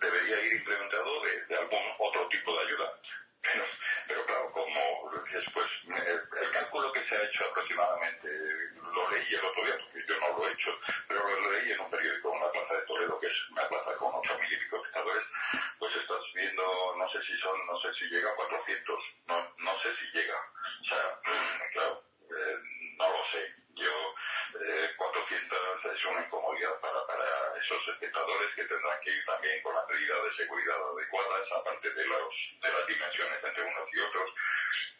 debería 0.00 0.36
ir 0.46 0.60
implementado 0.60 1.10
de, 1.48 1.56
algún 1.56 1.84
otro 1.98 2.28
tipo 2.28 2.52
de 2.52 2.58
ayuda. 2.66 2.92
Pero, 4.08 4.26
claro, 4.26 4.50
como 4.52 4.80
después, 5.32 5.66
el, 5.66 5.69
cálculo 6.70 6.92
que 6.92 7.02
se 7.02 7.16
ha 7.16 7.24
hecho 7.24 7.44
aproximadamente, 7.46 8.28
lo 8.94 9.10
leí 9.10 9.34
el 9.34 9.44
otro 9.44 9.64
día, 9.64 9.76
porque 9.76 10.06
yo 10.06 10.20
no 10.20 10.38
lo 10.38 10.46
he 10.46 10.52
hecho, 10.52 10.70
pero 11.08 11.28
lo 11.28 11.50
leí 11.50 11.72
en 11.72 11.80
un 11.80 11.90
periódico 11.90 12.32
en 12.32 12.40
la 12.40 12.52
Plaza 12.52 12.74
de 12.74 12.86
Toledo, 12.86 13.18
que 13.18 13.26
es 13.26 13.50
una 13.50 13.66
plaza 13.68 13.96
con 13.96 14.14
ocho 14.14 14.38
mil 14.38 14.52
y 14.52 14.56
pico 14.56 14.76
espectadores, 14.76 15.24
pues 15.80 15.96
estás 15.96 16.22
viendo, 16.32 16.62
no 16.96 17.08
sé 17.08 17.22
si 17.22 17.36
son, 17.38 17.66
no 17.66 17.76
sé 17.80 17.92
si 17.92 18.04
llega 18.06 18.30
a 18.30 18.36
400, 18.36 19.04
no, 19.26 19.54
no 19.58 19.78
sé 19.78 19.92
si 19.96 20.06
llega. 20.12 20.38
O 20.80 20.84
sea, 20.84 21.20
claro, 21.72 22.04
eh, 22.22 22.58
no 22.96 23.10
lo 23.10 23.24
sé. 23.24 23.52
Yo, 23.74 24.14
eh, 24.60 24.90
400 24.96 25.84
es 25.92 26.04
una 26.04 26.20
incomodidad 26.20 26.78
para, 26.80 27.04
para 27.06 27.56
esos 27.58 27.88
espectadores 27.88 28.54
que 28.54 28.64
tendrán 28.64 29.00
que 29.00 29.10
ir 29.10 29.24
también 29.24 29.60
con 29.62 29.74
las 29.74 29.88
medidas 29.88 30.22
de 30.22 30.30
seguridad 30.30 30.76
adecuadas, 30.76 31.52
aparte 31.52 31.90
de, 31.90 32.06
los, 32.06 32.34
de 32.60 32.72
las 32.72 32.86
dimensiones 32.86 33.42
entre 33.42 33.64
unos 33.64 33.88
y 33.92 33.98
otros. 34.00 34.30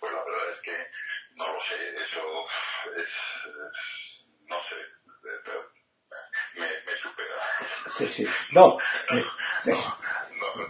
Pues 0.01 0.13
la 0.13 0.25
verdad 0.25 0.51
es 0.51 0.61
que 0.61 0.91
no 1.37 1.53
lo 1.53 1.61
sé, 1.63 1.95
eso 1.97 2.47
es, 2.97 3.09
no 4.47 4.61
sé, 4.63 4.77
pero 5.45 5.71
me, 6.55 6.67
me 6.85 6.97
supera. 6.97 7.37
Sí, 7.97 8.07
sí. 8.07 8.27
No. 8.53 8.79
no, 9.11 9.75
no, 10.41 10.55
no, 10.57 10.67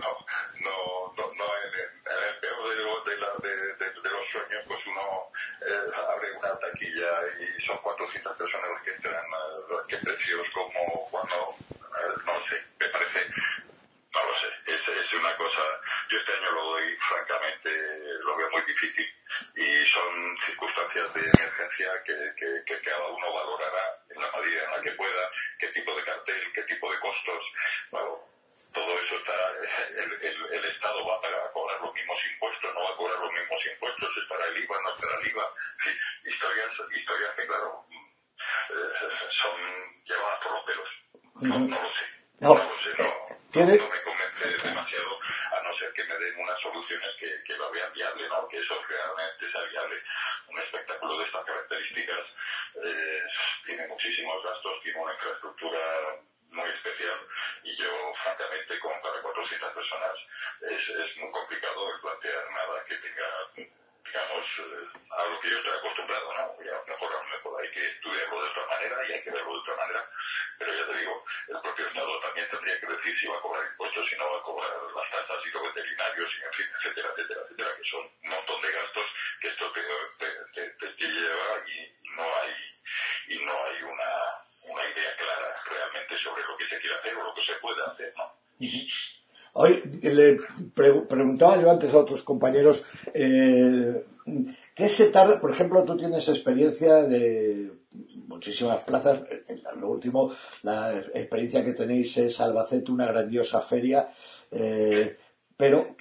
no, 0.60 1.14
no, 1.16 1.32
no, 1.32 1.46
en, 1.64 1.74
el 1.74 2.40
peor 2.40 3.04
de, 3.04 3.12
de, 3.14 3.56
de, 3.76 4.00
de, 4.00 4.10
los 4.10 4.26
sueños, 4.28 4.64
pues 4.66 4.80
uno 4.86 5.30
eh, 5.62 5.90
abre 6.08 6.32
una 6.32 6.58
taquilla 6.58 7.10
y 7.38 7.62
son 7.62 7.78
400 7.78 8.36
personas 8.36 8.70
las 8.70 8.82
que 8.82 8.90
entran, 8.90 9.24
las 9.70 9.86
que 9.86 9.96
precios 9.98 10.46
como 10.52 11.08
cuando, 11.10 11.56
eh, 11.70 12.20
no 12.26 12.40
sé, 12.46 12.62
me 12.78 12.88
parece, 12.88 13.20
no 14.12 14.24
lo 14.24 14.36
sé, 14.36 14.48
es, 15.10 15.20
una 15.20 15.36
cosa, 15.36 15.60
yo 16.08 16.18
este 16.18 16.32
año 16.32 16.52
lo 16.52 16.64
doy, 16.64 16.96
francamente, 16.96 17.70
lo 18.20 18.36
veo 18.36 18.50
muy 18.50 18.62
difícil 18.62 19.06
y 19.56 19.86
son 19.86 20.38
circunstancias 20.46 21.14
de 21.14 21.20
emergencia 21.20 22.02
que, 22.04 22.32
que, 22.36 22.62
que, 22.66 22.80
cada 22.80 23.06
uno 23.08 23.32
valorará 23.32 24.04
en 24.08 24.22
la 24.22 24.30
medida 24.32 24.64
en 24.64 24.70
la 24.70 24.80
que 24.82 24.92
pueda, 24.92 25.30
qué 25.58 25.68
tipo 25.68 25.94
de 25.94 26.04
cartel, 26.04 26.52
qué 26.54 26.62
tipo 26.62 26.92
de 26.92 26.98
costos. 27.00 27.52
Bueno, 27.90 28.18
todo 28.72 28.98
eso 29.00 29.16
está, 29.16 29.50
el, 29.96 30.44
el, 30.52 30.64
Estado 30.64 31.04
va 31.04 31.16
a 31.16 31.52
cobrar 31.52 31.80
los 31.80 31.92
mismos 31.92 32.18
impuestos, 32.32 32.74
no 32.74 32.84
va 32.84 32.90
a 32.90 32.96
cobrar 32.96 33.18
los 33.18 33.32
mismos 33.32 33.66
impuestos, 33.66 34.16
estará 34.16 34.46
el 34.46 34.58
IVA, 34.58 34.82
no 34.82 34.94
estará 34.94 35.18
el 35.20 35.26
IVA. 35.28 35.54
Historias, 36.24 36.72
historias 36.94 37.34
que 37.34 37.46
claro, 37.46 37.86
eh, 37.90 39.08
son 39.30 39.58
llevadas 40.04 40.38
por 40.40 40.52
los 40.52 40.64
pelos 40.64 41.00
no 41.40 42.58
lo 42.58 42.76
sé, 42.78 42.90
no, 42.98 43.38
¿Tiene? 43.50 43.76
no 43.76 43.88
me 43.88 44.02
convence 44.02 44.48
demasiado, 44.62 45.18
a 45.56 45.62
no 45.62 45.74
ser 45.74 45.92
que 45.92 46.04
me 46.04 46.14
den 46.16 46.38
unas 46.38 46.60
soluciones 46.60 47.08
que, 47.18 47.42
que 47.44 47.56
lo 47.56 47.70
vean 47.70 47.92
viable, 47.92 48.28
¿no? 48.28 48.46
Que 48.48 48.58
eso 48.58 48.80
realmente 48.88 49.50
sea 49.50 49.62
viable. 49.64 50.02
Un 50.48 50.58
espectáculo 50.58 51.18
de 51.18 51.24
estas 51.24 51.44
características 51.44 52.26
eh, 52.84 53.22
tiene 53.64 53.86
muchísimos 53.88 54.42
gastos, 54.44 54.82
tiene 54.82 55.00
una 55.00 55.12
infraestructura 55.12 55.80
muy 56.50 56.68
especial 56.68 57.18
y 57.62 57.76
yo 57.76 58.12
francamente 58.24 58.78
con 58.80 59.00
para 59.00 59.22
400 59.22 59.72
personas 59.72 60.18
es, 60.62 60.88
es 60.88 61.16
muy 61.18 61.30
complicado 61.30 61.94
el 61.94 62.00
plantear 62.00 62.50
nada 62.50 62.84
que 62.84 62.96
tenga 62.96 63.70
digamos, 64.10 64.44
eh, 64.58 64.98
a 65.10 65.24
lo 65.28 65.40
que 65.40 65.50
yo 65.50 65.58
estoy 65.58 65.78
acostumbrado, 65.78 66.34
¿no? 66.34 66.64
Ya 66.64 66.82
mejor, 66.86 67.12
a 67.14 67.22
lo 67.22 67.28
mejor 67.30 67.62
hay 67.62 67.70
que 67.70 67.86
estudiarlo 67.86 68.42
de 68.42 68.50
otra 68.50 68.66
manera 68.66 68.96
y 69.08 69.12
hay 69.12 69.22
que 69.22 69.30
verlo 69.30 69.52
de 69.54 69.60
otra 69.60 69.76
manera, 69.76 70.10
pero 70.58 70.74
ya 70.74 70.86
te 70.86 70.98
digo, 70.98 71.24
el 71.48 71.60
propio 71.60 71.86
Estado 71.86 72.20
también 72.20 72.48
tendría 72.50 72.80
que 72.80 72.86
decir 72.86 73.18
si 73.18 73.26
va 73.28 73.38
a 73.38 73.40
cobrar 73.40 73.66
impuestos, 73.70 74.08
si 74.08 74.16
no 74.16 74.30
va 74.30 74.38
a 74.38 74.42
cobrar 74.42 74.70
las 74.96 75.10
tasas 75.10 75.46
y 75.46 75.50
los 75.50 75.62
veterinarios, 75.62 76.30
y 76.34 76.44
en 76.44 76.52
fin, 76.52 76.66
etcétera, 76.76 77.08
etcétera, 77.12 77.40
etcétera, 77.44 77.76
que 77.76 77.84
son 77.84 78.02
un 78.02 78.30
montón 78.30 78.60
de 78.62 78.72
gastos 78.72 79.06
que 79.40 79.48
esto 79.48 79.72
te, 79.72 79.82
te, 80.18 80.70
te, 80.70 80.88
te 80.88 81.06
lleva 81.06 81.50
y 81.70 82.10
no 82.16 82.26
hay, 82.42 82.54
y 83.28 83.44
no 83.44 83.54
hay 83.64 83.82
una, 83.82 84.10
una 84.74 84.84
idea 84.90 85.16
clara 85.16 85.62
realmente 85.70 86.18
sobre 86.18 86.42
lo 86.42 86.56
que 86.56 86.66
se 86.66 86.78
quiere 86.80 86.96
hacer 86.96 87.14
o 87.14 87.24
lo 87.24 87.34
que 87.34 87.42
se 87.42 87.54
puede 87.56 87.82
hacer, 87.84 88.12
¿no? 88.16 88.34
Hoy 89.52 89.82
le 90.02 90.36
yo 91.60 91.70
antes 91.70 91.92
a 91.92 91.98
otros 91.98 92.22
compañeros, 92.22 92.84
eh, 93.14 94.04
¿qué 94.74 94.88
se 94.88 95.10
tarda? 95.10 95.40
Por 95.40 95.50
ejemplo, 95.50 95.84
tú 95.84 95.96
tienes 95.96 96.28
experiencia 96.28 97.02
de 97.02 97.70
muchísimas 98.26 98.82
plazas. 98.84 99.22
Lo 99.78 99.90
último, 99.90 100.32
la 100.62 100.96
experiencia 101.14 101.64
que 101.64 101.72
tenéis 101.72 102.16
es 102.18 102.40
Albacete, 102.40 102.92
una 102.92 103.06
grandiosa 103.06 103.60
feria. 103.60 104.08
Eh, 104.50 105.16
pero, 105.56 105.96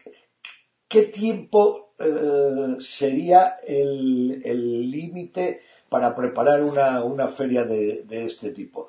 ¿qué 0.88 1.04
tiempo 1.04 1.94
eh, 2.00 2.76
sería 2.80 3.60
el 3.66 4.90
límite 4.90 5.62
para 5.90 6.14
preparar 6.14 6.64
una, 6.64 7.28
feria 7.28 7.64
de 7.64 8.06
este 8.10 8.52
tipo? 8.52 8.89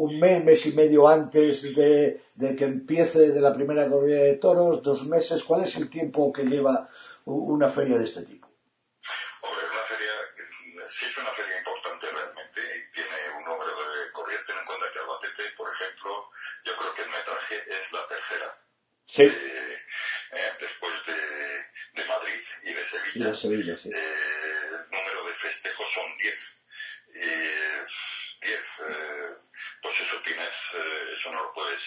Un 0.00 0.18
mes, 0.18 0.42
mes 0.42 0.66
y 0.66 0.72
medio 0.72 1.06
antes 1.06 1.62
de, 1.74 2.22
de, 2.34 2.56
que 2.56 2.64
empiece 2.64 3.30
de 3.30 3.40
la 3.40 3.52
primera 3.52 3.86
corrida 3.86 4.22
de 4.22 4.36
toros, 4.36 4.82
dos 4.82 5.04
meses. 5.06 5.44
¿Cuál 5.44 5.64
es 5.64 5.76
el 5.76 5.90
tiempo 5.90 6.32
que 6.32 6.44
lleva 6.44 6.88
una 7.26 7.68
feria 7.68 7.98
de 7.98 8.04
este 8.04 8.22
tipo? 8.22 8.48
Hombre, 9.42 9.64
una 9.66 9.84
feria, 9.84 10.12
si 10.88 11.04
es 11.04 11.16
una 11.18 11.32
feria 11.32 11.58
importante 11.58 12.06
realmente 12.10 12.60
y 12.60 12.92
tiene 12.94 13.16
un 13.36 13.44
número 13.44 13.70
de 13.70 14.12
corridas, 14.12 14.46
ten 14.46 14.56
en 14.56 14.64
cuenta 14.64 14.86
que 14.90 14.98
Albacete, 15.00 15.42
por 15.56 15.68
ejemplo, 15.68 16.10
yo 16.64 16.72
creo 16.78 16.94
que 16.94 17.02
el 17.02 17.10
metraje 17.10 17.56
es 17.68 17.92
la 17.92 18.08
tercera. 18.08 18.58
Sí. 19.04 19.22
Eh, 19.24 19.78
eh, 20.32 20.52
después 20.60 20.94
de, 21.06 22.00
de 22.00 22.08
Madrid 22.08 22.40
y 22.62 22.72
de 22.72 22.84
Sevilla. 22.84 23.26
Y 23.26 23.30
de 23.30 23.34
Sevilla, 23.34 23.76
sí. 23.76 23.90
Eh, 23.92 24.66
el 24.70 24.90
número 24.96 25.26
de 25.26 25.32
festejos 25.34 25.86
son 25.92 26.16
10. 26.16 26.60
Y 27.12 27.50
10, 28.40 28.60
eh, 28.88 29.36
pues 29.82 30.00
eso 30.00 30.16
tienes, 30.24 30.54
eh, 30.74 31.12
eso 31.16 31.32
no 31.32 31.42
lo 31.42 31.52
puedes 31.52 31.80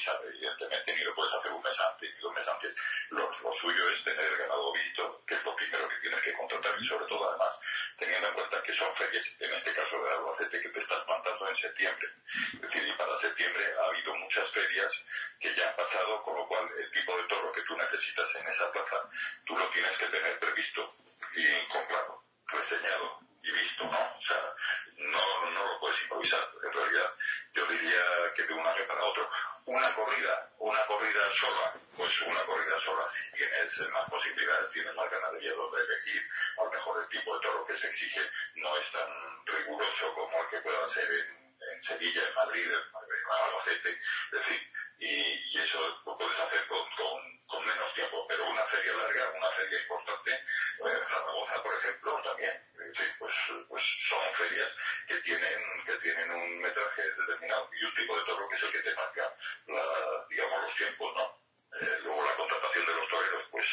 eh, 0.00 0.10
improvisar, 0.10 0.20
evidentemente, 0.24 0.96
ni 0.96 1.04
lo 1.04 1.14
puedes 1.14 1.34
hacer 1.34 1.52
un 1.52 1.62
mes 1.62 1.78
antes, 1.80 2.14
ni 2.16 2.24
un 2.24 2.34
mes 2.34 2.48
antes. 2.48 2.76
Lo, 3.10 3.30
lo 3.30 3.52
suyo 3.52 3.90
es 3.90 4.02
tener 4.04 4.24
el 4.24 4.36
ganado 4.36 4.72
visto, 4.72 5.22
que 5.26 5.34
es 5.34 5.44
lo 5.44 5.54
primero 5.54 5.88
que 5.88 5.96
tienes 5.96 6.20
que 6.22 6.32
contratar 6.32 6.74
y 6.80 6.86
sobre 6.86 7.06
todo 7.06 7.28
además 7.28 7.60
teniendo 7.96 8.28
en 8.28 8.34
cuenta 8.34 8.62
que 8.62 8.72
son 8.72 8.92
ferias, 8.94 9.26
en 9.38 9.52
este 9.52 9.74
caso 9.74 10.02
de 10.02 10.10
Albacete, 10.10 10.60
que 10.60 10.68
te 10.70 10.80
estás 10.80 11.04
plantando 11.04 11.48
en 11.48 11.56
septiembre. 11.56 12.08
Es 12.54 12.60
decir, 12.60 12.88
y 12.88 12.92
para 12.92 13.18
septiembre 13.18 13.64
ha 13.78 13.88
habido 13.88 14.14
muchas 14.14 14.48
ferias 14.50 14.92
que 15.38 15.54
ya 15.54 15.68
han 15.68 15.76
pasado, 15.76 16.22
con 16.22 16.36
lo 16.36 16.46
cual 16.46 16.68
el 16.78 16.90
tipo 16.90 17.16
de 17.16 17.24
toro 17.24 17.52
que 17.52 17.62
tú 17.62 17.76
necesitas 17.76 18.34
en 18.36 18.48
esa 18.48 18.72
plaza, 18.72 19.08
tú 19.44 19.56
lo 19.56 19.68
tienes 19.70 19.96
que 19.98 20.06
tener 20.06 20.38
previsto 20.38 20.94
y 21.34 21.68
comprado, 21.68 22.24
reseñado 22.46 23.20
y 23.42 23.52
visto, 23.52 23.84
¿no? 23.84 24.16
O 24.16 24.20
sea, 24.20 24.54
no, 24.96 25.50
no 25.50 25.66
lo 25.66 25.80
puedes 25.80 26.02
improvisar. 26.02 26.46
En 26.64 26.72
realidad, 26.72 27.14
yo 27.52 27.66
diría 27.66 28.32
que 28.34 28.42
de 28.44 28.49
un 28.60 28.66
año 28.66 28.86
para 28.86 29.04
otro. 29.04 29.30
Una 29.66 29.94
corrida, 29.94 30.50
una 30.58 30.86
corrida 30.86 31.30
sola, 31.32 31.72
pues 31.96 32.20
una 32.22 32.44
corrida 32.44 32.80
sola, 32.80 33.06
si 33.10 33.36
tienes 33.36 33.90
más 33.90 34.08
posibilidades, 34.10 34.70
tienes 34.72 34.94
más 34.94 35.10
ganadería 35.10 35.52
donde 35.54 35.82
elegir, 35.82 36.22
a 36.58 36.64
lo 36.64 36.70
mejor 36.70 37.02
el 37.02 37.08
tipo 37.08 37.34
de 37.34 37.42
toro 37.42 37.66
que 37.66 37.76
se 37.76 37.88
exige 37.88 38.20
no 38.56 38.76
es 38.76 38.90
tan 38.92 39.46
riguroso 39.46 40.14
como 40.14 40.42
el 40.42 40.48
que 40.48 40.60
pueda 40.60 40.86
ser 40.88 41.10
en, 41.10 41.54
en 41.72 41.82
Sevilla, 41.82 42.28
en 42.28 42.34
Madrid, 42.34 42.66
en, 42.66 42.72
en 42.72 43.30
Albacete, 43.30 43.90
es 43.90 44.30
decir, 44.30 44.72
y, 44.98 45.58
eso 45.58 46.02
lo 46.04 46.16
puedes 46.16 46.38
hacer 46.38 46.66
con 46.66 47.64
menos 47.64 47.94
tiempo, 47.94 48.26
pero 48.28 48.48
una 48.48 48.64
feria 48.64 48.92
larga, 48.92 49.30
una 49.36 49.50
feria 49.50 49.80
importante, 49.80 50.30
eh, 50.32 51.00
Zaragoza, 51.04 51.62
por 51.62 51.74
ejemplo, 51.74 52.22
también, 52.22 52.52
sí, 52.94 53.02
pues, 53.18 53.34
pues 53.68 53.82
son 54.08 54.32
ferias 54.34 54.76
que 55.06 55.16
tienen, 55.16 55.84
que 55.84 55.94
tienen 55.96 56.30
un 56.30 56.58
metraje 56.60 57.02
determinado 57.02 57.68
y 57.78 57.84
un 57.84 57.94
tipo 57.94 58.16
de 58.18 58.24
toro 58.24 58.48
que 58.48 58.56
es 58.56 58.62
el 58.62 58.72
que 58.72 58.78
te 58.80 58.94
marca, 58.94 59.34
la, 59.66 60.26
digamos, 60.28 60.62
los 60.62 60.74
tiempos, 60.76 61.14
¿no? 61.16 61.40
Eh, 61.80 61.98
luego 62.02 62.24
la 62.24 62.36
contratación 62.36 62.86
de 62.86 62.94
los 62.94 63.08
toreros, 63.08 63.44
pues, 63.50 63.66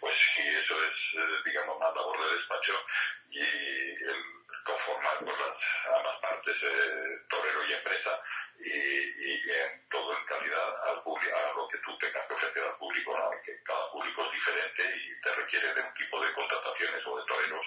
pues 0.00 0.18
sí, 0.34 0.48
eso 0.48 0.84
es, 0.84 1.14
eh, 1.18 1.42
digamos, 1.44 1.78
más 1.78 1.94
labor 1.94 2.24
de 2.24 2.36
despacho 2.36 2.84
y 3.30 3.40
el 3.40 4.24
conformar 4.64 5.18
pues, 5.24 5.38
las, 5.38 5.96
ambas 5.96 6.18
partes, 6.20 6.62
eh, 6.62 7.18
torero 7.28 7.66
y 7.66 7.72
empresa, 7.72 8.22
y, 8.64 8.68
y 8.68 9.50
en 9.50 9.88
todo 9.88 10.16
en 10.16 10.24
calidad 10.24 10.88
al 10.88 11.02
público, 11.02 11.36
a 11.36 11.52
lo 11.54 11.68
que 11.68 11.78
tú 11.78 11.96
tengas 11.98 12.26
que 12.26 12.34
ofrecer 12.34 12.62
al 12.62 12.76
público, 12.76 13.16
¿no? 13.16 13.30
Y 13.36 13.42
que 13.44 13.62
cada 13.64 13.90
público 13.90 14.24
es 14.26 14.32
diferente 14.32 14.82
y 14.96 15.20
te 15.20 15.34
requiere 15.34 15.74
de 15.74 15.80
un 15.80 15.94
tipo 15.94 16.20
de 16.24 16.32
contrataciones 16.32 17.06
o 17.06 17.18
de 17.18 17.26
toreros 17.26 17.66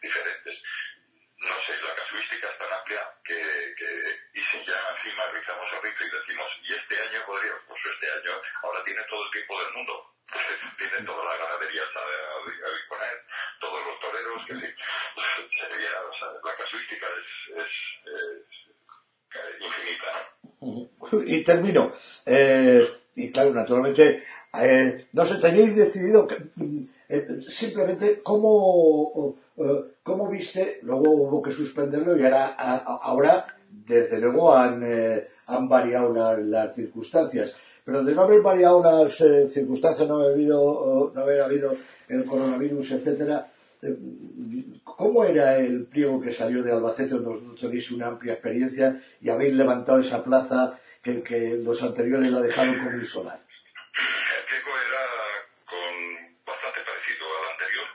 diferentes. 0.00 0.62
No 1.38 1.60
sé, 1.60 1.76
la 1.82 1.94
casuística 1.94 2.48
es 2.48 2.58
tan 2.58 2.72
amplia 2.72 3.14
que, 3.24 3.74
que 3.76 4.20
y 4.34 4.40
si 4.42 4.64
ya 4.64 4.78
encima 4.90 5.26
rizamos 5.32 5.66
el 5.72 5.82
rizo 5.82 6.04
y 6.04 6.10
decimos, 6.10 6.46
y 6.62 6.74
este 6.74 7.00
año 7.00 7.24
podría, 7.26 7.52
pues 7.66 7.80
este 7.86 8.12
año 8.12 8.32
ahora 8.62 8.84
tiene 8.84 9.02
todo 9.08 9.24
el 9.24 9.30
tiempo 9.30 9.62
del 9.62 9.72
mundo. 9.72 10.06
Pues 10.30 10.46
tiene 10.78 11.04
todas 11.04 11.24
las 11.26 11.38
ganaderías 11.38 11.96
a, 11.96 12.00
a, 12.00 12.68
a 12.68 12.74
disponer, 12.76 13.24
todos 13.58 13.84
los 13.84 14.00
toreros, 14.00 14.46
que 14.46 14.54
sí, 14.54 14.74
sería, 15.50 16.02
o 16.02 16.16
sea, 16.16 16.28
la 16.44 16.56
casuística 16.56 17.06
es, 17.18 17.56
es, 17.56 17.72
es 18.06 18.70
eh, 19.34 19.56
infinita, 19.60 20.12
¿no? 20.12 20.40
Y 21.24 21.39
termino. 21.50 21.92
Eh, 22.26 22.86
y 23.14 23.30
claro, 23.32 23.52
naturalmente, 23.52 24.22
eh, 24.62 25.06
no 25.12 25.24
sé, 25.24 25.36
tenéis 25.36 25.76
decidido 25.76 26.26
que, 26.26 26.36
eh, 27.08 27.40
simplemente 27.48 28.20
cómo, 28.22 29.36
eh, 29.56 29.84
cómo 30.02 30.28
viste, 30.28 30.78
luego 30.82 31.10
hubo 31.10 31.42
que 31.42 31.52
suspenderlo 31.52 32.16
y 32.16 32.22
ahora, 32.24 33.46
desde 33.86 34.18
luego 34.18 34.54
han, 34.54 34.84
han 35.46 35.68
variado 35.68 36.12
la, 36.12 36.36
las 36.36 36.74
circunstancias. 36.74 37.54
Pero 37.84 38.04
de 38.04 38.14
no 38.14 38.22
haber 38.22 38.42
variado 38.42 38.82
las 38.82 39.16
circunstancias, 39.52 40.06
no 40.08 40.16
haber 40.16 40.34
habido, 40.34 41.12
no 41.14 41.20
haber 41.20 41.40
habido 41.40 41.72
el 42.08 42.24
coronavirus, 42.24 42.92
etcétera, 42.92 43.50
¿cómo 44.84 45.24
era 45.24 45.56
el 45.56 45.84
pliego 45.86 46.20
que 46.20 46.32
salió 46.32 46.62
de 46.62 46.72
Albacete, 46.72 47.14
donde 47.14 47.46
no 47.46 47.54
tenéis 47.54 47.90
una 47.90 48.08
amplia 48.08 48.34
experiencia 48.34 49.00
y 49.20 49.28
habéis 49.28 49.56
levantado 49.56 50.00
esa 50.00 50.22
plaza 50.22 50.78
que, 51.02 51.22
que 51.24 51.56
los 51.64 51.82
anteriores 51.82 52.30
la 52.30 52.40
dejaron 52.40 52.76
como 52.78 52.90
un 52.90 53.04
solar? 53.04 53.40
El 53.40 54.44
pliego 54.44 54.70
era 54.78 55.48
con 55.64 56.44
bastante 56.44 56.80
parecido 56.82 57.26
al 57.38 57.52
anterior, 57.52 57.88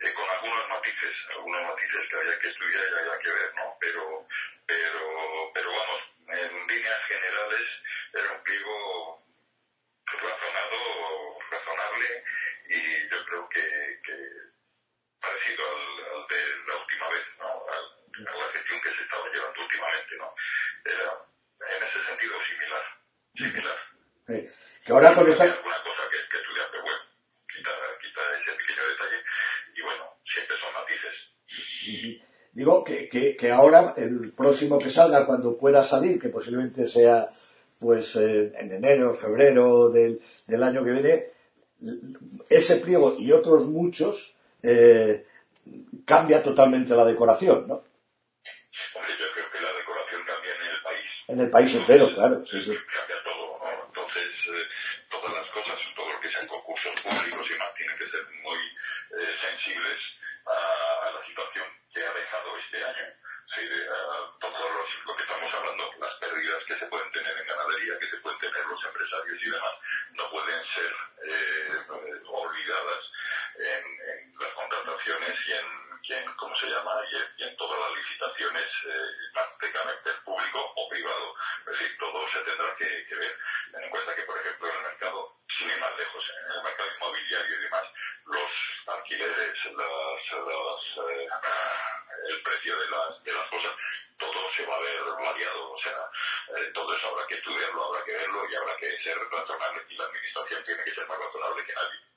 eh, 0.00 0.14
con 0.14 0.28
algunos 0.28 0.68
matices, 0.68 1.16
algunos 1.36 1.62
matices 1.64 2.08
que 2.08 2.16
había 2.16 2.38
que 2.38 2.48
estudiar 2.48 2.84
y 2.84 2.98
había 3.00 3.18
que 3.18 3.28
ver, 3.28 3.54
¿no? 3.56 3.76
Pero, 3.80 4.26
pero, 4.66 5.50
pero 5.54 5.68
vamos, 5.70 6.00
en 6.28 6.66
líneas 6.66 7.04
generales 7.04 7.82
era 8.14 8.32
un 8.32 8.42
pliego 8.42 9.22
razonado, 10.06 11.38
razonable 11.50 12.24
y 12.68 13.08
yo 13.08 13.24
creo 13.26 13.48
que, 13.48 14.00
parecido 15.20 15.62
al, 15.68 16.20
al, 16.20 16.26
de 16.28 16.66
la 16.66 16.76
última 16.76 17.08
vez, 17.10 17.26
¿no? 17.38 17.46
A, 17.46 18.32
a, 18.32 18.38
la 18.38 18.52
gestión 18.52 18.80
que 18.80 18.92
se 18.92 19.02
estaba 19.02 19.28
llevando 19.28 19.60
últimamente, 19.60 20.16
¿no? 20.16 20.34
Era 20.84 21.30
en 21.60 21.82
ese 21.82 21.98
sentido 22.04 22.34
similar, 22.42 22.82
similar. 23.34 23.76
Sí. 24.26 24.48
Que 24.84 24.92
ahora 24.92 25.14
con 25.14 25.30
esta... 25.30 25.44
alguna 25.44 25.82
cosa 25.82 26.02
que, 26.10 26.18
que 26.30 26.38
estudiar, 26.38 26.66
pero 26.70 26.82
bueno, 26.82 26.98
quita, 27.54 27.70
quita 28.00 28.20
ese 28.38 28.52
pequeño 28.52 28.88
detalle 28.88 29.22
y 29.76 29.82
bueno, 29.82 30.04
siempre 30.24 30.56
son 30.56 30.72
matices. 30.72 31.32
Digo 32.52 32.84
que, 32.84 33.08
que, 33.08 33.36
que 33.36 33.50
ahora 33.50 33.94
el 33.96 34.32
próximo 34.32 34.78
que 34.78 34.90
salga, 34.90 35.26
cuando 35.26 35.56
pueda 35.56 35.84
salir, 35.84 36.20
que 36.20 36.28
posiblemente 36.28 36.86
sea 36.88 37.30
pues 37.78 38.14
eh, 38.16 38.52
en 38.56 38.72
enero, 38.72 39.14
febrero 39.14 39.88
del, 39.88 40.20
del 40.46 40.62
año 40.62 40.84
que 40.84 40.90
viene, 40.90 41.30
ese 42.50 42.76
pliego 42.76 43.16
y 43.18 43.32
otros 43.32 43.66
muchos 43.66 44.34
eh, 44.62 45.26
cambia 46.04 46.42
totalmente 46.42 46.94
la 46.94 47.06
decoración, 47.06 47.66
¿no? 47.66 47.84
Hombre, 48.94 49.12
yo 49.18 49.26
creo 49.32 49.50
que 49.50 49.60
la 49.62 49.72
decoración 49.72 50.20
cambia 50.26 50.54
en 50.56 50.62
el 50.62 50.82
país. 50.82 51.19
En 51.30 51.38
el 51.38 51.48
país 51.48 51.72
entero, 51.72 52.10
claro. 52.12 52.42
Entonces, 52.42 52.66
eh, 52.74 54.68
todas 55.08 55.32
las 55.32 55.48
cosas, 55.50 55.78
todo 55.94 56.10
lo 56.10 56.20
que 56.20 56.28
sean 56.28 56.48
concursos 56.48 56.92
públicos 57.02 57.46
y 57.48 57.54
más, 57.54 57.72
tienen 57.74 57.96
que 57.96 58.08
ser 58.08 58.26
muy 58.42 58.58
eh, 58.58 59.34
sensibles 59.38 60.00
a, 60.44 61.12
la 61.14 61.22
situación 61.24 61.66
que 61.94 62.02
ha 62.02 62.12
dejado 62.12 62.58
este 62.58 62.84
año. 62.84 63.14
Sí, 63.46 63.62
todo 64.40 64.70
los, 64.74 64.88
lo 65.06 65.16
que 65.16 65.22
estamos 65.22 65.54
hablando, 65.54 65.92
las 66.00 66.14
pérdidas 66.14 66.64
que 66.64 66.76
se 66.76 66.86
pueden 66.86 67.12
tener 67.12 67.36
en 67.38 67.46
ganadería, 67.46 67.98
que 68.00 68.06
se 68.06 68.16
pueden 68.18 68.38
tener 68.40 68.66
los 68.66 68.84
empresarios 68.84 69.42
y 69.42 69.50
demás, 69.50 69.74
no 70.12 70.30
pueden 70.30 70.64
ser 70.64 70.92
eh, 71.30 71.78
olvidadas 72.26 73.12
en, 73.54 74.38
las 74.38 74.52
contrataciones 74.54 75.38
y 75.46 75.52
en, 75.52 75.66
y 76.02 76.36
¿cómo 76.36 76.56
se 76.56 76.66
llama? 76.66 77.02
Y 77.10 77.16
en, 77.16 77.28
y 77.38 77.42
en 77.50 77.56
todas 77.56 77.78
las 77.78 77.98
licitaciones, 77.98 78.66
eh, 78.86 79.10
carácter 79.72 80.14
público 80.40 80.72
o 80.76 80.88
privado. 80.88 81.34
Es 81.68 81.78
decir, 81.78 81.98
todo 81.98 82.24
se 82.32 82.40
tendrá 82.40 82.74
que, 82.76 83.14
ver. 83.14 83.36
Ten 83.72 83.84
en 83.84 83.90
cuenta 83.90 84.14
que, 84.16 84.22
por 84.22 84.36
ejemplo, 84.38 84.68
en 84.68 84.76
el 84.76 84.82
mercado, 84.82 85.36
sin 85.48 85.68
ir 85.68 85.80
más 85.80 85.92
lejos, 85.98 86.24
en 86.24 86.52
el 86.56 86.62
mercado 86.64 86.88
inmobiliario 86.96 87.56
y 87.56 87.62
demás, 87.62 87.86
los 88.24 88.52
alquileres, 88.88 89.58
las, 89.76 90.22
las, 90.32 90.82
eh, 90.96 91.28
el 92.28 92.42
precio 92.42 92.78
de 92.78 92.88
las, 92.88 93.24
de 93.24 93.32
las 93.32 93.48
cosas, 93.48 93.72
todo 94.18 94.40
se 94.50 94.64
va 94.66 94.76
a 94.76 94.80
ver 94.80 95.00
variado. 95.20 95.72
O 95.72 95.78
sea, 95.78 96.00
eh, 96.56 96.70
todo 96.72 96.94
eso 96.94 97.08
habrá 97.08 97.26
que 97.26 97.36
estudiarlo, 97.36 97.84
habrá 97.84 98.04
que 98.04 98.12
verlo 98.12 98.40
y 98.48 98.54
habrá 98.54 98.76
que 98.76 98.98
ser 98.98 99.16
razonable. 99.18 99.84
Y 99.88 99.96
la 99.96 100.04
administración 100.04 100.64
tiene 100.64 100.84
que 100.84 100.94
ser 100.94 101.06
más 101.06 101.18
razonable 101.18 101.64
que 101.64 101.74
nadie. 101.74 102.10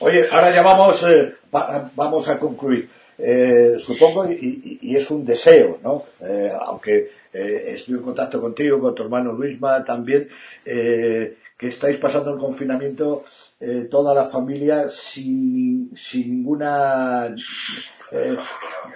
Oye, 0.00 0.28
ahora 0.30 0.50
ya 0.50 0.62
vamos, 0.62 1.02
eh, 1.04 1.36
a 1.52 2.38
concluir. 2.38 2.90
Eh, 3.22 3.76
supongo, 3.78 4.24
y, 4.30 4.78
y, 4.80 4.96
es 4.96 5.10
un 5.10 5.26
deseo, 5.26 5.78
¿no? 5.82 6.04
Eh, 6.26 6.50
aunque 6.58 7.19
eh, 7.32 7.74
estoy 7.74 7.94
en 7.94 8.02
contacto 8.02 8.40
contigo, 8.40 8.80
con 8.80 8.94
tu 8.94 9.02
hermano 9.04 9.32
Luisma 9.32 9.84
también, 9.84 10.28
eh, 10.64 11.38
que 11.56 11.68
estáis 11.68 11.96
pasando 11.98 12.32
el 12.32 12.38
confinamiento 12.38 13.24
eh, 13.60 13.86
toda 13.90 14.14
la 14.14 14.24
familia 14.24 14.88
sin, 14.88 15.96
sin 15.96 16.30
ninguna 16.30 17.34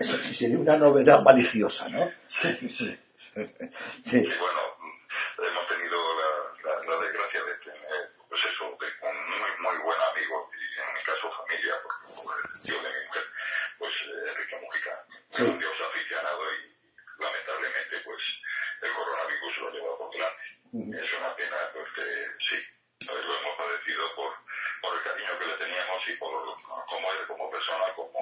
sin 0.01 0.51
ninguna 0.51 0.77
novedad 0.77 1.23
maliciosa, 1.23 1.89
¿no? 1.89 2.11
Sí, 2.27 2.49
sí. 2.63 2.69
sí. 2.69 2.99
sí 4.05 4.21
bueno, 4.41 4.61
hemos 5.39 5.69
tenido 5.69 5.97
la, 6.19 6.31
la, 6.65 6.75
la 6.91 7.05
desgracia 7.05 7.41
de 7.45 7.55
tener, 7.63 8.03
pues 8.29 8.41
eso, 8.45 8.65
de 8.65 8.89
un 9.07 9.17
muy, 9.29 9.53
muy 9.63 9.77
buen 9.85 10.01
amigo, 10.01 10.51
y 10.51 10.65
en 10.81 10.89
mi 10.95 11.03
caso 11.05 11.31
familia, 11.31 11.75
porque 11.85 12.35
el 12.55 12.63
tío 12.63 12.75
de 12.83 12.89
mi 12.91 13.07
mujer, 13.07 13.25
pues 13.79 13.95
Enrique 14.11 14.57
Mujica, 14.59 14.95
sí 15.31 15.45
dios 15.45 15.79
aficionado 15.87 16.43
y 16.59 16.75
lamentablemente 17.23 18.03
pues 18.25 18.91
el 18.91 18.97
coronavirus 18.97 19.59
lo 19.59 19.71
lleva 19.71 19.99
por 19.99 20.11
delante. 20.11 20.45
Uh 20.73 20.81
-huh. 20.81 21.05
Es 21.05 21.13
una 21.19 21.37
pena 21.37 21.57
porque 21.73 22.05
sí, 22.39 22.57
lo 23.07 23.33
hemos 23.39 23.55
padecido 23.57 24.03
por, 24.17 24.33
por 24.83 24.97
el 24.97 25.03
cariño 25.03 25.39
que 25.39 25.47
le 25.47 25.57
teníamos 25.57 26.01
y 26.09 26.13
por 26.17 26.33
cómo 26.89 27.13
él 27.13 27.27
como 27.27 27.51
persona, 27.51 27.87
como 27.95 28.13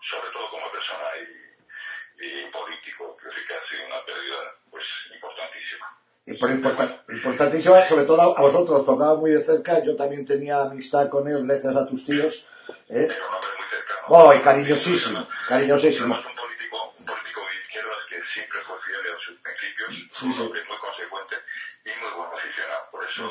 sobre 0.00 0.30
todo 0.32 0.50
como 0.50 0.70
persona 0.70 1.08
y, 1.20 2.24
y 2.24 2.50
político, 2.50 3.16
creo 3.16 3.32
que 3.32 3.54
ha 3.54 3.64
sido 3.64 3.86
una 3.86 4.04
pérdida 4.04 4.40
pues 4.70 4.86
importantísima. 5.14 5.86
Y 6.26 6.34
por 6.34 6.50
importantísima, 6.50 7.82
sobre 7.82 8.04
todo 8.04 8.20
a 8.20 8.40
vosotros, 8.40 8.84
tocaba 8.84 9.14
muy 9.14 9.30
de 9.32 9.42
cerca, 9.44 9.82
yo 9.82 9.96
también 9.96 10.26
tenía 10.26 10.60
amistad 10.62 11.08
con 11.08 11.26
él 11.26 11.46
gracias 11.46 11.74
a 11.74 11.86
tus 11.86 12.04
tíos. 12.04 12.46
¿eh? 12.90 13.06
Pero 13.08 13.26
un 13.28 13.34
hombre 13.34 13.50
muy 13.56 13.68
cercano. 13.70 14.06
Oh, 14.08 14.34
y 14.34 14.40
cariñosísimo, 14.40 15.26
cariñosísimo. 15.48 16.14
un 16.14 16.22
político, 16.36 16.94
un 16.98 17.06
político 17.06 17.40
de 17.40 17.54
izquierdas 17.64 17.98
que 18.10 18.22
siempre 18.24 18.58
fue 18.60 18.76
fiel 18.82 19.00
a 19.00 19.18
principios, 19.58 19.90
sí, 20.14 20.32
sí. 20.32 20.42
es 20.54 20.68
muy 20.68 20.78
consecuente 20.78 21.36
y 21.84 21.90
muy 21.98 22.12
buen 22.14 22.30
aficionado. 22.32 22.90
Por 22.90 23.02
eso, 23.04 23.26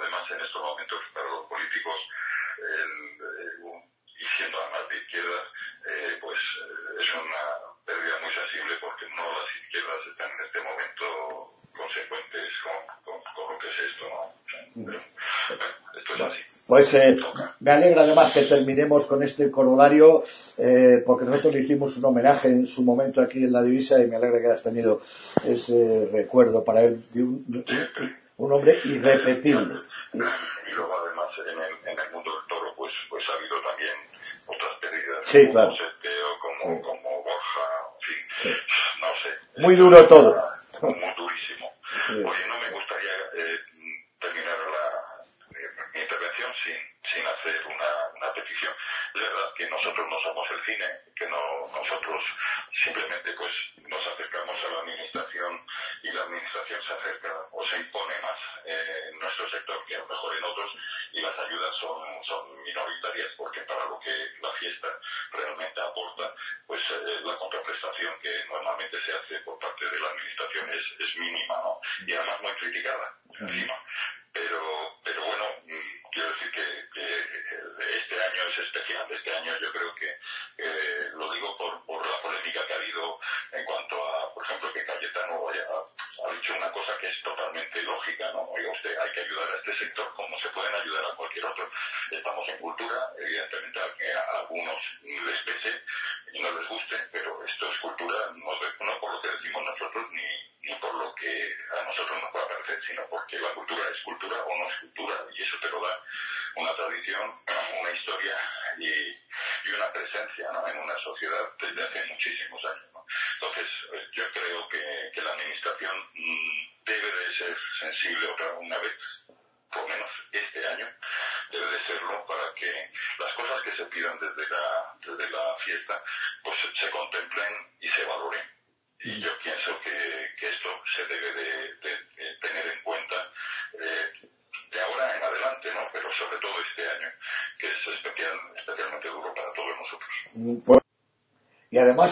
además, 0.00 0.30
en 0.30 0.40
estos 0.40 0.62
momentos, 0.62 1.00
para 1.12 1.28
los 1.28 1.46
políticos, 1.46 1.96
el, 2.62 2.92
eh, 3.18 3.82
y 4.20 4.24
siendo 4.24 4.58
además 4.58 4.88
de 4.88 4.96
izquierdas, 4.96 5.44
eh, 5.90 6.18
pues 6.20 6.38
eh, 6.38 7.02
es 7.02 7.14
una 7.14 7.44
pérdida 7.84 8.14
muy 8.22 8.32
sensible 8.32 8.74
porque 8.80 9.06
no 9.10 9.24
las 9.26 9.56
izquierdas 9.56 10.06
están 10.06 10.30
en 10.30 10.44
este 10.46 10.60
momento 10.62 11.54
consecuentes 11.76 12.54
con, 12.62 13.20
con, 13.34 13.52
lo 13.52 13.58
que 13.58 13.68
es 13.68 13.78
esto, 13.80 14.06
¿no? 14.76 14.92
esto 14.92 16.14
es 16.14 16.20
así. 16.20 16.42
Pues 16.66 16.94
eh, 16.94 17.16
me 17.60 17.70
alegra 17.72 18.02
además 18.02 18.32
que 18.32 18.42
terminemos 18.42 19.06
con 19.06 19.22
este 19.22 19.50
corolario, 19.50 20.24
eh, 20.58 21.02
porque 21.04 21.24
nosotros 21.24 21.54
le 21.54 21.60
hicimos 21.60 21.96
un 21.96 22.04
homenaje 22.04 22.48
en 22.48 22.66
su 22.66 22.82
momento 22.82 23.20
aquí 23.20 23.42
en 23.44 23.52
la 23.52 23.62
divisa 23.62 24.00
y 24.00 24.06
me 24.06 24.16
alegra 24.16 24.40
que 24.40 24.46
hayas 24.46 24.62
tenido 24.62 25.00
ese 25.46 26.08
recuerdo 26.12 26.62
para 26.64 26.82
él 26.82 27.02
de 27.12 27.22
un, 27.22 27.64
un 28.36 28.52
hombre 28.52 28.78
irrepetible. 28.84 29.74
Y 30.12 30.18
luego 30.74 30.92
además 31.04 31.30
en 31.38 31.58
el, 31.58 31.92
en 31.92 31.98
el 31.98 32.12
mundo 32.12 32.30
del 32.30 32.48
toro 32.48 32.74
pues, 32.76 32.94
pues 33.10 33.24
ha 33.28 33.34
habido 33.34 33.56
también 33.60 33.94
otras 34.46 34.70
pérdidas. 34.80 35.18
Sí, 35.24 35.48
claro. 35.50 35.68
Como 35.68 35.76
Seteo, 35.76 36.26
como, 36.40 36.82
como 36.82 37.22
Borja, 37.22 37.60
en 37.94 38.00
fin, 38.00 38.16
sí. 38.42 38.48
no 39.00 39.06
sé. 39.16 39.60
Muy 39.62 39.76
duro 39.76 40.06
todo. 40.06 40.53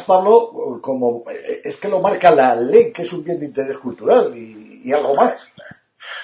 Pablo, 0.04 0.80
como 0.82 1.24
es 1.30 1.76
que 1.76 1.88
lo 1.88 2.00
marca 2.00 2.30
la 2.30 2.54
ley, 2.54 2.92
que 2.92 3.02
es 3.02 3.12
un 3.12 3.24
bien 3.24 3.40
de 3.40 3.46
interés 3.46 3.78
cultural 3.78 4.36
y, 4.36 4.82
y 4.84 4.92
algo 4.92 5.14
más. 5.14 5.40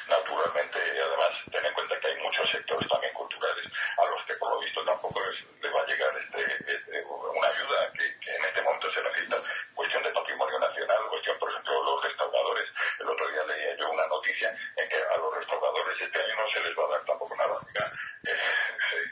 Naturalmente, 0.09 0.79
y 0.97 0.99
además, 0.99 1.35
ten 1.51 1.65
en 1.65 1.75
cuenta 1.75 2.01
que 2.01 2.07
hay 2.09 2.23
muchos 2.23 2.51
sectores 2.51 2.89
también 2.89 3.13
culturales 3.15 3.65
a 3.97 4.05
los 4.11 4.23
que 4.25 4.35
por 4.35 4.51
lo 4.51 4.61
visto 4.61 4.85
tampoco 4.85 5.21
les, 5.27 5.45
les 5.63 5.75
va 5.75 5.83
a 5.83 5.87
llegar 5.87 6.17
este, 6.19 6.43
este, 6.67 7.05
una 7.05 7.49
ayuda 7.49 7.93
que, 7.93 8.19
que 8.21 8.35
en 8.35 8.45
este 8.45 8.63
momento 8.63 8.91
se 8.91 9.03
necesita 9.03 9.37
cuestión 9.75 10.03
de 10.03 10.11
patrimonio 10.11 10.59
nacional, 10.59 11.09
cuestión, 11.11 11.39
por 11.39 11.51
ejemplo, 11.51 11.85
los 11.85 12.05
restauradores. 12.05 12.69
El 12.99 13.09
otro 13.09 13.29
día 13.29 13.45
leía 13.47 13.77
yo 13.77 13.91
una 13.91 14.07
noticia 14.07 14.51
en 14.77 14.89
que 14.89 14.97
a 14.97 15.17
los 15.17 15.35
restauradores 15.35 16.01
este 16.01 16.19
año 16.21 16.35
no 16.37 16.49
se 16.51 16.61
les 16.61 16.79
va 16.79 16.85
a 16.85 16.91
dar 16.91 17.05
tampoco 17.05 17.37
nada, 17.37 17.55
eh, 18.27 18.35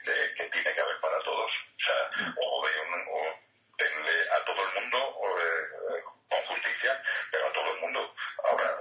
que, 0.04 0.34
que, 0.34 0.50
tiene 0.50 0.74
que 0.74 0.80
haber 0.80 1.00
para 1.00 1.18
todos. 1.22 1.52
O 1.52 1.80
sea, 1.80 2.10
o, 2.36 2.66
de 2.66 2.80
un, 2.80 3.00
o 3.14 3.46
denle 3.78 4.30
a 4.30 4.44
todo 4.44 4.62
el 4.62 4.82
mundo 4.82 4.98
o, 4.98 5.38
eh, 5.38 6.02
con 6.28 6.42
justicia, 6.46 7.02
pero 7.30 7.46
a 7.46 7.52
todo 7.52 7.72
el 7.72 7.80
mundo. 7.80 8.14
Ahora, 8.44 8.76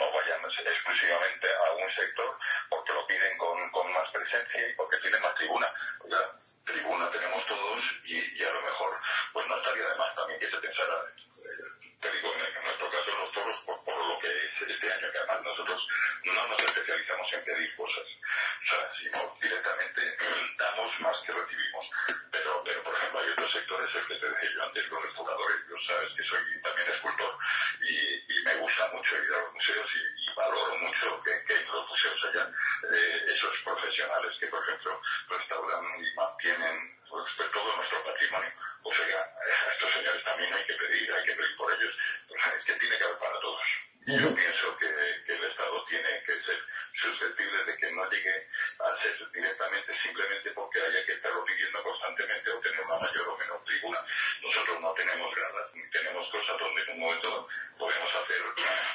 no 0.00 0.12
vayan 0.12 0.40
exclusivamente 0.44 1.46
a 1.54 1.72
un 1.72 1.90
sector 1.90 2.38
porque 2.70 2.92
lo 2.92 3.06
piden 3.06 3.36
con, 3.36 3.70
con 3.70 3.92
más 3.92 4.08
presencia 4.10 4.68
y 4.68 4.74
porque 4.74 4.96
tienen 4.98 5.20
más 5.20 5.34
tribuna. 5.34 5.66
Oiga, 6.00 6.34
tribuna 6.64 7.10
tenemos 7.10 7.46
todos 7.46 7.84
y, 8.04 8.16
y, 8.16 8.44
a 8.44 8.52
lo 8.52 8.62
mejor 8.62 8.96
pues 9.32 9.46
no 9.46 9.56
estaría 9.56 9.88
de 9.88 9.96
más 9.96 10.14
también 10.14 10.40
que 10.40 10.46
se 10.46 10.56
pensara, 10.56 10.94
eh, 10.96 11.90
te 12.00 12.12
digo, 12.12 12.32
en, 12.32 12.40
en, 12.40 12.64
nuestro 12.64 12.90
caso 12.90 13.16
los 13.18 13.32
toros, 13.32 13.60
por, 13.66 13.84
por, 13.84 13.96
lo 13.96 14.18
que 14.18 14.46
es 14.46 14.62
este 14.62 14.92
año, 14.92 15.12
que 15.12 15.18
además 15.18 15.42
nosotros 15.42 15.86
no 16.24 16.48
nos 16.48 16.60
especializamos 16.60 17.32
en 17.32 17.44
pedir 17.44 17.76
cosas, 17.76 18.06
o 18.06 18.66
sea, 18.66 18.92
sino 18.92 19.36
directamente 19.40 20.16
damos 20.56 21.00
más 21.00 21.18
que 21.26 21.32
recibimos. 21.32 21.90
Pero, 22.30 22.62
pero 22.64 22.82
por 22.82 22.94
ejemplo, 22.94 23.20
hay 23.20 23.30
otros 23.30 23.52
sectores, 23.52 23.94
el 23.94 24.06
que 24.06 24.14
te 24.16 24.28
decía 24.28 24.50
yo 24.54 24.62
antes, 24.64 24.88
los 24.88 25.02
restauradores, 25.02 25.56
yo 25.68 25.76
sabes 25.86 26.12
que 26.14 26.22
soy 26.22 26.62
también 26.62 26.90
escultor 26.90 27.38
y, 27.82 28.32
y 28.32 28.44
me 28.44 28.54
gusta 28.56 28.88
mucho 28.92 29.16
ir 29.16 29.34
a 29.34 29.40
los 29.42 29.52
museos 29.52 29.90
y, 29.94 30.30
y 30.30 30.34
valoro 30.34 30.74
mucho 30.78 31.22
que, 31.22 31.44
que, 31.44 31.56
en 31.56 31.66
los 31.72 31.88
museos 31.88 32.24
haya 32.24 32.52
eh, 32.92 33.24
esos 33.28 33.56
profesionales 33.64 34.36
que, 34.38 34.46
por 34.46 34.62
ejemplo, 34.62 35.00
restauran 35.28 35.84
y 36.04 36.14
mantienen 36.14 36.98
pues, 37.08 37.26
todo 37.52 37.76
nuestro 37.76 38.04
patrimonio. 38.04 38.50
O 38.82 38.92
sea, 38.92 39.18
a 39.18 39.72
estos 39.72 39.92
señores 39.92 40.24
también 40.24 40.52
hay 40.52 40.64
que 40.64 40.74
pedir, 40.74 41.12
hay 41.12 41.24
que 41.24 41.34
pedir 41.34 41.56
por 41.56 41.72
ellos. 41.72 41.94
Pues, 42.28 42.40
es 42.56 42.64
que 42.64 42.74
tiene 42.74 42.96
que 42.96 43.04
haber 43.04 43.18
para 43.18 43.40
todos. 43.40 43.66
Yo 44.06 44.34
pienso 44.34 44.76
que, 44.78 44.88
que, 45.26 45.34
el 45.34 45.44
Estado 45.44 45.84
tiene 45.84 46.22
que 46.24 46.40
ser 46.40 46.58
susceptible 46.94 47.64
de 47.64 47.76
que 47.76 47.92
no 47.92 48.08
llegue 48.10 48.48
a 48.78 48.96
ser 48.96 49.30
directamente 49.30 49.92
simplemente 49.92 50.50
porque 50.52 50.80
haya 50.80 51.04
que 51.04 51.12
estarlo 51.12 51.44
pidiendo 51.44 51.82
constantemente 51.82 52.50
o 52.50 52.60
tener 52.60 52.80
una 52.80 52.98
mayor 53.06 53.28
o 53.28 53.36
menor 53.36 53.62
tribuna. 53.64 54.04
Nosotros 54.42 54.80
no 54.80 54.94
tenemos 54.94 55.34
ganas 55.34 55.74
ni 55.74 55.90
tenemos 55.90 56.30
cosas 56.30 56.58
donde 56.58 56.82
en 56.82 56.90
un 56.92 57.00
momento 57.00 57.48
podemos 57.78 58.14
hacer 58.14 58.42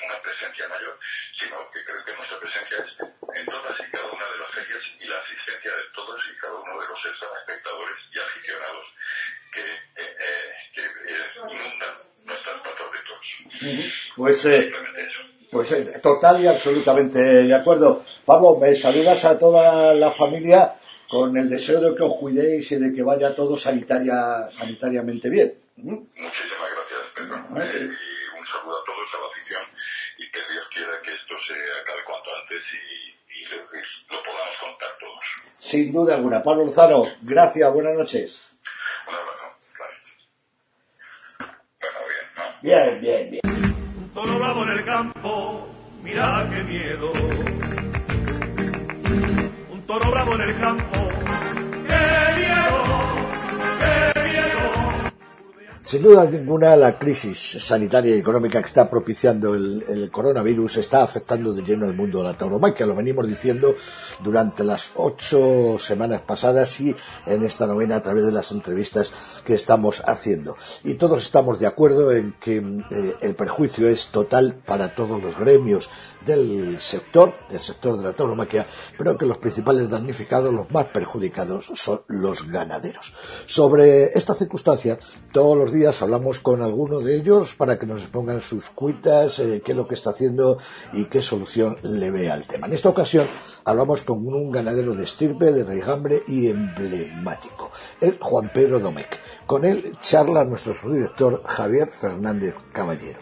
una 0.05 0.21
presencia 0.23 0.67
mayor, 0.67 0.99
sino 1.35 1.71
que 1.71 1.85
creo 1.85 2.03
que 2.03 2.15
nuestra 2.15 2.39
presencia 2.39 2.77
es 2.79 2.97
en 3.35 3.45
todas 3.45 3.79
y 3.79 3.91
cada 3.91 4.11
una 4.11 4.25
de 4.25 4.37
las 4.37 4.51
ferias 4.51 4.83
y 4.99 5.05
la 5.05 5.19
asistencia 5.19 5.75
de 5.75 5.83
todos 5.93 6.21
y 6.27 6.37
cada 6.37 6.53
uno 6.55 6.81
de 6.81 6.87
los 6.87 7.05
espectadores 7.05 7.95
y 8.11 8.19
aficionados 8.19 8.85
que, 9.53 9.61
eh, 9.61 10.17
eh, 10.19 10.53
que 10.73 10.81
eh, 10.81 11.31
inundan 11.35 11.95
nuestras 12.25 12.61
plazas 12.61 12.91
de 12.91 12.99
toros. 12.99 13.27
Pues, 14.45 14.61
eh, 14.61 14.71
pues 15.51 15.71
eh, 15.71 15.99
total 16.03 16.43
y 16.43 16.47
absolutamente 16.47 17.19
de 17.19 17.53
acuerdo. 17.53 18.03
Pablo, 18.25 18.57
me 18.57 18.75
saludas 18.75 19.25
a 19.25 19.39
toda 19.39 19.93
la 19.95 20.11
familia 20.11 20.75
con 21.09 21.35
el 21.35 21.49
deseo 21.49 21.81
de 21.81 21.95
que 21.95 22.03
os 22.03 22.13
cuidéis 22.15 22.71
y 22.71 22.75
de 22.75 22.93
que 22.93 23.01
vaya 23.01 23.35
todo 23.35 23.57
sanitaria, 23.57 24.47
sanitariamente 24.51 25.29
bien. 25.29 25.55
¿Mm? 25.77 25.93
Muchísimas 25.93 26.69
gracias, 26.75 26.99
Pedro. 27.15 27.35
Eh, 27.59 27.89
y 27.89 28.39
un 28.39 28.45
saludo 28.45 28.77
a 28.77 28.85
todos, 28.85 29.09
a 29.13 29.21
la 29.21 29.27
afición, 29.33 29.63
y 30.19 30.29
que 30.29 30.39
Dios 30.53 30.67
quiera 30.71 31.01
que 31.03 31.13
esto 31.13 31.33
se 31.47 31.53
acabe 31.53 32.03
cuanto 32.05 32.29
antes 32.35 32.63
y 32.73 33.05
y 33.35 33.43
lo 33.43 34.23
podamos 34.23 34.55
contar 34.61 34.89
todos. 34.99 35.25
Sin 35.59 35.91
duda 35.91 36.15
alguna. 36.15 36.41
Pablo 36.41 36.65
Lozano, 36.65 37.05
gracias, 37.21 37.73
buenas 37.73 37.95
noches. 37.95 38.44
Duda 56.05 56.29
ninguna, 56.29 56.75
la 56.75 56.99
crisis 56.99 57.57
sanitaria 57.59 58.15
y 58.15 58.19
económica 58.19 58.59
que 58.59 58.67
está 58.67 58.87
propiciando 58.87 59.55
el, 59.55 60.07
coronavirus 60.11 60.77
está 60.77 61.01
afectando 61.01 61.51
de 61.51 61.63
lleno 61.63 61.87
el 61.87 61.95
mundo 61.95 62.19
de 62.19 62.25
la 62.25 62.37
tauromaquia. 62.37 62.85
Lo 62.85 62.95
venimos 62.95 63.27
diciendo 63.27 63.73
durante 64.23 64.63
las 64.63 64.91
ocho 64.97 65.79
semanas 65.79 66.21
pasadas 66.21 66.79
y 66.79 66.95
en 67.25 67.43
esta 67.43 67.65
novena 67.65 67.95
a 67.95 68.03
través 68.03 68.23
de 68.23 68.31
las 68.31 68.51
entrevistas 68.51 69.11
que 69.43 69.55
estamos 69.55 70.03
haciendo. 70.05 70.55
Y 70.83 70.93
todos 70.93 71.23
estamos 71.23 71.59
de 71.59 71.65
acuerdo 71.65 72.11
en 72.11 72.35
que 72.39 72.57
eh, 72.57 73.15
el 73.21 73.33
perjuicio 73.33 73.89
es 73.89 74.09
total 74.09 74.61
para 74.63 74.93
todos 74.93 75.23
los 75.23 75.35
gremios 75.39 75.89
del 76.25 76.79
sector, 76.79 77.33
del 77.49 77.59
sector 77.59 77.97
de 77.97 78.03
la 78.03 78.13
tauromaquia, 78.13 78.67
pero 78.97 79.17
que 79.17 79.25
los 79.25 79.37
principales 79.37 79.89
damnificados, 79.89 80.53
los 80.53 80.69
más 80.71 80.87
perjudicados, 80.87 81.71
son 81.75 82.01
los 82.07 82.47
ganaderos. 82.47 83.13
Sobre 83.45 84.17
esta 84.17 84.33
circunstancia, 84.33 84.99
todos 85.31 85.57
los 85.57 85.71
días 85.71 86.01
hablamos 86.01 86.39
con 86.39 86.61
alguno 86.61 86.99
de 86.99 87.15
ellos 87.15 87.55
para 87.55 87.77
que 87.77 87.85
nos 87.85 88.01
expongan 88.01 88.41
sus 88.41 88.69
cuitas, 88.71 89.39
eh, 89.39 89.61
qué 89.63 89.71
es 89.71 89.77
lo 89.77 89.87
que 89.87 89.95
está 89.95 90.09
haciendo 90.09 90.57
y 90.93 91.05
qué 91.05 91.21
solución 91.21 91.77
le 91.83 92.11
ve 92.11 92.31
al 92.31 92.45
tema. 92.45 92.67
En 92.67 92.73
esta 92.73 92.89
ocasión 92.89 93.27
hablamos 93.63 94.01
con 94.01 94.25
un 94.25 94.51
ganadero 94.51 94.95
de 94.95 95.03
estirpe, 95.03 95.51
de 95.51 95.63
raigambre 95.63 96.23
y 96.27 96.47
emblemático, 96.47 97.71
el 98.01 98.17
Juan 98.19 98.51
Pedro 98.53 98.79
Domecq. 98.79 99.19
Con 99.45 99.65
él 99.65 99.91
charla 99.99 100.43
nuestro 100.43 100.73
subdirector 100.73 101.43
Javier 101.45 101.91
Fernández 101.91 102.55
Caballero. 102.73 103.19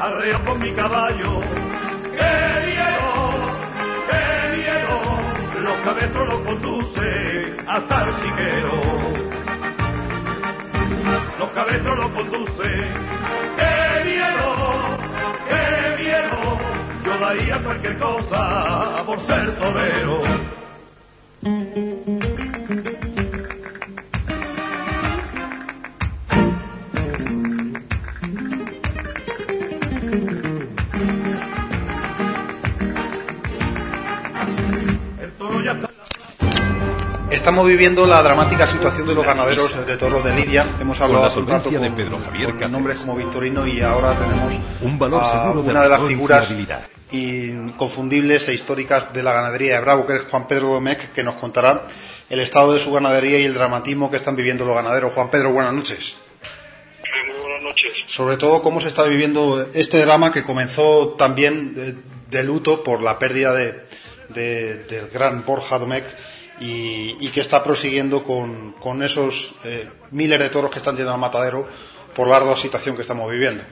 Arreo 0.00 0.42
con 0.44 0.58
mi 0.58 0.72
caballo, 0.72 1.40
qué 2.16 2.32
miedo, 2.66 3.10
qué 4.08 4.24
miedo. 4.56 4.96
Los 5.62 5.76
cabezos 5.84 6.28
lo 6.28 6.42
conduce 6.42 7.56
hasta 7.66 8.04
el 8.04 8.14
siquero. 8.14 8.80
Los 11.38 11.50
cabezos 11.50 11.98
lo 11.98 12.14
conduce, 12.14 12.68
qué 13.58 14.04
miedo, 14.06 14.48
qué 15.50 16.02
miedo. 16.02 16.38
Yo 17.04 17.18
daría 17.18 17.58
cualquier 17.62 17.98
cosa 17.98 19.02
por 19.04 19.20
ser 19.20 19.58
torero. 19.58 20.22
Estamos 37.40 37.66
viviendo 37.66 38.06
la 38.06 38.22
dramática 38.22 38.66
situación 38.66 39.06
de 39.08 39.14
los 39.14 39.24
ganaderos 39.24 39.86
de 39.86 39.96
toros 39.96 40.22
de 40.22 40.34
Lidia. 40.34 40.66
Hemos 40.78 41.00
hablado 41.00 41.22
la 41.22 41.26
hace 41.28 41.38
un 41.40 41.46
rato 41.48 41.70
solvencia 41.70 41.80
de 41.80 41.88
con, 41.88 41.96
Pedro 41.96 42.18
Javier 42.18 42.54
con 42.54 42.70
nombres 42.72 43.02
como 43.02 43.16
Victorino 43.16 43.66
y 43.66 43.80
ahora 43.80 44.12
tenemos 44.12 44.52
Un 44.82 44.98
valor 44.98 45.22
a 45.22 45.24
seguro 45.24 45.62
de 45.62 45.70
una 45.70 45.82
de 45.84 45.88
las 45.88 46.02
figuras 46.02 46.52
inconfundibles 47.10 48.46
e 48.48 48.52
históricas 48.54 49.10
de 49.14 49.22
la 49.22 49.32
ganadería 49.32 49.76
de 49.76 49.80
Bravo, 49.80 50.06
que 50.06 50.16
es 50.16 50.22
Juan 50.30 50.46
Pedro 50.46 50.68
Domecq, 50.68 51.12
que 51.14 51.22
nos 51.22 51.36
contará 51.36 51.84
el 52.28 52.40
estado 52.40 52.74
de 52.74 52.78
su 52.78 52.92
ganadería 52.92 53.38
y 53.38 53.44
el 53.46 53.54
dramatismo 53.54 54.10
que 54.10 54.18
están 54.18 54.36
viviendo 54.36 54.66
los 54.66 54.74
ganaderos. 54.76 55.12
Juan 55.14 55.30
Pedro, 55.30 55.50
buenas 55.50 55.72
noches. 55.72 56.18
Muy 57.26 57.40
buenas 57.40 57.62
noches. 57.62 57.92
Sobre 58.06 58.36
todo, 58.36 58.60
cómo 58.62 58.80
se 58.82 58.88
está 58.88 59.02
viviendo 59.04 59.66
este 59.72 59.98
drama 60.00 60.30
que 60.30 60.44
comenzó 60.44 61.14
también 61.18 61.74
de, 61.74 61.96
de 62.30 62.44
luto 62.44 62.84
por 62.84 63.00
la 63.02 63.18
pérdida 63.18 63.54
de, 63.54 63.86
de- 64.28 64.84
del 64.84 65.08
gran 65.08 65.42
Borja 65.44 65.78
Domecq 65.78 66.04
y, 66.60 67.16
y 67.26 67.30
que 67.30 67.40
está 67.40 67.62
prosiguiendo 67.62 68.22
con, 68.22 68.72
con 68.72 69.02
esos 69.02 69.54
eh, 69.64 69.88
miles 70.10 70.38
de 70.38 70.50
toros 70.50 70.70
que 70.70 70.78
están 70.78 70.96
yendo 70.96 71.12
al 71.12 71.18
matadero 71.18 71.66
por 72.14 72.28
la 72.28 72.36
ardua 72.36 72.56
situación 72.56 72.94
que 72.96 73.02
estamos 73.02 73.30
viviendo. 73.30 73.64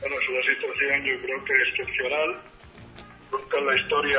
Bueno, 0.00 0.16
es 0.20 0.28
una 0.28 0.42
situación 0.42 1.04
yo 1.04 1.22
creo 1.22 1.44
que 1.44 1.52
excepcional. 1.70 2.40
Nunca 3.30 3.58
en 3.58 3.66
la 3.66 3.80
historia 3.80 4.18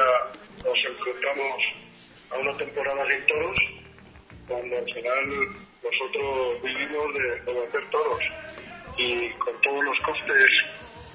nos 0.63 0.77
enfrentamos 0.89 1.57
a 2.31 2.37
una 2.39 2.57
temporada 2.57 3.03
sin 3.07 3.25
toros, 3.27 3.57
cuando 4.47 4.77
al 4.77 4.85
final 4.85 5.29
nosotros 5.83 6.63
vivimos 6.63 7.13
de, 7.13 7.53
vender 7.53 7.89
toros 7.91 8.19
y 8.97 9.29
con 9.39 9.53
todos 9.61 9.83
los 9.83 9.97
costes 10.05 10.49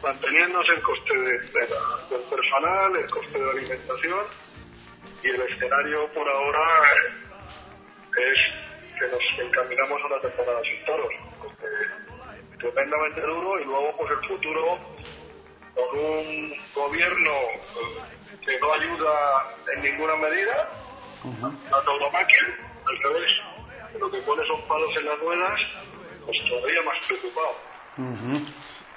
manteniéndose, 0.02 0.72
el 0.72 0.82
coste 0.82 1.16
de- 1.18 1.38
del 1.38 2.22
personal, 2.30 2.96
el 2.96 3.10
coste 3.10 3.38
de 3.38 3.50
alimentación 3.50 4.20
y 5.22 5.28
el 5.28 5.40
escenario 5.42 6.06
por 6.14 6.28
ahora 6.28 6.66
es 8.16 8.38
que 8.98 9.06
nos 9.06 9.46
encaminamos 9.48 10.00
a 10.02 10.06
una 10.06 10.20
temporada 10.20 10.60
sin 10.62 10.84
toros. 10.84 11.12
Tremendamente 12.58 13.20
duro 13.20 13.60
y 13.60 13.64
luego 13.64 13.96
pues 13.98 14.10
el 14.10 14.28
futuro 14.28 14.78
con 15.74 15.98
un 15.98 16.52
gobierno 16.74 17.30
eh, 17.30 18.36
que 18.44 18.58
no 18.58 18.72
ayuda 18.72 19.54
en 19.74 19.82
ninguna 19.82 20.16
medida 20.16 20.68
la 21.70 21.82
tauromaquia 21.82 22.38
al 22.86 22.98
revés 23.02 23.30
lo 24.00 24.10
que 24.10 24.18
pone 24.18 24.44
son 24.46 24.60
palos 24.66 24.90
en 24.98 25.04
las 25.06 25.18
ruedas 25.20 25.60
pues 26.26 26.36
todavía 26.48 26.82
más 26.82 26.98
preocupado 27.06 27.54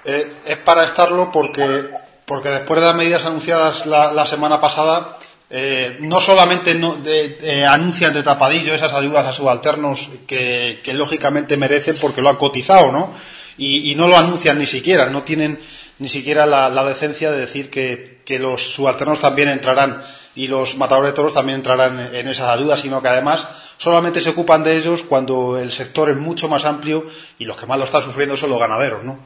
Eh, 0.04 0.32
es 0.44 0.56
para 0.58 0.82
estarlo 0.84 1.30
porque, 1.32 1.88
porque 2.26 2.48
después 2.48 2.80
de 2.80 2.86
las 2.86 2.96
medidas 2.96 3.24
anunciadas 3.26 3.86
la, 3.86 4.12
la 4.12 4.24
semana 4.24 4.60
pasada, 4.60 5.18
eh, 5.54 5.98
no 6.00 6.18
solamente 6.18 6.74
no- 6.74 6.96
de- 6.96 7.28
de- 7.28 7.66
anuncian 7.66 8.14
de 8.14 8.22
tapadillo 8.22 8.72
esas 8.72 8.94
ayudas 8.94 9.26
a 9.26 9.32
subalternos 9.32 10.08
que, 10.26 10.80
que 10.82 10.94
lógicamente 10.94 11.58
merecen 11.58 11.94
porque 12.00 12.22
lo 12.22 12.30
han 12.30 12.36
cotizado, 12.36 12.90
¿no? 12.90 13.12
Y, 13.58 13.94
no 13.94 14.08
lo 14.08 14.16
anuncian 14.16 14.58
ni 14.58 14.64
siquiera, 14.64 15.10
no 15.10 15.24
tienen 15.24 15.60
ni 15.98 16.08
siquiera 16.08 16.46
la, 16.46 16.84
decencia 16.86 17.30
de 17.30 17.38
decir 17.40 17.68
que, 17.70 18.10
los 18.38 18.72
subalternos 18.72 19.20
también 19.20 19.50
entrarán 19.50 20.02
y 20.34 20.48
los 20.48 20.78
matadores 20.78 21.12
de 21.12 21.16
toros 21.16 21.34
también 21.34 21.56
entrarán 21.56 22.14
en, 22.14 22.28
esas 22.28 22.50
ayudas, 22.50 22.80
sino 22.80 23.02
que 23.02 23.08
además 23.08 23.46
solamente 23.76 24.20
se 24.20 24.30
ocupan 24.30 24.64
de 24.64 24.78
ellos 24.78 25.02
cuando 25.02 25.58
el 25.58 25.70
sector 25.70 26.08
es 26.08 26.16
mucho 26.16 26.48
más 26.48 26.64
amplio 26.64 27.04
y 27.38 27.44
los 27.44 27.58
que 27.58 27.66
más 27.66 27.76
lo 27.78 27.84
están 27.84 28.00
sufriendo 28.00 28.38
son 28.38 28.48
los 28.48 28.58
ganaderos, 28.58 29.04
¿no? 29.04 29.18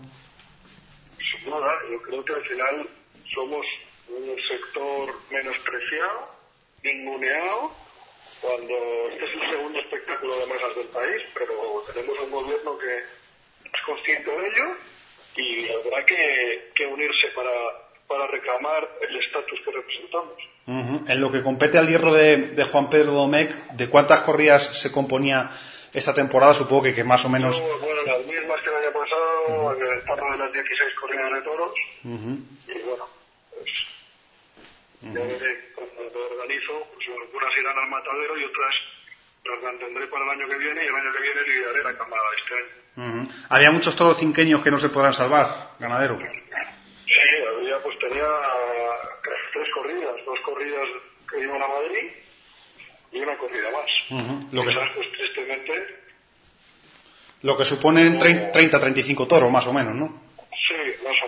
yo 1.46 2.02
creo 2.02 2.24
que 2.24 2.32
al 2.32 2.42
final 2.42 2.88
somos 3.32 3.65
menospreciado 5.46 6.28
ninguneado 6.82 7.70
cuando 8.40 8.74
este 9.10 9.24
es 9.24 9.34
el 9.34 9.50
segundo 9.50 9.78
espectáculo 9.78 10.38
de 10.38 10.46
masas 10.46 10.76
del 10.76 10.88
país 10.88 11.22
pero 11.34 11.54
tenemos 11.92 12.18
un 12.20 12.30
gobierno 12.30 12.78
que 12.78 12.98
es 12.98 13.82
consciente 13.84 14.30
de 14.30 14.46
ello 14.48 14.76
y 15.36 15.68
habrá 15.68 16.04
que, 16.04 16.70
que 16.74 16.86
unirse 16.86 17.28
para, 17.34 17.50
para 18.08 18.26
reclamar 18.26 18.88
el 19.02 19.16
estatus 19.16 19.60
que 19.64 19.70
representamos. 19.70 20.34
Ujú. 20.66 21.12
En 21.12 21.20
lo 21.20 21.30
que 21.30 21.42
compete 21.42 21.78
al 21.78 21.88
hierro 21.88 22.12
de, 22.12 22.36
de 22.56 22.64
Juan 22.64 22.88
Pedro 22.88 23.12
Domecq, 23.12 23.50
¿de 23.72 23.90
cuántas 23.90 24.20
corridas 24.20 24.64
se 24.80 24.90
componía 24.90 25.50
esta 25.92 26.14
temporada? 26.14 26.54
Supongo 26.54 26.84
que, 26.84 26.94
que 26.94 27.04
más 27.04 27.22
o 27.26 27.28
menos. 27.28 27.60
Bueno, 27.60 28.02
las 28.06 28.24
mismas 28.24 28.60
que 28.62 28.70
el 28.70 28.76
año 28.76 28.92
pasado, 28.92 29.76
en 29.76 29.82
el 29.82 29.98
estado 29.98 30.32
de 30.32 30.38
las 30.38 30.52
16 30.52 30.94
corridas 30.98 31.32
de 31.34 31.42
toros, 31.42 31.74
bueno, 32.02 32.38
pues 32.48 32.55
ya 35.14 35.20
veré 35.24 35.70
cuando 35.74 36.02
lo 36.14 36.26
organizo, 36.36 36.88
pues 36.94 37.06
algunas 37.08 37.58
irán 37.58 37.78
al 37.78 37.88
matadero 37.90 38.38
y 38.38 38.44
otras 38.44 38.74
las 39.44 39.62
mantendré 39.62 40.06
para 40.08 40.24
el 40.24 40.30
año 40.30 40.48
que 40.48 40.58
viene 40.58 40.84
y 40.84 40.86
el 40.88 40.94
año 40.94 41.12
que 41.12 41.22
viene 41.22 41.42
lidiaré 41.42 41.82
la 41.84 41.96
cámara 41.98 42.22
de 42.30 42.36
este 42.42 42.54
año. 42.56 43.20
Ujú. 43.22 43.32
Había 43.50 43.70
muchos 43.70 43.94
toros 43.96 44.18
cinqueños 44.18 44.62
que 44.62 44.70
no 44.70 44.78
se 44.80 44.88
podrán 44.88 45.14
salvar, 45.14 45.70
ganadero. 45.78 46.18
Sí, 46.18 47.46
había, 47.46 47.76
pues 47.78 47.98
tenía 47.98 48.26
tres 49.22 49.68
corridas, 49.74 50.14
dos 50.24 50.38
corridas 50.44 50.88
que 51.30 51.40
iban 51.40 51.62
a 51.62 51.68
Madrid 51.68 52.10
y 53.12 53.20
una 53.20 53.36
corrida 53.38 53.68
más. 53.70 53.90
Ujú. 54.10 54.48
Lo 54.52 54.62
que- 54.64 54.70
Esas, 54.70 54.90
pues 54.90 55.12
tristemente, 55.12 55.96
Lo 57.42 57.56
que 57.56 57.64
suponen 57.64 58.18
30-35 58.18 59.26
toros, 59.28 59.50
más 59.52 59.66
o 59.66 59.72
menos, 59.72 59.94
¿no? 59.94 60.22
sí, 60.66 61.04
más 61.04 61.14
o 61.24 61.25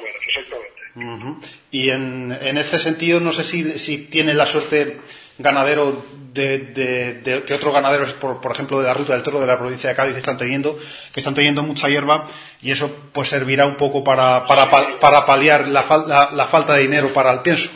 Ujú. 0.98 1.40
Y 1.70 1.90
en, 1.90 2.36
en 2.40 2.58
este 2.58 2.78
sentido, 2.78 3.20
no 3.20 3.32
sé 3.32 3.44
si, 3.44 3.78
si 3.78 4.06
tiene 4.08 4.34
la 4.34 4.46
suerte 4.46 5.00
ganadero 5.38 6.04
de, 6.32 6.58
de- 6.58 7.12
de- 7.20 7.42
que 7.44 7.54
otros 7.54 7.72
ganaderos, 7.72 8.12
por, 8.14 8.40
por 8.40 8.50
ejemplo, 8.52 8.80
de 8.80 8.86
la 8.86 8.94
ruta 8.94 9.12
del 9.14 9.22
toro 9.22 9.40
de 9.40 9.46
la 9.46 9.58
provincia 9.58 9.88
de 9.90 9.94
Cádiz 9.96 10.16
están 10.16 10.36
teniendo, 10.36 10.76
que 11.12 11.20
están 11.20 11.34
teniendo 11.34 11.62
mucha 11.62 11.88
hierba 11.88 12.26
y 12.60 12.72
eso 12.72 13.10
pues 13.12 13.28
servirá 13.28 13.64
un 13.66 13.76
poco 13.76 14.02
para, 14.02 14.44
para, 14.46 14.68
pa- 14.68 14.98
para 14.98 15.24
paliar 15.24 15.68
la, 15.68 15.84
fal- 15.84 16.06
la- 16.06 16.30
la 16.32 16.46
falta 16.46 16.74
de 16.74 16.82
dinero 16.82 17.08
para 17.14 17.32
el 17.32 17.42
pienso. 17.42 17.70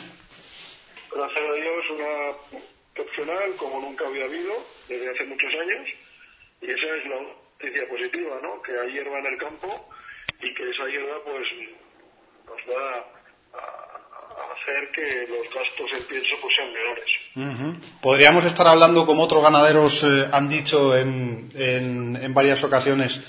Gracias 1.15 1.45
a 1.49 1.53
Dios, 1.53 1.85
una 1.95 2.61
excepcional 2.95 3.51
como 3.57 3.79
nunca 3.79 4.05
había 4.07 4.25
habido 4.25 4.53
desde 4.89 5.09
hace 5.11 5.23
muchos 5.25 5.49
años 5.61 5.87
y 6.61 6.65
esa 6.65 6.95
es 6.97 7.05
la 7.09 7.15
noticia 7.21 7.87
positiva, 7.89 8.35
¿no? 8.41 8.61
Que 8.61 8.71
hay 8.77 8.91
hierba 8.93 9.19
en 9.19 9.25
el 9.27 9.37
campo 9.37 9.89
y 10.41 10.53
que 10.53 10.69
esa 10.69 10.85
hierba 10.87 11.15
pues 11.23 11.43
nos 12.53 12.75
va 12.77 12.95
a, 13.53 13.59
a 13.59 14.53
hacer 14.61 14.91
que 14.91 15.27
los 15.31 15.43
gastos 15.53 15.89
en 15.97 16.03
pienso 16.07 16.35
pues 16.41 16.53
sean 16.55 16.71
menores. 16.73 17.79
Podríamos 18.01 18.45
estar 18.45 18.67
hablando, 18.67 19.05
como 19.05 19.23
otros 19.23 19.41
ganaderos 19.43 20.03
eh, 20.03 20.27
han 20.31 20.47
dicho 20.49 20.95
en, 20.95 21.49
en- 21.55 22.15
en 22.21 22.33
varias 22.33 22.63
ocasiones, 22.63 23.21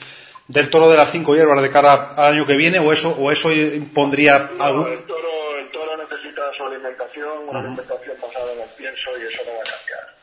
del 0.47 0.69
toro 0.69 0.89
de 0.91 0.97
las 0.97 1.11
cinco 1.11 1.35
hierbas 1.35 1.63
de 1.63 1.71
cara 1.71 2.13
al 2.17 2.35
año 2.35 2.47
que 2.47 2.55
viene, 2.57 2.79
o 2.79 2.93
eso, 2.93 3.11
o 3.19 3.31
eso 3.33 3.51
impondría 3.53 4.51
No, 4.57 4.65
algún. 4.65 4.93
el 4.93 5.05
toro, 5.07 5.57
el 5.57 5.69
toro 5.69 5.97
necesita 5.97 6.43
su 6.57 6.65
alimentación, 6.65 7.49
una 7.49 7.61
alimentación 7.61 8.17
basada 8.21 8.53
en 8.53 8.61
el 8.61 8.69
pienso 8.77 9.11
y 9.19 9.23
eso 9.23 9.43
no 9.47 9.53
va 9.57 9.63
a 9.63 9.73
cambiar. 9.73 10.15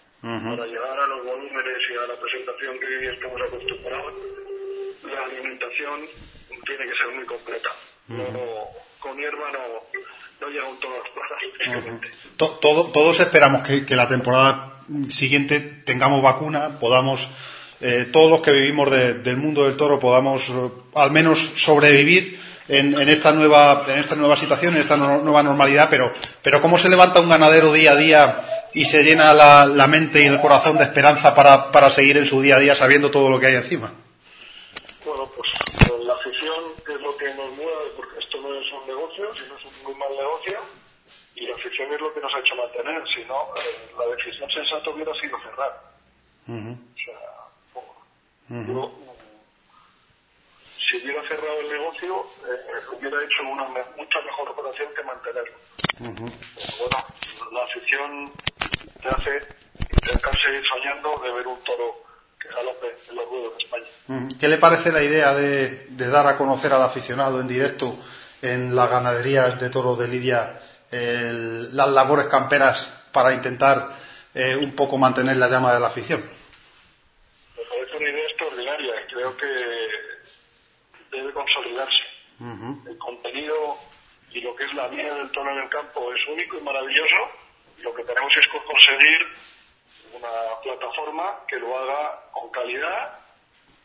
Para 0.56 0.68
llegar 0.68 1.00
a 1.00 1.08
los 1.08 1.26
volúmenes 1.26 1.78
y 1.92 1.98
a 1.98 2.06
la 2.08 2.20
presentación 2.22 2.80
que 2.80 2.86
hoy 2.86 3.08
estamos 3.08 3.42
acostumbrados, 3.42 4.14
la 5.12 5.24
alimentación 5.26 6.02
tiene 6.68 6.84
que 6.86 6.96
ser 6.98 7.16
muy 7.16 7.26
completa. 7.26 7.70
No, 8.08 8.68
con 9.02 9.18
hierba 9.18 9.52
no, 9.52 9.60
no 10.40 10.48
a 10.48 10.50
las 10.50 11.10
plazas, 11.14 11.38
físicamente. 11.58 12.08
To- 12.38 12.58
todo- 12.62 12.86
todos 12.92 13.20
esperamos 13.20 13.68
que, 13.68 13.86
que 13.86 13.96
la 13.96 14.08
temporada 14.08 14.80
siguiente 15.10 15.60
tengamos 15.60 16.22
vacuna, 16.22 16.80
podamos, 16.80 17.28
eh, 17.82 18.08
todos 18.12 18.30
los 18.32 18.42
que 18.42 18.52
vivimos 18.52 18.90
de- 18.90 19.16
del 19.16 19.38
mundo 19.38 19.64
del 19.66 19.76
toro, 19.78 20.00
podamos 20.00 20.50
eh, 20.50 20.54
al 20.96 21.12
menos 21.12 21.40
sobrevivir 21.56 22.40
en, 22.68 23.00
en 23.00 23.10
esta 23.10 23.32
nueva, 23.32 23.84
en 23.88 23.98
esta 24.00 24.16
nueva 24.16 24.36
situación, 24.38 24.76
en 24.76 24.82
esta 24.82 24.96
no- 24.98 25.20
nueva 25.22 25.44
normalidad. 25.44 25.88
Pero, 25.90 26.12
pero 26.42 26.62
cómo 26.62 26.78
se 26.78 26.90
levanta 26.90 27.20
un 27.20 27.30
ganadero 27.30 27.72
día 27.74 27.92
a 27.92 27.96
día 27.96 28.40
y 28.74 28.86
se 28.86 29.04
llena 29.04 29.34
la, 29.34 29.66
la 29.66 29.88
mente 29.88 30.22
y 30.24 30.26
el 30.28 30.40
corazón 30.40 30.78
de 30.78 30.84
esperanza 30.86 31.36
para, 31.36 31.72
para 31.72 31.90
seguir 31.90 32.18
en 32.18 32.26
su 32.26 32.42
día 32.42 32.56
a 32.56 32.60
día 32.60 32.76
sabiendo 32.76 33.12
todo 33.12 33.30
lo 33.30 33.40
que 33.40 33.48
hay 33.48 33.56
encima. 33.56 33.92
Bueno, 35.06 35.30
pues 35.36 35.50
eh, 35.90 35.94
la 36.06 36.14
afición 36.14 36.64
es 36.96 37.02
lo 37.02 37.18
que 37.18 37.26
nos 37.36 37.52
mueve, 37.58 37.92
porque 37.98 38.20
esto 38.24 38.38
no 38.42 38.48
es 38.60 38.66
un 38.72 38.88
negocio, 38.88 39.26
sino 39.36 39.58
es 39.58 39.66
un 39.66 39.84
muy 39.84 39.96
mal 40.00 40.10
negocio, 40.22 40.60
y 41.36 41.48
la 41.48 41.56
afición 41.56 41.92
es 41.94 42.00
lo 42.02 42.14
que 42.14 42.20
nos 42.22 42.34
ha 42.34 42.40
hecho 42.40 42.56
mantener, 42.56 43.02
si 43.14 43.24
no, 43.26 43.40
eh, 43.58 43.92
la 43.98 44.06
decisión 44.16 44.50
sensata 44.52 44.90
hubiera 44.90 45.14
sido 45.20 45.38
cerrar. 45.42 45.74
O 46.48 46.98
sea, 47.04 47.20
yo, 48.68 48.88
mm, 48.88 48.92
si 50.90 50.98
hubiera 50.98 51.22
cerrado 51.28 51.60
el 51.62 51.70
negocio, 51.70 52.26
eh, 52.48 52.96
hubiera 52.98 53.24
hecho 53.24 53.44
una 53.50 53.68
me- 53.70 53.84
mucha 53.98 54.20
mejor 54.22 54.50
operación 54.50 54.90
que 54.96 55.04
mantenerlo. 55.04 55.58
Pero 55.98 56.74
bueno, 56.80 56.98
la 57.54 57.64
afición 57.64 58.32
te 59.02 59.08
hace 59.10 59.48
intentar 59.80 60.34
seguir 60.42 60.64
soñando 60.68 61.16
de 61.24 61.32
ver 61.32 61.48
un 61.48 61.64
toro 61.64 62.04
que 62.40 62.50
galope 62.50 62.88
en 63.10 63.16
los 63.16 63.30
ruedos 63.30 63.58
de 63.58 63.64
España. 63.64 64.28
¿Qué 64.40 64.48
le 64.48 64.58
parece 64.58 64.92
la 64.92 65.04
idea 65.04 65.34
de, 65.34 65.86
de 65.90 66.08
dar 66.08 66.28
a 66.28 66.38
conocer 66.38 66.74
al 66.74 66.82
aficionado 66.84 67.40
en 67.40 67.48
directo 67.48 67.98
en 68.42 68.76
las 68.76 68.90
ganaderías 68.90 69.60
de 69.60 69.70
toros 69.70 69.98
de 70.00 70.08
Lidia 70.08 70.60
el- 70.92 71.76
las 71.76 71.88
labores 71.90 72.28
camperas 72.28 72.86
para 73.12 73.34
intentar 73.34 73.98
eh, 74.34 74.56
un 74.56 74.76
poco 74.76 74.98
mantener 74.98 75.38
la 75.38 75.48
llama 75.50 75.74
de 75.74 75.80
la 75.80 75.88
afición? 75.88 76.22
Me 77.58 77.64
parece 77.64 77.98
una 77.98 78.10
idea 78.10 78.24
extraordinaria 78.26 78.94
creo 79.10 79.36
que 79.38 79.48
debe 81.12 81.34
consolidarse. 81.34 82.04
El 82.88 82.98
contenido 82.98 83.78
y 84.32 84.42
lo 84.42 84.56
que 84.56 84.64
es 84.66 84.74
la 84.74 84.88
vida 84.88 85.14
del 85.16 85.30
toro 85.32 85.52
en 85.52 85.64
el 85.64 85.70
campo 85.70 86.14
es 86.14 86.20
único 86.30 86.58
y 86.58 86.62
maravilloso. 86.62 87.16
Lo 87.84 87.94
que 87.94 88.04
tenemos 88.04 88.32
es 88.38 88.48
co- 88.48 88.64
conseguir 88.66 89.22
una 90.14 90.62
plataforma 90.64 91.40
que 91.48 91.58
lo 91.58 91.78
haga 91.78 92.22
con 92.32 92.50
calidad 92.52 93.20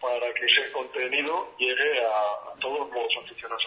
para 0.01 0.33
que 0.35 0.45
ese 0.47 0.71
contenido 0.73 1.55
llegue 1.59 2.07
a, 2.07 2.53
a 2.53 2.61
todos 2.61 2.89
los 2.91 3.25
aficionados 3.25 3.65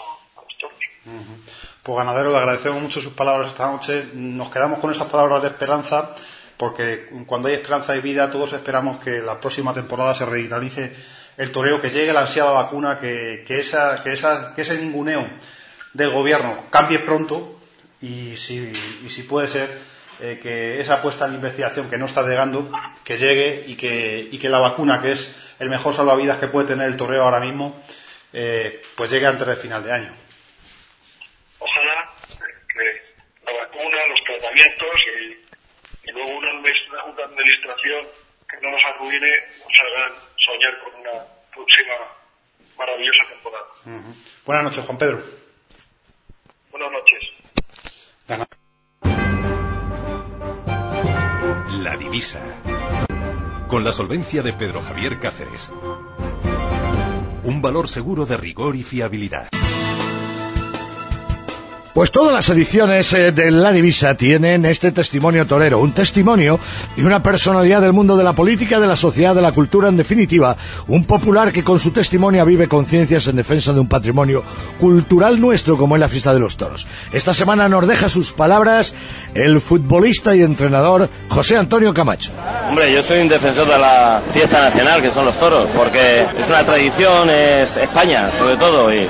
Pues 1.83 1.97
ganadero, 1.97 2.31
le 2.31 2.37
agradecemos 2.37 2.81
mucho 2.81 3.01
sus 3.01 3.13
palabras 3.13 3.47
esta 3.47 3.71
noche. 3.71 4.09
Nos 4.13 4.49
quedamos 4.49 4.79
con 4.79 4.91
esas 4.91 5.09
palabras 5.09 5.41
de 5.41 5.49
esperanza, 5.49 6.13
porque 6.57 7.07
cuando 7.25 7.47
hay 7.47 7.55
esperanza 7.55 7.95
y 7.95 8.01
vida, 8.01 8.29
todos 8.29 8.53
esperamos 8.53 9.03
que 9.03 9.19
la 9.19 9.39
próxima 9.39 9.73
temporada 9.73 10.13
se 10.13 10.25
revitalice 10.25 10.93
el 11.37 11.51
toreo, 11.51 11.81
que 11.81 11.89
llegue 11.89 12.11
la 12.11 12.21
ansiada 12.21 12.51
vacuna, 12.51 12.99
que, 12.99 13.43
que, 13.47 13.59
esa, 13.59 14.03
que, 14.03 14.11
esa, 14.11 14.53
que 14.53 14.63
ese 14.63 14.77
ninguneo 14.77 15.25
del 15.93 16.09
gobierno 16.11 16.65
cambie 16.69 16.99
pronto 16.99 17.59
y 18.01 18.35
si, 18.35 18.71
y 19.03 19.09
si 19.09 19.23
puede 19.23 19.47
ser 19.47 19.69
eh, 20.21 20.37
que 20.41 20.81
esa 20.81 20.95
apuesta 20.95 21.25
en 21.25 21.35
investigación 21.35 21.89
que 21.89 21.97
no 21.97 22.05
está 22.05 22.23
llegando, 22.23 22.69
que 23.05 23.17
llegue 23.17 23.63
y 23.67 23.75
que, 23.75 24.27
y 24.29 24.37
que 24.37 24.49
la 24.49 24.59
vacuna, 24.59 25.01
que 25.01 25.13
es 25.13 25.55
el 25.59 25.69
mejor 25.69 25.95
salvavidas 25.95 26.39
que 26.39 26.47
puede 26.47 26.67
tener 26.67 26.87
el 26.87 26.97
toreo 26.97 27.23
ahora 27.23 27.39
mismo, 27.39 27.81
eh, 28.33 28.81
pues 28.95 29.09
llegue 29.09 29.27
antes 29.27 29.47
del 29.47 29.55
final 29.55 29.81
de 29.81 29.93
año. 29.93 30.13
Ojalá 31.59 32.09
que 32.37 33.45
la 33.45 33.59
vacuna, 33.59 33.97
los 34.09 34.23
tratamientos 34.25 35.05
y, 35.07 36.09
y 36.09 36.11
luego 36.11 36.37
una, 36.37 36.51
una 37.39 37.45
administración 37.45 38.05
que 38.49 38.57
no 38.61 38.71
nos 38.71 38.81
arruine 38.85 39.29
nos 39.59 39.79
hagan 39.79 40.11
soñar 40.37 40.79
con 40.83 41.01
una 41.01 41.11
próxima 41.53 41.95
maravillosa 42.77 43.23
temporada. 43.29 43.65
Buenas 44.45 44.63
noches, 44.63 44.85
Juan 44.85 44.97
Pedro. 44.97 45.21
Buenas 46.71 46.91
noches. 46.91 47.29
La 51.83 51.97
divisa. 51.97 52.41
Con 53.67 53.83
la 53.83 53.91
solvencia 53.91 54.41
de 54.41 54.53
Pedro 54.53 54.81
Javier 54.81 55.19
Cáceres. 55.19 55.71
Un 57.43 57.61
valor 57.61 57.87
seguro 57.87 58.25
de 58.25 58.37
rigor 58.37 58.75
y 58.75 58.83
fiabilidad. 58.83 59.49
Pues 61.93 62.11
todas 62.11 62.31
las 62.31 62.47
ediciones 62.49 63.11
eh, 63.13 63.31
de 63.31 63.49
La 63.49 63.71
Divisa 63.71 64.15
tienen 64.15 64.63
este 64.65 64.91
testimonio 64.91 65.47
torero, 65.47 65.79
un 65.79 65.91
testimonio 65.91 66.59
y 66.95 67.01
una 67.01 67.23
personalidad 67.23 67.81
del 67.81 67.93
mundo 67.93 68.15
de 68.15 68.23
la 68.23 68.33
política, 68.33 68.79
de 68.79 68.85
la 68.85 68.95
sociedad, 68.95 69.33
de 69.33 69.41
la 69.41 69.51
cultura, 69.51 69.89
en 69.89 69.97
definitiva, 69.97 70.55
un 70.87 71.05
popular 71.05 71.51
que 71.51 71.63
con 71.63 71.79
su 71.79 71.89
testimonio 71.89 72.45
vive 72.45 72.67
conciencias 72.67 73.27
en 73.27 73.37
defensa 73.37 73.73
de 73.73 73.79
un 73.79 73.87
patrimonio 73.87 74.43
cultural 74.79 75.41
nuestro 75.41 75.77
como 75.77 75.95
es 75.95 75.99
la 75.99 76.09
fiesta 76.09 76.31
de 76.31 76.39
los 76.39 76.57
toros. 76.57 76.85
Esta 77.11 77.33
semana 77.33 77.67
nos 77.67 77.87
deja 77.87 78.07
sus 78.07 78.33
palabras 78.33 78.93
el 79.33 79.59
futbolista 79.59 80.35
y 80.35 80.43
entrenador 80.43 81.09
José 81.29 81.57
Antonio 81.57 81.91
Camacho. 81.91 82.31
Hombre, 82.67 82.93
yo 82.93 83.01
soy 83.01 83.21
un 83.21 83.29
defensor 83.29 83.67
de 83.67 83.79
la 83.79 84.21
fiesta 84.31 84.61
nacional, 84.61 85.01
que 85.01 85.09
son 85.09 85.25
los 85.25 85.37
toros, 85.39 85.69
porque 85.75 86.25
es 86.37 86.47
una 86.47 86.63
tradición, 86.63 87.31
es 87.31 87.77
España, 87.77 88.29
sobre 88.37 88.57
todo. 88.57 88.93
Y 88.93 89.07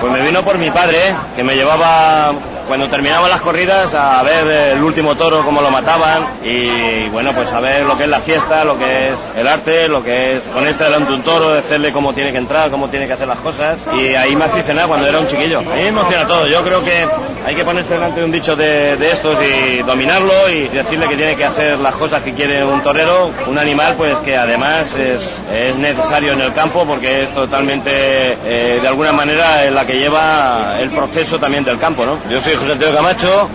pues 0.00 0.12
me 0.12 0.22
vino 0.22 0.42
por 0.42 0.56
mi 0.56 0.70
padre, 0.70 0.96
que 1.36 1.42
me 1.42 1.54
llevaba 1.54 2.21
Um, 2.22 2.51
cuando 2.66 2.88
terminaban 2.88 3.30
las 3.30 3.40
corridas 3.40 3.94
a 3.94 4.22
ver 4.22 4.46
el 4.46 4.82
último 4.82 5.14
toro, 5.14 5.44
cómo 5.44 5.60
lo 5.60 5.70
mataban, 5.70 6.26
y 6.44 7.08
bueno, 7.08 7.32
pues 7.34 7.52
a 7.52 7.60
ver 7.60 7.84
lo 7.84 7.96
que 7.96 8.04
es 8.04 8.08
la 8.08 8.20
fiesta, 8.20 8.64
lo 8.64 8.78
que 8.78 9.08
es 9.10 9.32
el 9.36 9.46
arte, 9.46 9.88
lo 9.88 10.02
que 10.02 10.36
es 10.36 10.48
ponerse 10.48 10.84
delante 10.84 11.10
de 11.10 11.16
un 11.16 11.22
toro, 11.22 11.50
decirle 11.50 11.92
cómo 11.92 12.12
tiene 12.12 12.32
que 12.32 12.38
entrar, 12.38 12.70
cómo 12.70 12.88
tiene 12.88 13.06
que 13.06 13.12
hacer 13.14 13.28
las 13.28 13.38
cosas. 13.38 13.78
Y 13.98 14.14
ahí 14.14 14.34
me 14.36 14.44
aficionaba 14.44 14.88
cuando 14.88 15.06
era 15.06 15.18
un 15.18 15.26
chiquillo. 15.26 15.58
A 15.60 15.62
mí 15.62 15.68
me 15.74 15.88
emociona 15.88 16.26
todo. 16.26 16.46
Yo 16.46 16.62
creo 16.62 16.82
que 16.84 17.06
hay 17.46 17.54
que 17.54 17.64
ponerse 17.64 17.94
delante 17.94 18.20
de 18.20 18.26
un 18.26 18.32
bicho 18.32 18.56
de, 18.56 18.96
de 18.96 19.10
estos 19.10 19.38
y 19.42 19.78
dominarlo 19.82 20.48
y 20.48 20.68
decirle 20.68 21.08
que 21.08 21.16
tiene 21.16 21.36
que 21.36 21.44
hacer 21.44 21.78
las 21.78 21.94
cosas 21.94 22.22
que 22.22 22.32
quiere 22.32 22.64
un 22.64 22.82
torero, 22.82 23.30
un 23.46 23.58
animal 23.58 23.94
pues 23.96 24.16
que 24.18 24.36
además 24.36 24.94
es, 24.94 25.42
es 25.52 25.76
necesario 25.76 26.32
en 26.32 26.40
el 26.40 26.52
campo 26.52 26.86
porque 26.86 27.24
es 27.24 27.34
totalmente 27.34 27.90
eh, 27.92 28.78
de 28.80 28.88
alguna 28.88 29.12
manera 29.12 29.70
la 29.70 29.86
que 29.86 29.98
lleva 29.98 30.76
el 30.80 30.90
proceso 30.90 31.38
también 31.38 31.64
del 31.64 31.78
campo, 31.78 32.04
¿no? 32.04 32.18
Yo 32.30 32.40
soy 32.40 32.51
José 32.56 32.72
Antonio 32.72 32.94
Camacho. 32.94 33.48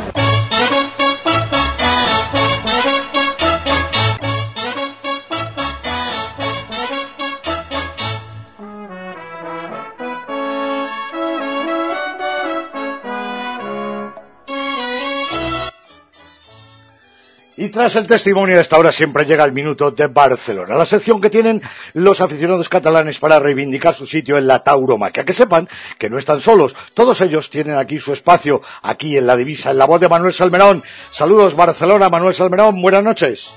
Y 17.67 17.69
tras 17.69 17.97
el 17.97 18.07
testimonio 18.07 18.55
de 18.55 18.61
esta 18.61 18.77
hora 18.77 18.93
siempre 18.93 19.25
llega 19.25 19.43
el 19.43 19.51
minuto 19.51 19.91
de 19.91 20.07
Barcelona, 20.07 20.75
la 20.75 20.85
sección 20.85 21.19
que 21.19 21.29
tienen 21.29 21.61
los 21.95 22.21
aficionados 22.21 22.69
catalanes 22.69 23.19
para 23.19 23.39
reivindicar 23.39 23.93
su 23.93 24.07
sitio 24.07 24.37
en 24.37 24.47
la 24.47 24.63
tauromaquia. 24.63 25.25
Que 25.25 25.33
sepan 25.33 25.67
que 25.99 26.09
no 26.09 26.17
están 26.17 26.39
solos, 26.39 26.73
todos 26.93 27.19
ellos 27.19 27.49
tienen 27.49 27.75
aquí 27.75 27.99
su 27.99 28.13
espacio, 28.13 28.61
aquí 28.83 29.17
en 29.17 29.27
la 29.27 29.35
divisa, 29.35 29.71
en 29.71 29.79
la 29.79 29.85
voz 29.85 29.99
de 29.99 30.07
Manuel 30.07 30.33
Salmerón. 30.33 30.81
Saludos 31.11 31.57
Barcelona, 31.57 32.07
Manuel 32.07 32.33
Salmerón, 32.33 32.81
buenas 32.81 33.03
noches. 33.03 33.51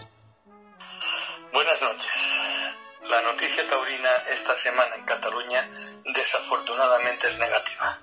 Buenas 1.52 1.80
noches. 1.80 2.10
La 3.08 3.22
noticia 3.30 3.64
taurina 3.70 4.10
esta 4.28 4.56
semana 4.56 4.96
en 4.96 5.04
Cataluña 5.04 5.70
desafortunadamente 6.04 7.28
es 7.28 7.38
negativa 7.38 8.00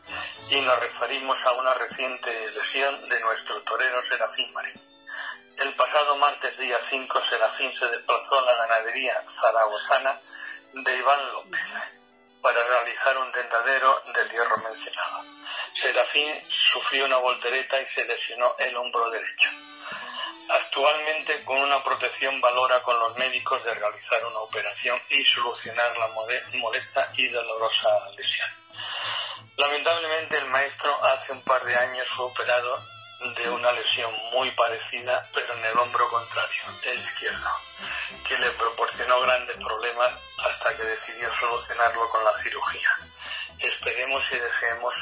y 0.51 0.61
nos 0.61 0.79
referimos 0.79 1.37
a 1.45 1.51
una 1.51 1.73
reciente 1.73 2.29
lesión 2.55 2.95
de 3.09 3.19
nuestro 3.19 3.59
torero 3.63 4.01
Serafín 4.03 4.53
Marín. 4.53 4.86
El 5.57 5.73
pasado 5.73 6.15
martes 6.17 6.55
día 6.59 6.77
5 6.87 7.21
Serafín 7.23 7.71
se 7.71 7.87
desplazó 7.87 8.37
a 8.39 8.45
la 8.45 8.55
ganadería 8.57 9.23
zaragozana 9.27 10.19
de 10.71 10.97
Iván 10.97 11.31
López 11.31 11.67
para 12.43 12.63
realizar 12.63 13.17
un 13.17 13.31
tentadero 13.31 14.03
del 14.13 14.29
hierro 14.29 14.57
mencionado. 14.57 15.23
Serafín 15.73 16.43
sufrió 16.47 17.05
una 17.05 17.17
voltereta 17.17 17.81
y 17.81 17.87
se 17.87 18.05
lesionó 18.05 18.55
el 18.59 18.77
hombro 18.77 19.09
derecho. 19.09 19.49
Actualmente 20.47 21.43
con 21.43 21.57
una 21.57 21.83
protección 21.83 22.39
valora 22.39 22.83
con 22.83 22.99
los 22.99 23.17
médicos 23.17 23.63
de 23.63 23.73
realizar 23.73 24.23
una 24.27 24.39
operación 24.39 25.01
y 25.09 25.23
solucionar 25.25 25.97
la 25.97 26.07
molesta 26.59 27.11
y 27.17 27.29
dolorosa 27.29 27.89
lesión. 28.15 28.49
Lamentablemente 29.55 30.37
el 30.37 30.45
maestro 30.45 31.03
hace 31.03 31.31
un 31.31 31.41
par 31.41 31.63
de 31.63 31.75
años 31.75 32.07
fue 32.09 32.25
operado 32.25 32.96
de 33.19 33.49
una 33.49 33.71
lesión 33.71 34.13
muy 34.31 34.51
parecida, 34.51 35.27
pero 35.33 35.53
en 35.55 35.65
el 35.65 35.77
hombro 35.77 36.07
contrario, 36.09 36.63
el 36.83 36.99
izquierdo, 36.99 37.49
que 38.27 38.37
le 38.37 38.51
proporcionó 38.51 39.19
grandes 39.21 39.55
problemas 39.57 40.11
hasta 40.37 40.75
que 40.75 40.83
decidió 40.83 41.33
solucionarlo 41.33 42.07
con 42.09 42.23
la 42.23 42.37
cirugía. 42.43 42.89
Esperemos 43.59 44.23
y 44.31 44.39
deseemos 44.39 44.95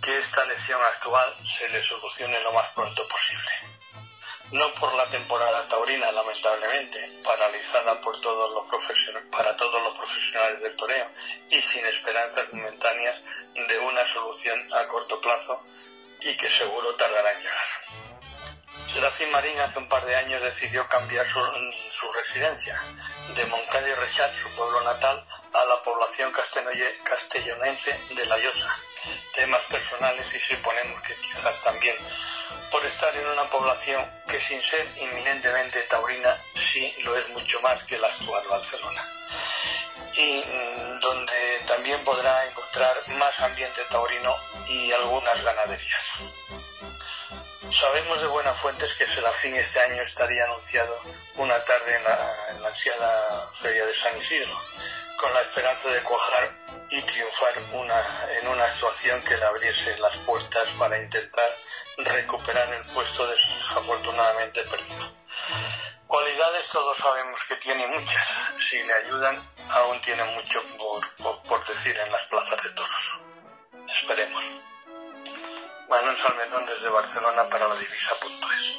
que 0.00 0.18
esta 0.18 0.44
lesión 0.46 0.80
actual 0.82 1.36
se 1.44 1.68
le 1.68 1.82
solucione 1.82 2.40
lo 2.40 2.52
más 2.52 2.68
pronto 2.70 3.06
posible. 3.08 3.50
No 4.52 4.72
por 4.76 4.94
la 4.94 5.04
temporada 5.06 5.68
taurina, 5.68 6.10
lamentablemente, 6.10 7.20
paralizada 7.22 8.00
por 8.00 8.18
todos 8.22 8.50
los 8.54 8.68
para 9.30 9.54
todos 9.56 9.82
los 9.82 9.98
profesionales 9.98 10.62
del 10.62 10.76
toreo 10.76 11.06
y 11.50 11.60
sin 11.60 11.84
esperanzas 11.86 12.50
momentáneas 12.52 13.20
de 13.54 13.78
una 13.78 14.06
solución 14.06 14.72
a 14.74 14.88
corto 14.88 15.20
plazo, 15.20 15.62
y 16.20 16.36
que 16.36 16.50
seguro 16.50 16.94
tardará 16.94 17.32
en 17.32 17.40
llegar. 17.40 17.66
Serafín 18.92 19.30
Marín 19.30 19.58
hace 19.60 19.78
un 19.78 19.88
par 19.88 20.04
de 20.06 20.16
años 20.16 20.42
decidió 20.42 20.88
cambiar 20.88 21.26
su, 21.26 22.12
residencia 22.12 22.80
de 23.34 23.44
Moncada 23.46 23.86
y 23.86 23.92
Rechat, 23.92 24.34
su 24.34 24.48
pueblo 24.56 24.80
natal, 24.82 25.24
a 25.52 25.64
la 25.66 25.82
población 25.82 26.32
castellonense 26.32 28.00
de 28.14 28.26
La 28.26 28.38
Llosa. 28.38 28.76
Temas 29.34 29.62
personales 29.64 30.26
y 30.34 30.40
suponemos 30.40 31.02
que 31.02 31.14
quizás 31.16 31.62
también 31.62 31.96
por 32.70 32.84
estar 32.86 33.14
en 33.14 33.26
una 33.26 33.44
población 33.44 34.10
que 34.26 34.40
sin 34.40 34.62
ser 34.62 34.86
inminentemente 34.96 35.82
taurina 35.82 36.36
sí 36.54 36.94
lo 37.04 37.16
es 37.16 37.28
mucho 37.28 37.60
más 37.60 37.82
que 37.84 37.98
la 37.98 38.08
actual 38.08 38.44
Barcelona 38.48 39.04
y 40.18 40.44
mm, 40.44 41.00
donde 41.00 41.60
también 41.66 42.02
podrá 42.04 42.44
encontrar 42.46 42.96
más 43.16 43.38
ambiente 43.40 43.80
taurino 43.88 44.34
y 44.66 44.90
algunas 44.90 45.40
ganaderías. 45.42 46.04
Sabemos 47.70 48.20
de 48.20 48.26
buenas 48.26 48.58
fuentes 48.58 48.92
que 48.94 49.06
Serafín 49.06 49.54
este 49.54 49.78
año 49.80 50.02
estaría 50.02 50.44
anunciado 50.44 50.98
una 51.36 51.62
tarde 51.64 51.96
en 51.96 52.04
la, 52.04 52.68
ansiada 52.68 53.48
Feria 53.62 53.86
de 53.86 53.94
San 53.94 54.16
Isidro, 54.18 54.58
con 55.20 55.32
la 55.32 55.40
esperanza 55.42 55.88
de 55.88 56.00
cuajar 56.00 56.50
y 56.90 57.00
triunfar 57.02 57.54
una, 57.72 58.28
en 58.40 58.48
una 58.48 58.64
actuación 58.64 59.22
que 59.22 59.36
le 59.36 59.44
abriese 59.44 59.98
las 59.98 60.16
puertas 60.18 60.68
para 60.78 60.98
intentar 60.98 61.54
recuperar 61.98 62.72
el 62.72 62.84
puesto 62.86 63.26
desafortunadamente 63.28 64.62
perdido. 64.64 65.12
Cualidades 66.08 66.64
todos 66.72 66.96
sabemos 66.96 67.38
que 67.46 67.56
tiene 67.56 67.86
muchas. 67.86 68.26
Si 68.58 68.82
le 68.82 68.94
ayudan, 68.94 69.36
aún 69.68 70.00
tiene 70.00 70.24
mucho 70.34 70.58
por, 70.78 71.68
decir 71.68 71.94
en 72.02 72.10
las 72.10 72.24
plazas 72.24 72.62
de 72.62 72.70
toros. 72.70 73.20
Esperemos. 73.86 74.42
Manuel 75.90 76.16
Salmerón 76.16 76.64
desde 76.64 76.88
Barcelona 76.88 77.46
para 77.50 77.68
la 77.68 77.74
divisa.es. 77.74 78.78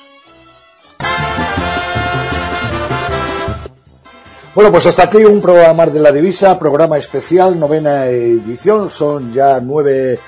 Bueno, 4.55 4.71
pues 4.71 4.87
hasta 4.87 5.03
aquí 5.03 5.23
un 5.23 5.39
programa 5.39 5.85
de 5.85 5.99
la 5.99 6.11
divisa, 6.11 6.57
programa 6.57 6.97
especial, 6.97 7.59
novena 7.59 8.07
edición. 8.07 8.89
Son 8.89 9.31
ya 9.31 9.59
nueve 9.59 10.19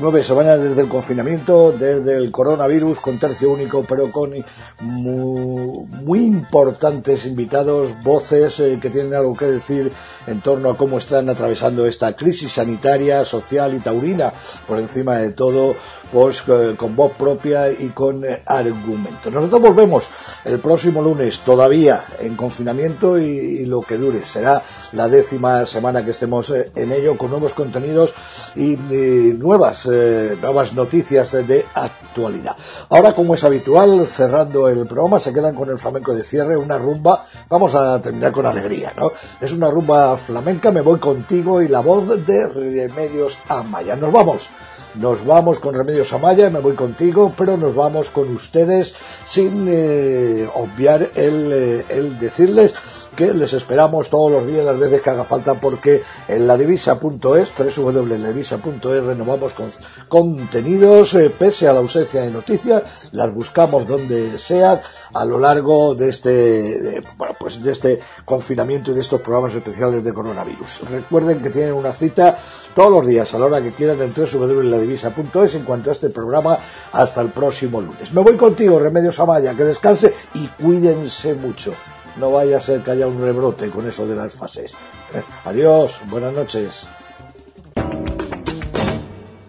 nueve 0.00 0.22
semanas 0.22 0.60
desde 0.60 0.80
el 0.80 0.88
confinamiento, 0.88 1.72
desde 1.72 2.16
el 2.16 2.30
coronavirus, 2.30 2.98
con 3.00 3.18
tercio 3.18 3.50
único, 3.50 3.84
pero 3.84 4.10
con 4.10 4.32
muy, 4.80 6.20
importantes 6.24 7.26
invitados, 7.26 7.92
voces 8.02 8.58
eh, 8.60 8.78
que 8.80 8.88
tienen 8.88 9.14
algo 9.14 9.36
que 9.36 9.44
decir 9.46 9.92
en 10.26 10.40
torno 10.40 10.70
a 10.70 10.76
cómo 10.76 10.98
están 10.98 11.28
atravesando 11.28 11.86
esta 11.86 12.16
crisis 12.16 12.52
sanitaria, 12.52 13.24
social 13.24 13.74
y 13.74 13.80
taurina, 13.80 14.32
por 14.66 14.78
encima 14.78 15.18
de 15.18 15.32
todo, 15.32 15.76
pues 16.12 16.42
eh, 16.48 16.74
con 16.76 16.96
voz 16.96 17.12
propia 17.12 17.70
y 17.70 17.88
con 17.88 18.24
eh, 18.24 18.42
argumento. 18.44 19.30
Nosotros 19.30 19.60
volvemos 19.60 20.08
el 20.44 20.58
próximo 20.58 21.02
lunes, 21.02 21.40
todavía 21.40 22.04
en 22.18 22.36
confinamiento 22.36 23.18
y, 23.18 23.64
lo 23.66 23.82
que 23.82 23.96
dure. 23.96 24.24
Será 24.24 24.62
la 24.92 25.08
décima 25.08 25.64
semana 25.66 26.04
que 26.04 26.10
estemos 26.10 26.50
eh, 26.50 26.72
en 26.74 26.92
ello 26.92 27.16
con 27.16 27.30
nuevos 27.30 27.54
contenidos 27.54 28.12
y, 28.56 28.76
nuevas, 28.76 29.86
nuevas 29.86 30.72
noticias 30.72 31.32
de 31.32 31.64
actualidad. 31.74 32.56
Ahora, 32.88 33.12
como 33.14 33.34
es 33.34 33.44
habitual, 33.44 34.06
cerrando 34.06 34.68
el 34.68 34.86
programa, 34.86 35.20
se 35.20 35.32
quedan 35.32 35.54
con 35.54 35.70
el 35.70 35.78
flamenco 35.78 36.14
de 36.14 36.24
cierre, 36.24 36.56
una 36.56 36.78
rumba. 36.78 37.26
Vamos 37.48 37.74
a 37.74 38.00
terminar 38.00 38.32
con 38.32 38.46
alegría, 38.46 38.92
¿no? 38.96 39.12
Es 39.40 39.52
una 39.52 39.70
rumba 39.70 40.16
flamenca, 40.16 40.70
me 40.70 40.80
voy 40.80 40.98
contigo 40.98 41.62
y 41.62 41.68
la 41.68 41.80
voz 41.80 42.26
de 42.26 42.48
Remedios 42.48 43.38
Amaya. 43.48 43.94
Nos 43.96 44.12
vamos. 44.12 44.50
Nos 44.94 45.24
vamos 45.24 45.60
con 45.60 45.74
Remedios 45.74 46.12
Amaya, 46.12 46.50
me 46.50 46.58
voy 46.58 46.74
contigo, 46.74 47.32
pero 47.36 47.56
nos 47.56 47.76
vamos 47.76 48.10
con 48.10 48.34
ustedes 48.34 48.96
sin 49.24 49.68
eh, 49.68 50.48
obviar 50.52 51.12
el, 51.14 51.52
eh, 51.52 51.84
el, 51.88 52.18
decirles 52.18 52.74
que 53.16 53.32
les 53.34 53.52
esperamos 53.52 54.10
todos 54.10 54.30
los 54.30 54.46
días, 54.46 54.64
las 54.64 54.78
veces 54.78 55.00
que 55.02 55.10
haga 55.10 55.24
falta, 55.24 55.54
porque 55.54 56.02
en 56.28 56.46
la 56.46 56.56
divisa.es, 56.56 57.52
www.ladivisa.es, 57.76 59.04
renovamos 59.04 59.52
con 59.52 59.70
contenidos, 60.08 61.14
eh, 61.14 61.30
pese 61.30 61.68
a 61.68 61.72
la 61.72 61.80
ausencia 61.80 62.22
de 62.22 62.30
noticias, 62.30 63.10
las 63.12 63.32
buscamos 63.32 63.86
donde 63.86 64.38
sea 64.38 64.80
a 65.12 65.24
lo 65.24 65.38
largo 65.38 65.94
de 65.94 66.08
este, 66.08 67.02
bueno, 67.16 67.34
pues 67.38 67.62
de 67.62 67.72
este 67.72 68.00
confinamiento 68.24 68.90
y 68.90 68.94
de 68.94 69.00
estos 69.00 69.20
programas 69.20 69.54
especiales 69.54 70.04
de 70.04 70.14
coronavirus. 70.14 70.80
Recuerden 70.90 71.40
que 71.42 71.50
tienen 71.50 71.74
una 71.74 71.92
cita 71.92 72.38
todos 72.74 72.90
los 72.90 73.06
días 73.06 73.32
a 73.34 73.38
la 73.38 73.46
hora 73.46 73.62
que 73.62 73.72
quieran 73.72 74.00
en 74.00 74.14
www.ladivisa.es 74.14 75.54
en 75.54 75.64
cuanto 75.64 75.90
a 75.90 75.92
este 75.92 76.10
programa 76.10 76.58
hasta 76.92 77.20
el 77.20 77.30
próximo 77.30 77.80
lunes. 77.80 78.12
Me 78.12 78.22
voy 78.22 78.36
contigo, 78.36 78.78
Remedios 78.78 79.18
Amaya, 79.18 79.54
que 79.54 79.64
descanse 79.64 80.14
y 80.34 80.46
cuídense 80.62 81.34
mucho. 81.34 81.74
No 82.20 82.30
vaya 82.30 82.58
a 82.58 82.60
ser 82.60 82.82
que 82.82 82.90
haya 82.90 83.06
un 83.06 83.18
rebrote 83.18 83.70
con 83.70 83.88
eso 83.88 84.06
de 84.06 84.14
las 84.14 84.34
fases. 84.34 84.74
Adiós, 85.46 86.02
buenas 86.10 86.34
noches. 86.34 86.86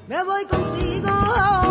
Me 0.07 0.23
voy 0.23 0.45
contigo. 0.45 1.70